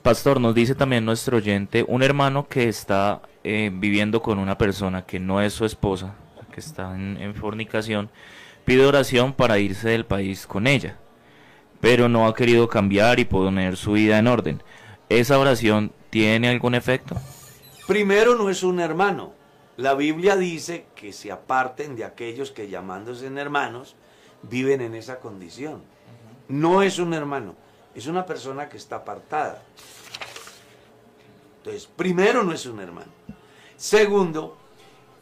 Pastor, 0.02 0.42
nos 0.42 0.56
dice 0.56 0.74
también 0.74 1.06
nuestro 1.06 1.38
oyente, 1.38 1.86
un 1.88 2.02
hermano 2.02 2.48
que 2.48 2.68
está 2.68 3.22
eh, 3.44 3.70
viviendo 3.72 4.20
con 4.24 4.40
una 4.40 4.58
persona 4.58 5.04
que 5.04 5.20
no 5.20 5.40
es 5.44 5.54
su 5.54 5.64
esposa, 5.64 6.16
que 6.52 6.60
está 6.60 6.96
en, 6.96 7.36
fornicación, 7.36 8.10
pide 8.66 8.84
oración 8.84 9.32
para 9.32 9.60
irse 9.60 9.90
del 9.90 10.08
país 10.08 10.48
con 10.48 10.66
ella, 10.66 10.98
pero 11.82 12.10
no 12.10 12.26
ha 12.26 12.34
querido 12.34 12.68
cambiar 12.68 13.20
y 13.20 13.26
poner 13.26 13.78
su 13.78 13.92
vida 13.92 14.18
en 14.18 14.26
orden. 14.26 14.64
¿Esa 15.08 15.38
oración 15.38 15.92
tiene 16.10 16.50
algún 16.50 16.74
efecto? 16.74 17.16
Primero 17.90 18.36
no 18.36 18.52
es 18.52 18.62
un 18.62 18.80
hermano. 18.80 19.34
La 19.76 19.96
Biblia 19.96 20.36
dice 20.36 20.86
que 20.94 21.12
se 21.12 21.32
aparten 21.32 21.96
de 21.96 22.06
aquellos 22.06 22.52
que 22.52 22.70
llamándose 22.70 23.26
hermanos 23.26 23.96
viven 24.44 24.82
en 24.82 24.94
esa 24.94 25.20
condición. 25.20 25.82
No 26.48 26.84
es 26.84 27.00
un 27.00 27.16
hermano, 27.16 27.56
es 27.96 28.06
una 28.06 28.28
persona 28.28 28.70
que 28.70 28.78
está 28.78 28.98
apartada. 28.98 29.64
Entonces, 31.58 31.88
primero 31.88 32.44
no 32.44 32.54
es 32.54 32.68
un 32.68 32.80
hermano. 32.80 33.12
Segundo, 33.76 34.56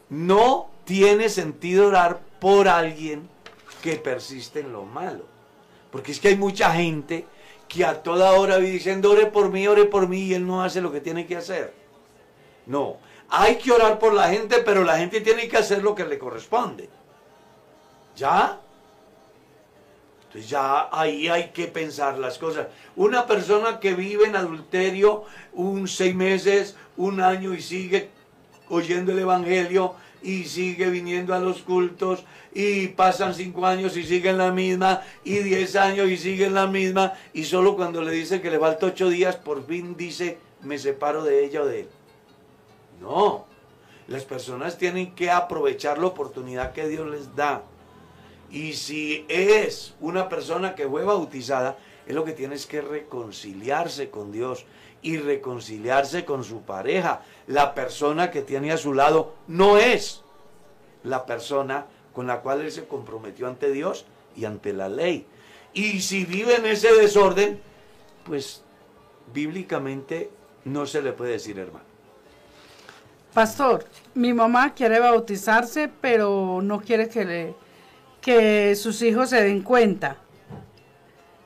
no 0.09 0.70
tiene 0.84 1.30
sentido 1.30 1.88
orar 1.88 2.20
por 2.41 2.68
alguien 2.68 3.30
que 3.82 3.95
persiste 3.95 4.59
en 4.59 4.74
lo 4.74 4.84
malo. 4.84 5.24
Porque 5.89 6.11
es 6.11 6.20
que 6.20 6.28
hay 6.28 6.36
mucha 6.36 6.74
gente 6.74 7.26
que 7.70 7.86
a 7.86 8.03
toda 8.03 8.34
hora 8.34 8.57
vive 8.57 8.72
diciendo, 8.72 9.09
ore 9.09 9.28
por 9.28 9.53
mí, 9.53 9.65
ore 9.70 9.86
por 9.86 10.09
mí, 10.09 10.24
y 10.24 10.34
él 10.34 10.45
no 10.45 10.61
hace 10.61 10.82
lo 10.82 10.91
que 10.91 10.99
tiene 10.99 11.26
que 11.26 11.38
hacer. 11.38 11.86
No, 12.68 12.97
hay 13.30 13.55
que 13.55 13.72
orar 13.72 13.97
por 13.97 14.13
la 14.13 14.30
gente, 14.30 14.57
pero 14.59 14.84
la 14.84 14.97
gente 14.97 15.22
tiene 15.22 15.47
que 15.47 15.57
hacer 15.57 15.82
lo 15.82 15.95
que 15.95 16.05
le 16.05 16.20
corresponde. 16.20 16.89
¿Ya? 18.15 18.59
Entonces 20.26 20.49
ya 20.49 20.89
ahí 20.91 21.28
hay 21.28 21.49
que 21.49 21.68
pensar 21.68 22.20
las 22.20 22.38
cosas. 22.38 22.68
Una 22.95 23.26
persona 23.26 23.80
que 23.80 23.93
vive 23.93 24.26
en 24.26 24.36
adulterio 24.36 25.24
un 25.53 25.88
seis 25.88 26.13
meses, 26.13 26.76
un 26.97 27.22
año 27.22 27.53
y 27.53 27.61
sigue 27.61 28.09
oyendo 28.70 29.13
el 29.13 29.20
Evangelio, 29.20 29.95
y 30.22 30.45
sigue 30.45 30.89
viniendo 30.89 31.34
a 31.34 31.39
los 31.39 31.61
cultos 31.61 32.24
y 32.53 32.88
pasan 32.88 33.34
cinco 33.34 33.65
años 33.65 33.95
y 33.97 34.03
sigue 34.03 34.30
en 34.30 34.38
la 34.38 34.51
misma 34.51 35.01
y 35.24 35.38
diez 35.39 35.76
años 35.76 36.09
y 36.09 36.18
sigue 36.18 36.45
en 36.45 36.53
la 36.53 36.68
misma 36.68 37.13
y 37.34 37.43
solo 37.43 37.76
cuando 37.76 38.01
le 38.01 38.11
dice 38.11 38.41
que 38.41 38.49
le 38.49 38.59
falta 38.59 38.88
ocho 38.88 39.09
días 39.09 39.36
por 39.36 39.65
fin 39.65 39.95
dice 39.95 40.38
me 40.63 40.78
separo 40.78 41.24
de 41.24 41.45
ella 41.45 41.61
o 41.61 41.65
de 41.65 41.82
él. 41.82 41.88
No, 43.00 43.45
las 44.08 44.24
personas 44.24 44.78
tienen 44.78 45.14
que 45.14 45.30
aprovechar 45.30 45.98
la 45.98 46.08
oportunidad 46.08 46.74
que 46.74 46.88
Dios 46.88 47.08
les 47.10 47.36
da. 47.36 47.64
Y 48.50 48.74
si 48.74 49.26
es 49.28 49.93
una 50.00 50.30
persona 50.30 50.76
que 50.76 50.88
fue 50.88 51.04
bautizada, 51.04 51.78
es 52.06 52.16
lo 52.16 52.24
que 52.24 52.32
tienes 52.32 52.66
que 52.66 52.82
reconciliarse 52.82 54.10
con 54.10 54.32
Dios 54.32 54.66
y 55.02 55.18
reconciliarse 55.18 56.24
con 56.24 56.43
su 56.43 56.62
pareja. 56.62 57.22
La 57.48 57.74
persona 57.74 58.32
que 58.32 58.41
tiene 58.41 58.72
a 58.72 58.78
su 58.78 58.93
lado 58.93 59.34
no 59.48 59.78
es 59.78 60.24
la 61.04 61.26
persona 61.26 61.86
con 62.14 62.28
la 62.28 62.41
cual 62.41 62.62
él 62.62 62.72
se 62.72 62.88
comprometió 62.88 63.48
ante 63.48 63.72
Dios 63.72 64.06
y 64.36 64.45
ante 64.45 64.74
la 64.74 64.89
ley. 64.89 65.26
Y 65.74 66.02
si 66.02 66.26
vive 66.26 66.56
en 66.56 66.66
ese 66.66 66.93
desorden, 66.93 67.60
pues 68.26 68.64
bíblicamente 69.34 70.32
no 70.66 70.86
se 70.86 71.02
le 71.02 71.12
puede 71.12 71.34
decir 71.34 71.60
hermano. 71.60 71.86
Pastor, 73.38 73.85
mi 74.15 74.33
mamá 74.33 74.73
quiere 74.73 74.99
bautizarse, 74.99 75.91
pero 76.01 76.59
no 76.63 76.81
quiere 76.81 77.07
que, 77.07 77.23
le, 77.23 77.55
que 78.19 78.75
sus 78.75 78.99
hijos 79.03 79.29
se 79.29 79.43
den 79.43 79.61
cuenta. 79.61 80.17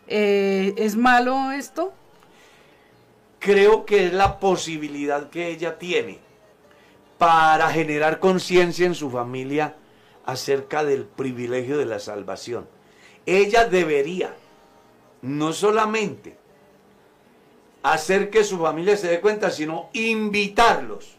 Eh, 0.07 0.73
¿Es 0.77 0.95
malo 0.95 1.51
esto? 1.51 1.91
creo 3.39 3.85
que 3.85 4.05
es 4.05 4.13
la 4.13 4.39
posibilidad 4.39 5.29
que 5.29 5.49
ella 5.49 5.77
tiene 5.77 6.19
para 7.17 7.69
generar 7.71 8.19
conciencia 8.19 8.85
en 8.85 8.95
su 8.95 9.09
familia 9.09 9.75
acerca 10.25 10.85
del 10.85 11.03
privilegio 11.03 11.77
de 11.77 11.87
la 11.87 11.99
salvación. 11.99 12.69
Ella 13.25 13.67
debería 13.67 14.33
no 15.21 15.51
solamente 15.51 16.37
hacer 17.83 18.29
que 18.29 18.45
su 18.45 18.59
familia 18.59 18.95
se 18.95 19.09
dé 19.09 19.19
cuenta, 19.19 19.51
sino 19.51 19.89
invitarlos. 19.91 21.17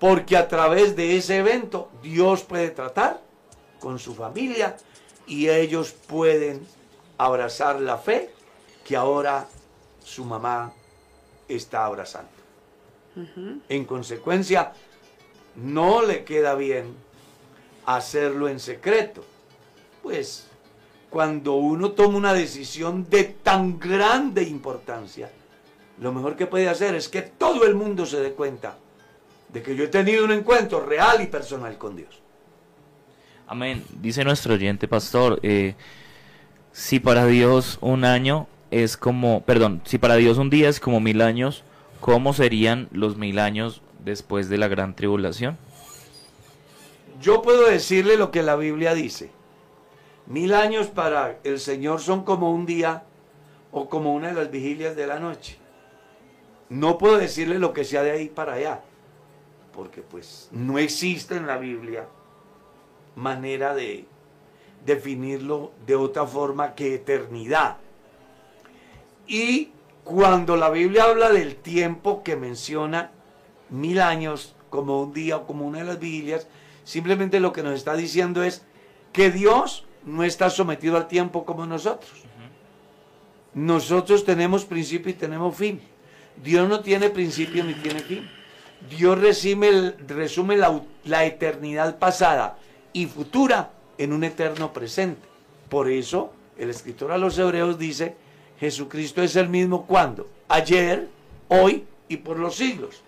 Porque 0.00 0.36
a 0.36 0.48
través 0.48 0.96
de 0.96 1.16
ese 1.16 1.36
evento 1.36 1.90
Dios 2.02 2.42
puede 2.42 2.70
tratar 2.70 3.20
con 3.78 3.98
su 3.98 4.14
familia 4.14 4.76
y 5.26 5.48
ellos 5.48 5.92
pueden 5.92 6.66
abrazar 7.18 7.80
la 7.80 7.98
fe 7.98 8.30
que 8.84 8.96
ahora 8.96 9.46
su 10.02 10.24
mamá 10.24 10.72
está 11.46 11.84
abrazando. 11.84 12.30
En 13.68 13.84
consecuencia, 13.84 14.72
no 15.56 16.02
le 16.02 16.24
queda 16.24 16.54
bien 16.54 16.94
hacerlo 17.84 18.48
en 18.48 18.58
secreto. 18.58 19.22
Pues 20.02 20.46
cuando 21.10 21.54
uno 21.54 21.92
toma 21.92 22.16
una 22.16 22.32
decisión 22.32 23.08
de 23.10 23.24
tan 23.24 23.78
grande 23.78 24.44
importancia, 24.44 25.30
lo 26.00 26.12
mejor 26.12 26.36
que 26.36 26.46
puede 26.46 26.68
hacer 26.68 26.94
es 26.94 27.08
que 27.08 27.20
todo 27.20 27.66
el 27.66 27.74
mundo 27.74 28.06
se 28.06 28.20
dé 28.20 28.32
cuenta 28.32 28.76
de 29.52 29.62
que 29.62 29.74
yo 29.74 29.84
he 29.84 29.88
tenido 29.88 30.24
un 30.24 30.32
encuentro 30.32 30.84
real 30.84 31.20
y 31.22 31.26
personal 31.26 31.76
con 31.78 31.96
Dios. 31.96 32.22
Amén. 33.46 33.84
Dice 34.00 34.24
nuestro 34.24 34.54
oyente 34.54 34.86
pastor, 34.86 35.40
eh, 35.42 35.74
si 36.72 37.00
para 37.00 37.26
Dios 37.26 37.78
un 37.80 38.04
año 38.04 38.46
es 38.70 38.96
como, 38.96 39.42
perdón, 39.42 39.82
si 39.84 39.98
para 39.98 40.14
Dios 40.14 40.38
un 40.38 40.50
día 40.50 40.68
es 40.68 40.78
como 40.78 41.00
mil 41.00 41.20
años, 41.20 41.64
¿cómo 42.00 42.32
serían 42.32 42.88
los 42.92 43.16
mil 43.16 43.38
años 43.40 43.82
después 44.04 44.48
de 44.48 44.58
la 44.58 44.68
gran 44.68 44.94
tribulación? 44.94 45.58
Yo 47.20 47.42
puedo 47.42 47.68
decirle 47.68 48.16
lo 48.16 48.30
que 48.30 48.42
la 48.42 48.56
Biblia 48.56 48.94
dice. 48.94 49.30
Mil 50.26 50.54
años 50.54 50.86
para 50.86 51.38
el 51.42 51.58
Señor 51.58 52.00
son 52.00 52.22
como 52.22 52.52
un 52.52 52.66
día 52.66 53.02
o 53.72 53.88
como 53.88 54.14
una 54.14 54.28
de 54.28 54.34
las 54.34 54.50
vigilias 54.50 54.94
de 54.94 55.06
la 55.08 55.18
noche. 55.18 55.58
No 56.68 56.98
puedo 56.98 57.18
decirle 57.18 57.58
lo 57.58 57.72
que 57.72 57.84
sea 57.84 58.04
de 58.04 58.12
ahí 58.12 58.28
para 58.28 58.54
allá, 58.54 58.80
porque 59.80 60.02
pues 60.02 60.50
no 60.52 60.78
existe 60.78 61.36
en 61.36 61.46
la 61.46 61.56
Biblia 61.56 62.06
manera 63.16 63.74
de 63.74 64.04
definirlo 64.84 65.72
de 65.86 65.96
otra 65.96 66.26
forma 66.26 66.74
que 66.74 66.94
eternidad. 66.94 67.78
Y 69.26 69.70
cuando 70.04 70.58
la 70.58 70.68
Biblia 70.68 71.04
habla 71.04 71.30
del 71.30 71.56
tiempo 71.56 72.22
que 72.22 72.36
menciona 72.36 73.10
mil 73.70 74.02
años 74.02 74.54
como 74.68 75.00
un 75.00 75.14
día 75.14 75.38
o 75.38 75.46
como 75.46 75.66
una 75.66 75.78
de 75.78 75.84
las 75.84 75.98
vigilias, 75.98 76.46
simplemente 76.84 77.40
lo 77.40 77.54
que 77.54 77.62
nos 77.62 77.72
está 77.72 77.96
diciendo 77.96 78.42
es 78.42 78.66
que 79.14 79.30
Dios 79.30 79.86
no 80.04 80.24
está 80.24 80.50
sometido 80.50 80.98
al 80.98 81.08
tiempo 81.08 81.46
como 81.46 81.64
nosotros. 81.64 82.24
Nosotros 83.54 84.26
tenemos 84.26 84.66
principio 84.66 85.10
y 85.10 85.14
tenemos 85.14 85.56
fin. 85.56 85.80
Dios 86.36 86.68
no 86.68 86.80
tiene 86.80 87.08
principio 87.08 87.64
ni 87.64 87.72
tiene 87.72 88.00
fin. 88.00 88.39
Dios 88.88 89.18
resume, 89.18 89.94
resume 90.06 90.56
la, 90.56 90.80
la 91.04 91.24
eternidad 91.24 91.98
pasada 91.98 92.56
y 92.92 93.06
futura 93.06 93.70
en 93.98 94.12
un 94.12 94.24
eterno 94.24 94.72
presente. 94.72 95.28
Por 95.68 95.88
eso 95.90 96.32
el 96.56 96.70
escritor 96.70 97.12
a 97.12 97.18
los 97.18 97.38
hebreos 97.38 97.78
dice, 97.78 98.16
Jesucristo 98.58 99.22
es 99.22 99.36
el 99.36 99.48
mismo 99.48 99.86
cuando, 99.86 100.28
ayer, 100.48 101.08
hoy 101.48 101.84
y 102.08 102.18
por 102.18 102.38
los 102.38 102.56
siglos. 102.56 103.02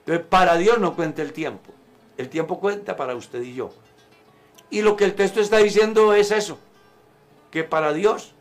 Entonces, 0.00 0.26
para 0.26 0.56
Dios 0.56 0.78
no 0.78 0.94
cuenta 0.94 1.22
el 1.22 1.32
tiempo. 1.32 1.72
El 2.16 2.28
tiempo 2.28 2.60
cuenta 2.60 2.96
para 2.96 3.14
usted 3.14 3.42
y 3.42 3.54
yo. 3.54 3.70
Y 4.70 4.82
lo 4.82 4.96
que 4.96 5.04
el 5.04 5.14
texto 5.14 5.40
está 5.40 5.58
diciendo 5.58 6.14
es 6.14 6.30
eso, 6.30 6.58
que 7.50 7.64
para 7.64 7.92
Dios 7.92 8.34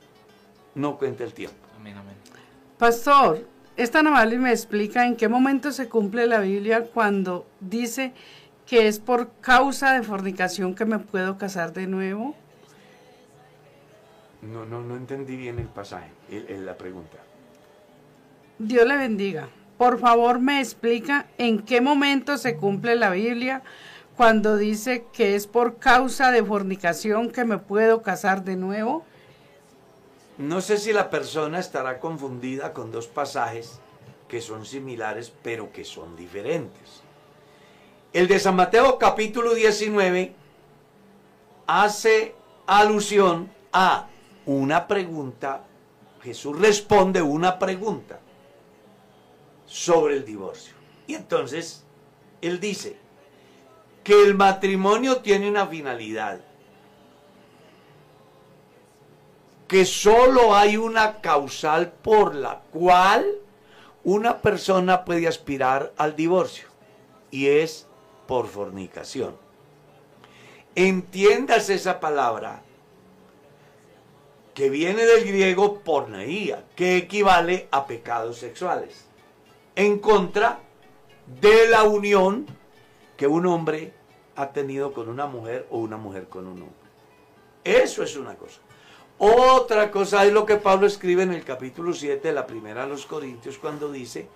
no 0.74 0.98
cuenta 0.98 1.24
el 1.24 1.34
tiempo. 1.34 1.58
Amén, 1.76 1.98
amén. 1.98 2.16
Pastor, 2.78 3.46
esta 3.78 4.00
amable 4.00 4.36
y 4.36 4.40
me 4.40 4.52
explica 4.52 5.06
en 5.06 5.16
qué 5.16 5.28
momento 5.28 5.72
se 5.72 5.90
cumple 5.90 6.28
la 6.28 6.40
Biblia 6.40 6.86
cuando 6.94 7.46
dice 7.60 8.14
que 8.66 8.88
es 8.88 9.00
por 9.00 9.32
causa 9.42 9.94
de 9.94 10.04
fornicación 10.04 10.76
que 10.76 10.86
me 10.86 11.00
puedo 11.00 11.38
casar 11.38 11.74
de 11.74 11.88
nuevo. 11.88 12.36
No, 14.42 14.66
no, 14.66 14.82
no 14.82 14.96
entendí 14.96 15.36
bien 15.36 15.60
el 15.60 15.68
pasaje, 15.68 16.10
el- 16.30 16.48
el- 16.50 16.66
la 16.66 16.78
pregunta. 16.78 17.18
Dios 18.60 18.88
le 18.88 18.96
bendiga. 18.98 19.50
Por 19.78 20.00
favor, 20.00 20.40
me 20.40 20.60
explica 20.60 21.26
en 21.38 21.60
qué 21.60 21.82
momento 21.82 22.38
se 22.38 22.56
cumple 22.56 22.96
la 22.96 23.10
Biblia 23.10 23.62
cuando 24.16 24.56
dice 24.56 25.04
que 25.12 25.36
es 25.36 25.48
por 25.48 25.78
causa 25.78 26.32
de 26.32 26.44
fornicación 26.44 27.30
que 27.32 27.44
me 27.44 27.58
puedo 27.58 28.02
casar 28.02 28.46
de 28.46 28.56
nuevo. 28.56 29.04
No 30.38 30.60
sé 30.60 30.78
si 30.78 30.92
la 30.92 31.10
persona 31.10 31.60
estará 31.60 32.00
confundida 32.00 32.74
con 32.74 32.92
dos 32.92 33.08
pasajes 33.08 33.80
que 34.28 34.42
son 34.42 34.66
similares 34.66 35.32
pero 35.42 35.72
que 35.72 35.86
son 35.86 36.16
diferentes. 36.18 37.02
El 38.12 38.28
de 38.28 38.40
San 38.40 38.56
Mateo 38.56 38.98
capítulo 38.98 39.54
19 39.54 40.36
hace 41.68 42.36
alusión 42.68 43.50
a 43.72 44.08
una 44.46 44.88
pregunta, 44.88 45.64
Jesús 46.22 46.60
responde 46.60 47.22
una 47.22 47.58
pregunta 47.58 48.20
sobre 49.66 50.16
el 50.16 50.26
divorcio. 50.26 50.74
Y 51.08 51.16
entonces 51.16 51.86
él 52.42 52.60
dice 52.60 52.98
que 54.04 54.22
el 54.24 54.36
matrimonio 54.36 55.18
tiene 55.18 55.50
una 55.50 55.66
finalidad, 55.66 56.42
que 59.68 59.86
solo 59.86 60.56
hay 60.56 60.78
una 60.78 61.22
causal 61.22 61.92
por 61.92 62.36
la 62.36 62.62
cual 62.72 63.26
una 64.04 64.42
persona 64.42 65.04
puede 65.06 65.28
aspirar 65.28 65.94
al 65.98 66.16
divorcio 66.16 66.68
y 67.32 67.48
es 67.48 67.88
por 68.28 68.48
fornicación. 68.48 69.36
Entiendas 70.76 71.70
esa 71.70 72.00
palabra 72.00 72.62
que 74.54 74.70
viene 74.70 75.06
del 75.06 75.26
griego 75.26 75.80
porneía, 75.80 76.64
que 76.76 76.98
equivale 76.98 77.68
a 77.72 77.88
pecados 77.88 78.38
sexuales, 78.38 79.06
en 79.76 80.00
contra 80.00 80.60
de 81.42 81.68
la 81.68 81.84
unión 81.84 82.46
que 83.18 83.28
un 83.28 83.46
hombre 83.46 83.94
ha 84.36 84.52
tenido 84.52 84.94
con 84.94 85.10
una 85.10 85.26
mujer 85.26 85.68
o 85.72 85.80
una 85.80 85.98
mujer 85.98 86.28
con 86.30 86.48
un 86.48 86.62
hombre. 86.62 86.90
Eso 87.64 88.04
es 88.04 88.16
una 88.16 88.36
cosa. 88.36 88.62
Otra 89.18 89.92
cosa 89.92 90.26
es 90.26 90.34
lo 90.34 90.46
que 90.46 90.58
Pablo 90.58 90.88
escribe 90.88 91.24
en 91.24 91.32
el 91.32 91.46
capítulo 91.46 91.94
7 91.94 92.28
de 92.28 92.34
la 92.34 92.46
primera 92.46 92.84
a 92.84 92.88
los 92.88 93.06
Corintios 93.06 93.58
cuando 93.58 93.90
dice, 93.90 94.28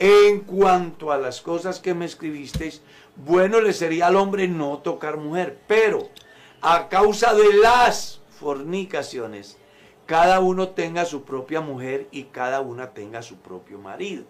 en 0.00 0.40
cuanto 0.40 1.12
a 1.12 1.18
las 1.18 1.40
cosas 1.40 1.78
que 1.78 1.94
me 1.94 2.04
escribisteis, 2.04 2.82
bueno 3.14 3.60
le 3.60 3.72
sería 3.72 4.08
al 4.08 4.16
hombre 4.16 4.48
no 4.48 4.78
tocar 4.78 5.18
mujer, 5.18 5.60
pero 5.68 6.08
a 6.60 6.88
causa 6.88 7.32
de 7.32 7.54
las 7.58 8.20
fornicaciones, 8.40 9.56
cada 10.04 10.40
uno 10.40 10.70
tenga 10.70 11.04
su 11.04 11.22
propia 11.22 11.60
mujer 11.60 12.08
y 12.10 12.24
cada 12.24 12.60
una 12.60 12.90
tenga 12.90 13.22
su 13.22 13.36
propio 13.36 13.78
marido. 13.78 14.24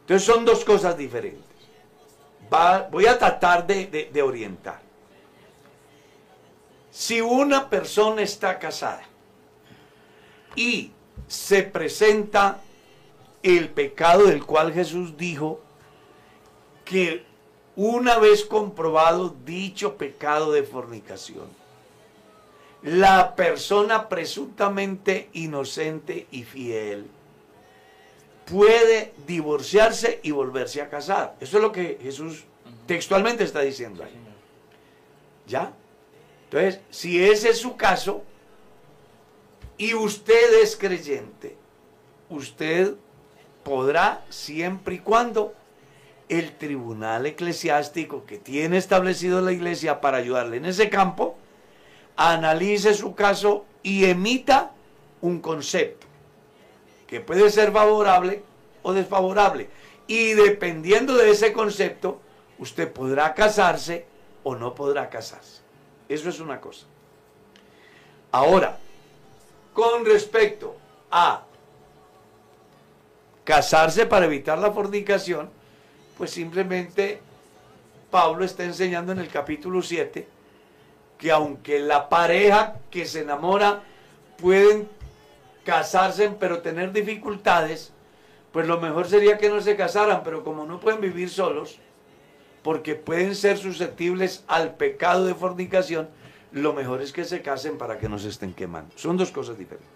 Entonces 0.00 0.26
son 0.26 0.44
dos 0.44 0.64
cosas 0.64 0.98
diferentes. 0.98 1.44
Voy 2.90 3.06
a 3.06 3.16
tratar 3.16 3.64
de 3.68 4.22
orientar. 4.22 4.89
Si 7.00 7.22
una 7.22 7.70
persona 7.70 8.20
está 8.20 8.58
casada 8.58 9.00
y 10.54 10.90
se 11.28 11.62
presenta 11.62 12.60
el 13.42 13.70
pecado 13.70 14.26
del 14.26 14.44
cual 14.44 14.74
Jesús 14.74 15.16
dijo 15.16 15.62
que 16.84 17.24
una 17.74 18.18
vez 18.18 18.44
comprobado 18.44 19.34
dicho 19.46 19.96
pecado 19.96 20.52
de 20.52 20.62
fornicación, 20.62 21.48
la 22.82 23.34
persona 23.34 24.10
presuntamente 24.10 25.30
inocente 25.32 26.26
y 26.30 26.44
fiel 26.44 27.06
puede 28.44 29.14
divorciarse 29.26 30.20
y 30.22 30.32
volverse 30.32 30.82
a 30.82 30.90
casar. 30.90 31.34
Eso 31.40 31.56
es 31.56 31.62
lo 31.62 31.72
que 31.72 31.98
Jesús 32.02 32.44
textualmente 32.86 33.42
está 33.42 33.62
diciendo 33.62 34.04
ahí. 34.04 34.12
¿Ya? 35.46 35.72
Entonces, 36.50 36.80
si 36.90 37.22
ese 37.22 37.50
es 37.50 37.58
su 37.58 37.76
caso 37.76 38.24
y 39.78 39.94
usted 39.94 40.60
es 40.60 40.76
creyente, 40.76 41.56
usted 42.28 42.96
podrá 43.62 44.24
siempre 44.30 44.96
y 44.96 44.98
cuando 44.98 45.54
el 46.28 46.56
tribunal 46.56 47.26
eclesiástico 47.26 48.26
que 48.26 48.38
tiene 48.38 48.78
establecido 48.78 49.40
la 49.40 49.52
iglesia 49.52 50.00
para 50.00 50.16
ayudarle 50.16 50.56
en 50.56 50.64
ese 50.64 50.90
campo, 50.90 51.36
analice 52.16 52.94
su 52.94 53.14
caso 53.14 53.64
y 53.84 54.06
emita 54.06 54.72
un 55.20 55.40
concepto 55.40 56.08
que 57.06 57.20
puede 57.20 57.48
ser 57.50 57.70
favorable 57.70 58.42
o 58.82 58.92
desfavorable. 58.92 59.70
Y 60.08 60.32
dependiendo 60.32 61.14
de 61.14 61.30
ese 61.30 61.52
concepto, 61.52 62.20
usted 62.58 62.92
podrá 62.92 63.34
casarse 63.34 64.04
o 64.42 64.56
no 64.56 64.74
podrá 64.74 65.08
casarse. 65.08 65.59
Eso 66.10 66.28
es 66.28 66.40
una 66.40 66.60
cosa. 66.60 66.86
Ahora, 68.32 68.76
con 69.72 70.04
respecto 70.04 70.76
a 71.08 71.44
casarse 73.44 74.06
para 74.06 74.26
evitar 74.26 74.58
la 74.58 74.72
fornicación, 74.72 75.48
pues 76.18 76.32
simplemente 76.32 77.20
Pablo 78.10 78.44
está 78.44 78.64
enseñando 78.64 79.12
en 79.12 79.20
el 79.20 79.28
capítulo 79.28 79.82
7 79.82 80.26
que 81.16 81.30
aunque 81.30 81.78
la 81.78 82.08
pareja 82.08 82.78
que 82.90 83.06
se 83.06 83.20
enamora 83.20 83.84
pueden 84.36 84.88
casarse 85.64 86.28
pero 86.40 86.60
tener 86.60 86.90
dificultades, 86.90 87.92
pues 88.52 88.66
lo 88.66 88.80
mejor 88.80 89.06
sería 89.06 89.38
que 89.38 89.48
no 89.48 89.60
se 89.60 89.76
casaran, 89.76 90.22
pero 90.24 90.42
como 90.42 90.64
no 90.64 90.80
pueden 90.80 91.00
vivir 91.00 91.30
solos, 91.30 91.78
porque 92.62 92.94
pueden 92.94 93.34
ser 93.34 93.58
susceptibles 93.58 94.44
al 94.46 94.74
pecado 94.76 95.24
de 95.26 95.34
fornicación, 95.34 96.08
lo 96.52 96.72
mejor 96.72 97.00
es 97.00 97.12
que 97.12 97.24
se 97.24 97.42
casen 97.42 97.78
para 97.78 97.98
que 97.98 98.08
no 98.08 98.18
se 98.18 98.28
estén 98.28 98.52
quemando. 98.52 98.92
Son 98.96 99.16
dos 99.16 99.30
cosas 99.30 99.58
diferentes. 99.58 99.88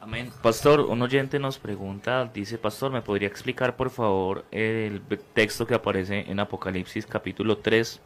Amén. 0.00 0.32
Pastor, 0.42 0.80
un 0.80 1.00
oyente 1.00 1.38
nos 1.38 1.58
pregunta, 1.58 2.28
dice, 2.34 2.58
Pastor, 2.58 2.90
¿me 2.90 3.02
podría 3.02 3.28
explicar 3.28 3.76
por 3.76 3.88
favor 3.88 4.44
el 4.50 5.00
texto 5.32 5.64
que 5.64 5.74
aparece 5.74 6.28
en 6.28 6.40
Apocalipsis 6.40 7.06
capítulo 7.06 7.58
3, 7.58 8.00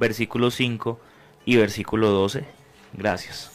versículo 0.00 0.50
5 0.50 0.98
y 1.44 1.56
versículo 1.56 2.10
12? 2.10 2.44
Gracias. 2.92 3.52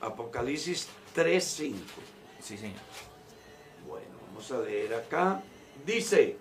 Apocalipsis 0.00 0.88
3, 1.12 1.44
5. 1.44 1.78
Sí, 2.40 2.56
señor. 2.56 2.80
Bueno, 3.86 4.06
vamos 4.28 4.50
a 4.50 4.60
leer 4.60 4.94
acá. 4.94 5.42
Dice, 5.84 6.38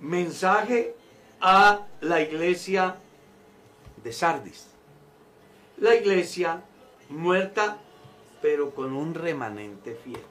mensaje 0.00 0.94
a 1.40 1.86
la 2.00 2.22
iglesia 2.22 2.96
de 4.02 4.12
Sardis. 4.12 4.68
La 5.78 5.94
iglesia 5.94 6.62
muerta, 7.08 7.78
pero 8.40 8.74
con 8.74 8.94
un 8.94 9.14
remanente 9.14 9.94
fiel. 9.94 10.22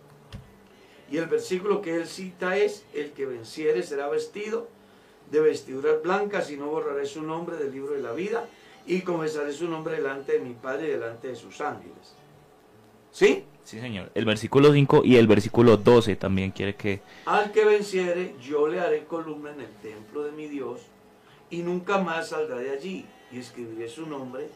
Y 1.09 1.17
el 1.17 1.27
versículo 1.27 1.81
que 1.81 1.95
él 1.95 2.07
cita 2.07 2.57
es, 2.57 2.83
el 2.93 3.11
que 3.11 3.25
venciere 3.25 3.83
será 3.83 4.09
vestido 4.09 4.67
de 5.29 5.39
vestiduras 5.39 6.01
blancas 6.01 6.49
y 6.51 6.57
no 6.57 6.67
borraré 6.67 7.05
su 7.05 7.21
nombre 7.21 7.57
del 7.57 7.71
libro 7.71 7.93
de 7.93 8.01
la 8.01 8.13
vida 8.13 8.47
y 8.87 9.01
confesaré 9.01 9.53
su 9.53 9.67
nombre 9.67 9.95
delante 9.95 10.33
de 10.33 10.39
mi 10.39 10.53
Padre 10.53 10.87
y 10.87 10.91
delante 10.91 11.27
de 11.29 11.35
sus 11.35 11.61
ángeles. 11.61 12.15
¿Sí? 13.11 13.45
Sí, 13.65 13.79
señor. 13.79 14.11
El 14.13 14.25
versículo 14.25 14.71
5 14.71 15.01
y 15.03 15.15
el 15.15 15.25
versículo 15.25 15.75
12 15.75 16.15
también 16.17 16.51
quiere 16.51 16.75
que... 16.75 17.01
Al 17.25 17.51
que 17.51 17.65
venciere, 17.65 18.35
yo 18.39 18.67
le 18.67 18.79
haré 18.79 19.05
columna 19.05 19.51
en 19.51 19.61
el 19.61 19.71
templo 19.81 20.21
de 20.21 20.31
mi 20.31 20.47
Dios 20.47 20.81
y 21.49 21.63
nunca 21.63 21.97
más 21.97 22.29
saldrá 22.29 22.57
de 22.57 22.69
allí. 22.69 23.07
Y 23.31 23.39
escribiré 23.39 23.89
su 23.89 24.05
nombre 24.05 24.49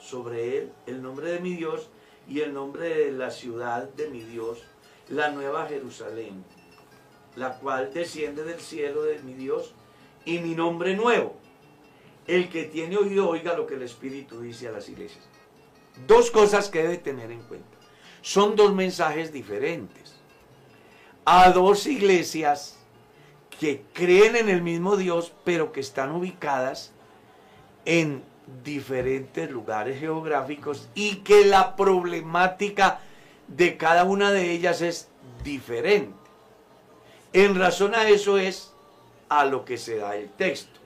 sobre 0.00 0.56
él, 0.56 0.72
el 0.86 1.02
nombre 1.02 1.30
de 1.32 1.40
mi 1.40 1.54
Dios 1.54 1.90
y 2.26 2.40
el 2.40 2.54
nombre 2.54 2.88
de 2.88 3.12
la 3.12 3.30
ciudad 3.30 3.90
de 3.90 4.08
mi 4.08 4.20
Dios, 4.20 4.62
la 5.10 5.30
nueva 5.30 5.66
Jerusalén, 5.66 6.42
la 7.36 7.58
cual 7.58 7.92
desciende 7.92 8.42
del 8.42 8.60
cielo 8.60 9.02
de 9.02 9.18
mi 9.18 9.34
Dios 9.34 9.74
y 10.24 10.38
mi 10.38 10.54
nombre 10.54 10.96
nuevo. 10.96 11.36
El 12.26 12.48
que 12.48 12.64
tiene 12.64 12.96
oído 12.96 13.28
oiga 13.28 13.54
lo 13.54 13.66
que 13.66 13.74
el 13.74 13.82
Espíritu 13.82 14.40
dice 14.40 14.68
a 14.68 14.72
las 14.72 14.88
iglesias. 14.88 15.28
Dos 16.06 16.30
cosas 16.30 16.68
que 16.68 16.82
debe 16.82 16.98
tener 16.98 17.30
en 17.30 17.42
cuenta. 17.42 17.66
Son 18.22 18.56
dos 18.56 18.74
mensajes 18.74 19.32
diferentes. 19.32 20.14
A 21.24 21.50
dos 21.50 21.86
iglesias 21.86 22.78
que 23.58 23.84
creen 23.92 24.36
en 24.36 24.48
el 24.48 24.62
mismo 24.62 24.96
Dios, 24.96 25.32
pero 25.44 25.72
que 25.72 25.80
están 25.80 26.12
ubicadas 26.12 26.92
en 27.84 28.22
diferentes 28.64 29.50
lugares 29.50 30.00
geográficos 30.00 30.88
y 30.94 31.16
que 31.16 31.44
la 31.44 31.76
problemática 31.76 33.00
de 33.48 33.76
cada 33.76 34.04
una 34.04 34.30
de 34.30 34.50
ellas 34.50 34.80
es 34.80 35.08
diferente. 35.44 36.18
En 37.32 37.58
razón 37.58 37.94
a 37.94 38.08
eso 38.08 38.38
es 38.38 38.72
a 39.28 39.44
lo 39.44 39.64
que 39.64 39.78
se 39.78 39.96
da 39.96 40.16
el 40.16 40.30
texto. 40.30 40.80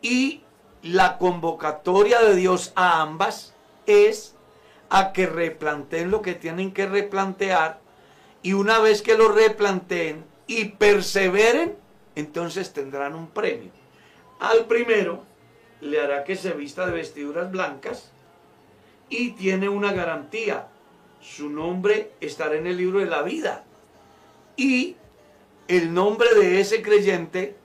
Y 0.00 0.42
la 0.82 1.18
convocatoria 1.18 2.20
de 2.20 2.36
Dios 2.36 2.72
a 2.74 3.02
ambas 3.02 3.54
es 3.88 4.34
a 4.90 5.12
que 5.12 5.26
replanteen 5.26 6.10
lo 6.10 6.22
que 6.22 6.34
tienen 6.34 6.72
que 6.72 6.86
replantear 6.86 7.80
y 8.42 8.52
una 8.52 8.78
vez 8.78 9.02
que 9.02 9.16
lo 9.16 9.28
replanteen 9.28 10.24
y 10.46 10.66
perseveren, 10.66 11.76
entonces 12.14 12.72
tendrán 12.72 13.14
un 13.14 13.28
premio. 13.28 13.70
Al 14.40 14.66
primero 14.66 15.24
le 15.80 16.00
hará 16.00 16.24
que 16.24 16.36
se 16.36 16.52
vista 16.52 16.86
de 16.86 16.92
vestiduras 16.92 17.50
blancas 17.50 18.10
y 19.08 19.32
tiene 19.32 19.68
una 19.68 19.92
garantía. 19.92 20.68
Su 21.20 21.50
nombre 21.50 22.12
estará 22.20 22.56
en 22.56 22.66
el 22.66 22.76
libro 22.76 23.00
de 23.00 23.06
la 23.06 23.22
vida 23.22 23.64
y 24.56 24.96
el 25.66 25.92
nombre 25.92 26.34
de 26.34 26.60
ese 26.60 26.80
creyente 26.82 27.56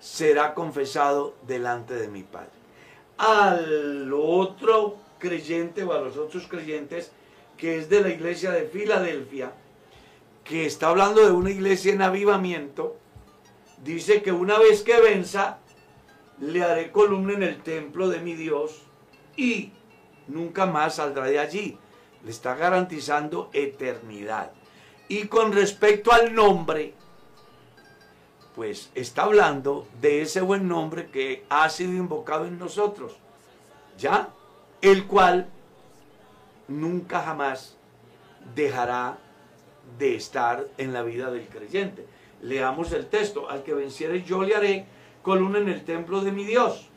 será 0.00 0.54
confesado 0.54 1.34
delante 1.46 1.94
de 1.94 2.08
mi 2.08 2.22
Padre. 2.22 2.50
Al 3.16 4.12
otro 4.12 5.03
creyente 5.24 5.82
o 5.82 5.92
a 5.94 6.00
los 6.00 6.18
otros 6.18 6.46
creyentes 6.46 7.10
que 7.56 7.78
es 7.78 7.88
de 7.88 8.02
la 8.02 8.10
iglesia 8.10 8.50
de 8.50 8.66
Filadelfia, 8.66 9.52
que 10.44 10.66
está 10.66 10.88
hablando 10.88 11.24
de 11.24 11.32
una 11.32 11.50
iglesia 11.50 11.94
en 11.94 12.02
avivamiento, 12.02 12.96
dice 13.82 14.22
que 14.22 14.32
una 14.32 14.58
vez 14.58 14.82
que 14.82 15.00
venza, 15.00 15.58
le 16.40 16.62
haré 16.62 16.90
columna 16.90 17.32
en 17.32 17.42
el 17.42 17.62
templo 17.62 18.08
de 18.08 18.20
mi 18.20 18.34
Dios 18.34 18.82
y 19.36 19.72
nunca 20.28 20.66
más 20.66 20.96
saldrá 20.96 21.24
de 21.24 21.38
allí. 21.38 21.78
Le 22.22 22.30
está 22.30 22.54
garantizando 22.54 23.50
eternidad. 23.52 24.52
Y 25.08 25.28
con 25.28 25.52
respecto 25.52 26.12
al 26.12 26.34
nombre, 26.34 26.94
pues 28.54 28.90
está 28.94 29.22
hablando 29.22 29.86
de 30.00 30.22
ese 30.22 30.40
buen 30.40 30.68
nombre 30.68 31.08
que 31.10 31.44
ha 31.48 31.68
sido 31.70 31.92
invocado 31.92 32.46
en 32.46 32.58
nosotros. 32.58 33.16
¿Ya? 33.98 34.30
El 34.84 35.06
cual 35.06 35.46
nunca 36.68 37.22
jamás 37.22 37.74
dejará 38.54 39.16
de 39.98 40.14
estar 40.14 40.66
en 40.76 40.92
la 40.92 41.02
vida 41.02 41.30
del 41.30 41.48
creyente. 41.48 42.06
Leamos 42.42 42.92
el 42.92 43.06
texto, 43.06 43.48
al 43.48 43.62
que 43.62 43.72
venciere 43.72 44.22
yo 44.22 44.42
le 44.42 44.54
haré 44.54 44.86
columna 45.22 45.58
en 45.58 45.70
el 45.70 45.84
templo 45.86 46.20
de 46.20 46.32
mi 46.32 46.44
Dios, 46.44 46.88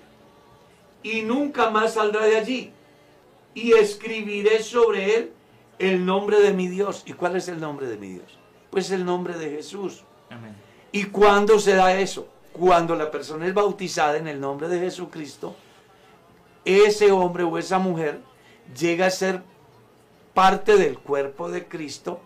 y 1.01 1.21
nunca 1.21 1.69
más 1.69 1.93
saldrá 1.93 2.25
de 2.25 2.35
allí, 2.35 2.73
y 3.53 3.71
escribiré 3.71 4.61
sobre 4.61 5.15
él 5.15 5.31
el 5.79 6.05
nombre 6.05 6.41
de 6.41 6.51
mi 6.51 6.67
Dios. 6.67 7.03
¿Y 7.05 7.13
cuál 7.13 7.37
es 7.37 7.47
el 7.47 7.61
nombre 7.61 7.87
de 7.87 7.95
mi 7.95 8.09
Dios? 8.09 8.37
Pues 8.69 8.91
el 8.91 9.05
nombre 9.05 9.37
de 9.37 9.49
Jesús. 9.49 10.03
¿Y 10.91 11.05
cuándo 11.05 11.57
se 11.57 11.73
da 11.75 11.97
eso? 11.97 12.27
Cuando 12.51 12.95
la 12.95 13.09
persona 13.09 13.47
es 13.47 13.53
bautizada 13.53 14.17
en 14.17 14.27
el 14.27 14.41
nombre 14.41 14.67
de 14.67 14.79
Jesucristo, 14.79 15.55
ese 16.67 17.11
hombre 17.11 17.43
o 17.43 17.57
esa 17.57 17.79
mujer 17.79 18.19
llega 18.77 19.05
a 19.05 19.09
ser 19.09 19.41
parte 20.33 20.77
del 20.77 20.99
cuerpo 20.99 21.49
de 21.49 21.65
Cristo 21.65 22.19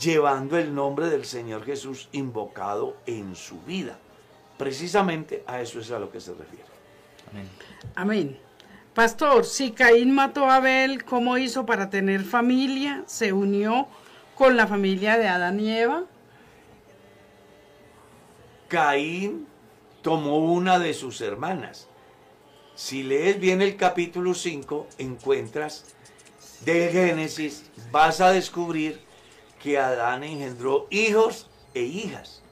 llevando 0.00 0.56
el 0.56 0.74
nombre 0.74 1.10
del 1.10 1.26
Señor 1.26 1.64
Jesús 1.64 2.08
invocado 2.12 2.96
en 3.06 3.36
su 3.36 3.60
vida. 3.62 3.98
Precisamente 4.56 5.44
a 5.46 5.60
eso 5.60 5.78
es 5.78 5.90
a 5.90 5.98
lo 5.98 6.10
que 6.10 6.20
se 6.20 6.32
refiere. 6.32 6.64
Amén. 7.30 7.48
Amén. 7.94 8.38
Pastor, 8.94 9.44
si 9.44 9.72
Caín 9.72 10.14
mató 10.14 10.46
a 10.46 10.56
Abel, 10.56 11.04
¿cómo 11.04 11.36
hizo 11.36 11.66
para 11.66 11.90
tener 11.90 12.24
familia? 12.24 13.04
¿Se 13.06 13.32
unió 13.32 13.88
con 14.34 14.56
la 14.56 14.66
familia 14.66 15.18
de 15.18 15.28
Adán 15.28 15.60
y 15.60 15.70
Eva? 15.70 16.04
Caín 18.68 19.46
tomó 20.00 20.38
una 20.38 20.78
de 20.78 20.94
sus 20.94 21.20
hermanas 21.20 21.88
si 22.82 23.04
lees 23.04 23.38
bien 23.38 23.62
el 23.62 23.76
capítulo 23.76 24.34
5, 24.34 24.88
encuentras 24.98 25.84
de 26.64 26.88
Génesis, 26.90 27.70
vas 27.92 28.20
a 28.20 28.32
descubrir 28.32 29.00
que 29.62 29.78
Adán 29.78 30.24
engendró 30.24 30.88
hijos 30.90 31.48
e 31.74 31.82
hijas. 31.82 32.42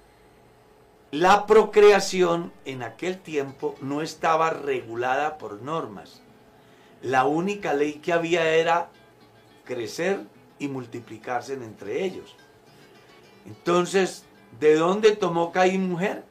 La 1.10 1.46
procreación 1.46 2.52
en 2.64 2.84
aquel 2.84 3.18
tiempo 3.18 3.74
no 3.80 4.02
estaba 4.02 4.50
regulada 4.50 5.36
por 5.36 5.62
normas. 5.62 6.22
La 7.02 7.24
única 7.24 7.74
ley 7.74 7.94
que 7.94 8.12
había 8.12 8.54
era 8.54 8.88
crecer 9.64 10.20
y 10.60 10.68
multiplicarse 10.68 11.54
entre 11.54 12.04
ellos. 12.04 12.36
Entonces, 13.46 14.22
¿de 14.60 14.76
dónde 14.76 15.16
tomó 15.16 15.50
Caín 15.50 15.90
mujer? 15.90 16.22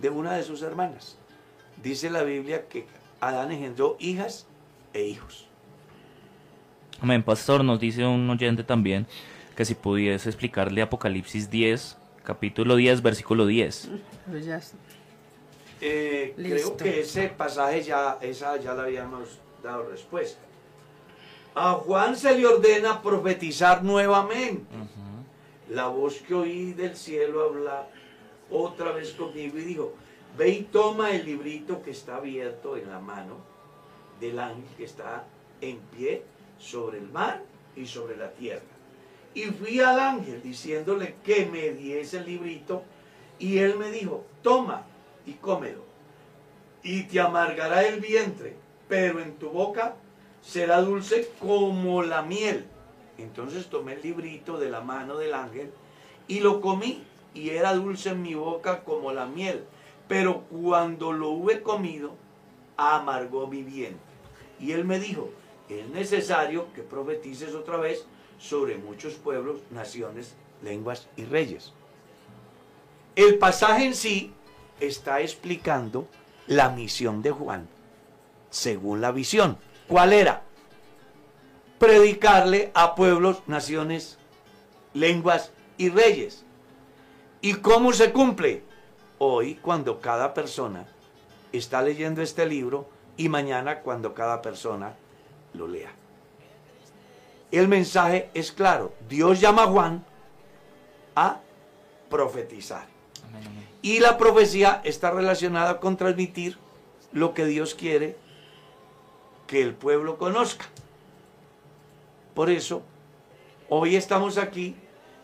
De 0.00 0.10
una 0.10 0.34
de 0.34 0.42
sus 0.42 0.62
hermanas. 0.62 1.16
Dice 1.80 2.10
la 2.10 2.24
Biblia 2.24 2.66
que 2.66 2.86
Adán 3.20 3.52
engendró 3.52 3.96
hijas 3.98 4.46
e 4.92 5.06
hijos. 5.06 5.46
Amén, 7.00 7.22
pastor, 7.22 7.62
nos 7.64 7.78
dice 7.78 8.04
un 8.04 8.28
oyente 8.28 8.64
también 8.64 9.06
que 9.54 9.64
si 9.64 9.74
pudiese 9.74 10.28
explicarle 10.28 10.82
Apocalipsis 10.82 11.50
10, 11.50 11.96
capítulo 12.24 12.76
10, 12.76 13.02
versículo 13.02 13.46
10. 13.46 13.88
Pues 14.30 14.74
eh, 15.80 16.34
creo 16.36 16.76
que 16.76 17.00
ese 17.00 17.28
pasaje 17.28 17.82
ya, 17.82 18.18
esa 18.20 18.56
ya 18.56 18.74
le 18.74 18.82
habíamos 18.82 19.38
dado 19.62 19.88
respuesta. 19.90 20.40
A 21.54 21.72
Juan 21.72 22.16
se 22.16 22.36
le 22.36 22.46
ordena 22.46 23.00
profetizar 23.00 23.82
nuevamente. 23.82 24.64
Ujú. 24.74 25.74
La 25.74 25.88
voz 25.88 26.18
que 26.18 26.34
oí 26.34 26.72
del 26.72 26.96
cielo 26.96 27.44
hablar 27.44 27.88
otra 28.50 28.92
vez 28.92 29.12
conmigo 29.12 29.58
y 29.58 29.62
dijo, 29.62 29.94
ve 30.36 30.50
y 30.50 30.62
toma 30.62 31.12
el 31.12 31.24
librito 31.24 31.82
que 31.82 31.90
está 31.90 32.16
abierto 32.16 32.76
en 32.76 32.90
la 32.90 33.00
mano 33.00 33.36
del 34.20 34.38
ángel 34.38 34.64
que 34.76 34.84
está 34.84 35.24
en 35.60 35.78
pie 35.96 36.22
sobre 36.58 36.98
el 36.98 37.08
mar 37.08 37.42
y 37.74 37.86
sobre 37.86 38.16
la 38.16 38.30
tierra. 38.32 38.62
Y 39.34 39.44
fui 39.44 39.80
al 39.80 40.00
ángel 40.00 40.42
diciéndole 40.42 41.16
que 41.24 41.46
me 41.46 41.70
diese 41.70 42.18
el 42.18 42.26
librito 42.26 42.82
y 43.38 43.58
él 43.58 43.76
me 43.76 43.90
dijo, 43.90 44.24
toma 44.42 44.86
y 45.26 45.32
cómelo. 45.34 45.84
Y 46.82 47.02
te 47.04 47.20
amargará 47.20 47.86
el 47.86 48.00
vientre, 48.00 48.56
pero 48.88 49.20
en 49.20 49.34
tu 49.36 49.50
boca 49.50 49.96
será 50.40 50.80
dulce 50.80 51.30
como 51.40 52.02
la 52.02 52.22
miel. 52.22 52.66
Entonces 53.18 53.66
tomé 53.66 53.94
el 53.94 54.02
librito 54.02 54.58
de 54.58 54.70
la 54.70 54.80
mano 54.80 55.16
del 55.18 55.34
ángel 55.34 55.70
y 56.28 56.40
lo 56.40 56.60
comí 56.60 57.02
y 57.34 57.50
era 57.50 57.74
dulce 57.74 58.10
en 58.10 58.22
mi 58.22 58.34
boca 58.34 58.84
como 58.84 59.12
la 59.12 59.26
miel. 59.26 59.64
Pero 60.08 60.42
cuando 60.42 61.12
lo 61.12 61.30
hube 61.30 61.62
comido, 61.62 62.14
amargó 62.76 63.46
mi 63.46 63.62
vientre. 63.62 64.00
Y 64.60 64.72
él 64.72 64.84
me 64.84 64.98
dijo, 64.98 65.30
es 65.68 65.88
necesario 65.88 66.72
que 66.72 66.82
profetices 66.82 67.54
otra 67.54 67.76
vez 67.76 68.06
sobre 68.38 68.76
muchos 68.76 69.14
pueblos, 69.14 69.60
naciones, 69.70 70.34
lenguas 70.62 71.08
y 71.16 71.24
reyes. 71.24 71.72
El 73.16 73.38
pasaje 73.38 73.86
en 73.86 73.94
sí 73.94 74.32
está 74.80 75.20
explicando 75.20 76.06
la 76.46 76.68
misión 76.68 77.22
de 77.22 77.30
Juan, 77.30 77.68
según 78.50 79.00
la 79.00 79.10
visión. 79.10 79.58
¿Cuál 79.88 80.12
era? 80.12 80.42
Predicarle 81.78 82.70
a 82.74 82.94
pueblos, 82.94 83.42
naciones, 83.46 84.18
lenguas 84.94 85.50
y 85.78 85.88
reyes. 85.88 86.44
¿Y 87.40 87.54
cómo 87.54 87.92
se 87.92 88.12
cumple? 88.12 88.62
Hoy, 89.18 89.54
cuando 89.56 90.00
cada 90.00 90.34
persona 90.34 90.86
está 91.52 91.82
leyendo 91.82 92.22
este 92.22 92.46
libro 92.46 92.88
y 93.16 93.28
mañana 93.28 93.80
cuando 93.80 94.14
cada 94.14 94.42
persona 94.42 94.94
lo 95.54 95.66
lea. 95.66 95.92
El 97.50 97.68
mensaje 97.68 98.30
es 98.34 98.52
claro. 98.52 98.92
Dios 99.08 99.40
llama 99.40 99.62
a 99.62 99.66
Juan 99.68 100.04
a 101.14 101.40
profetizar. 102.10 102.86
Amén, 103.24 103.46
amén. 103.46 103.68
Y 103.82 104.00
la 104.00 104.18
profecía 104.18 104.80
está 104.84 105.10
relacionada 105.10 105.80
con 105.80 105.96
transmitir 105.96 106.58
lo 107.12 107.32
que 107.32 107.46
Dios 107.46 107.74
quiere 107.74 108.16
que 109.46 109.62
el 109.62 109.74
pueblo 109.74 110.18
conozca. 110.18 110.66
Por 112.34 112.50
eso, 112.50 112.82
hoy 113.68 113.96
estamos 113.96 114.36
aquí 114.36 114.76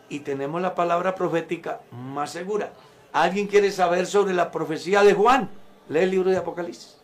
y 0.09 0.21
tenemos 0.21 0.61
la 0.61 0.73
palabra 0.73 1.13
profética 1.13 1.81
más 1.91 2.31
segura. 2.31 2.73
¿Alguien 3.13 3.47
quiere 3.47 3.71
saber 3.71 4.07
sobre 4.07 4.33
la 4.33 4.51
profecía 4.51 5.03
de 5.03 5.13
Juan? 5.13 5.49
Lee 5.87 5.99
el 5.99 6.11
libro 6.11 6.31
de 6.31 6.37
Apocalipsis. 6.37 6.97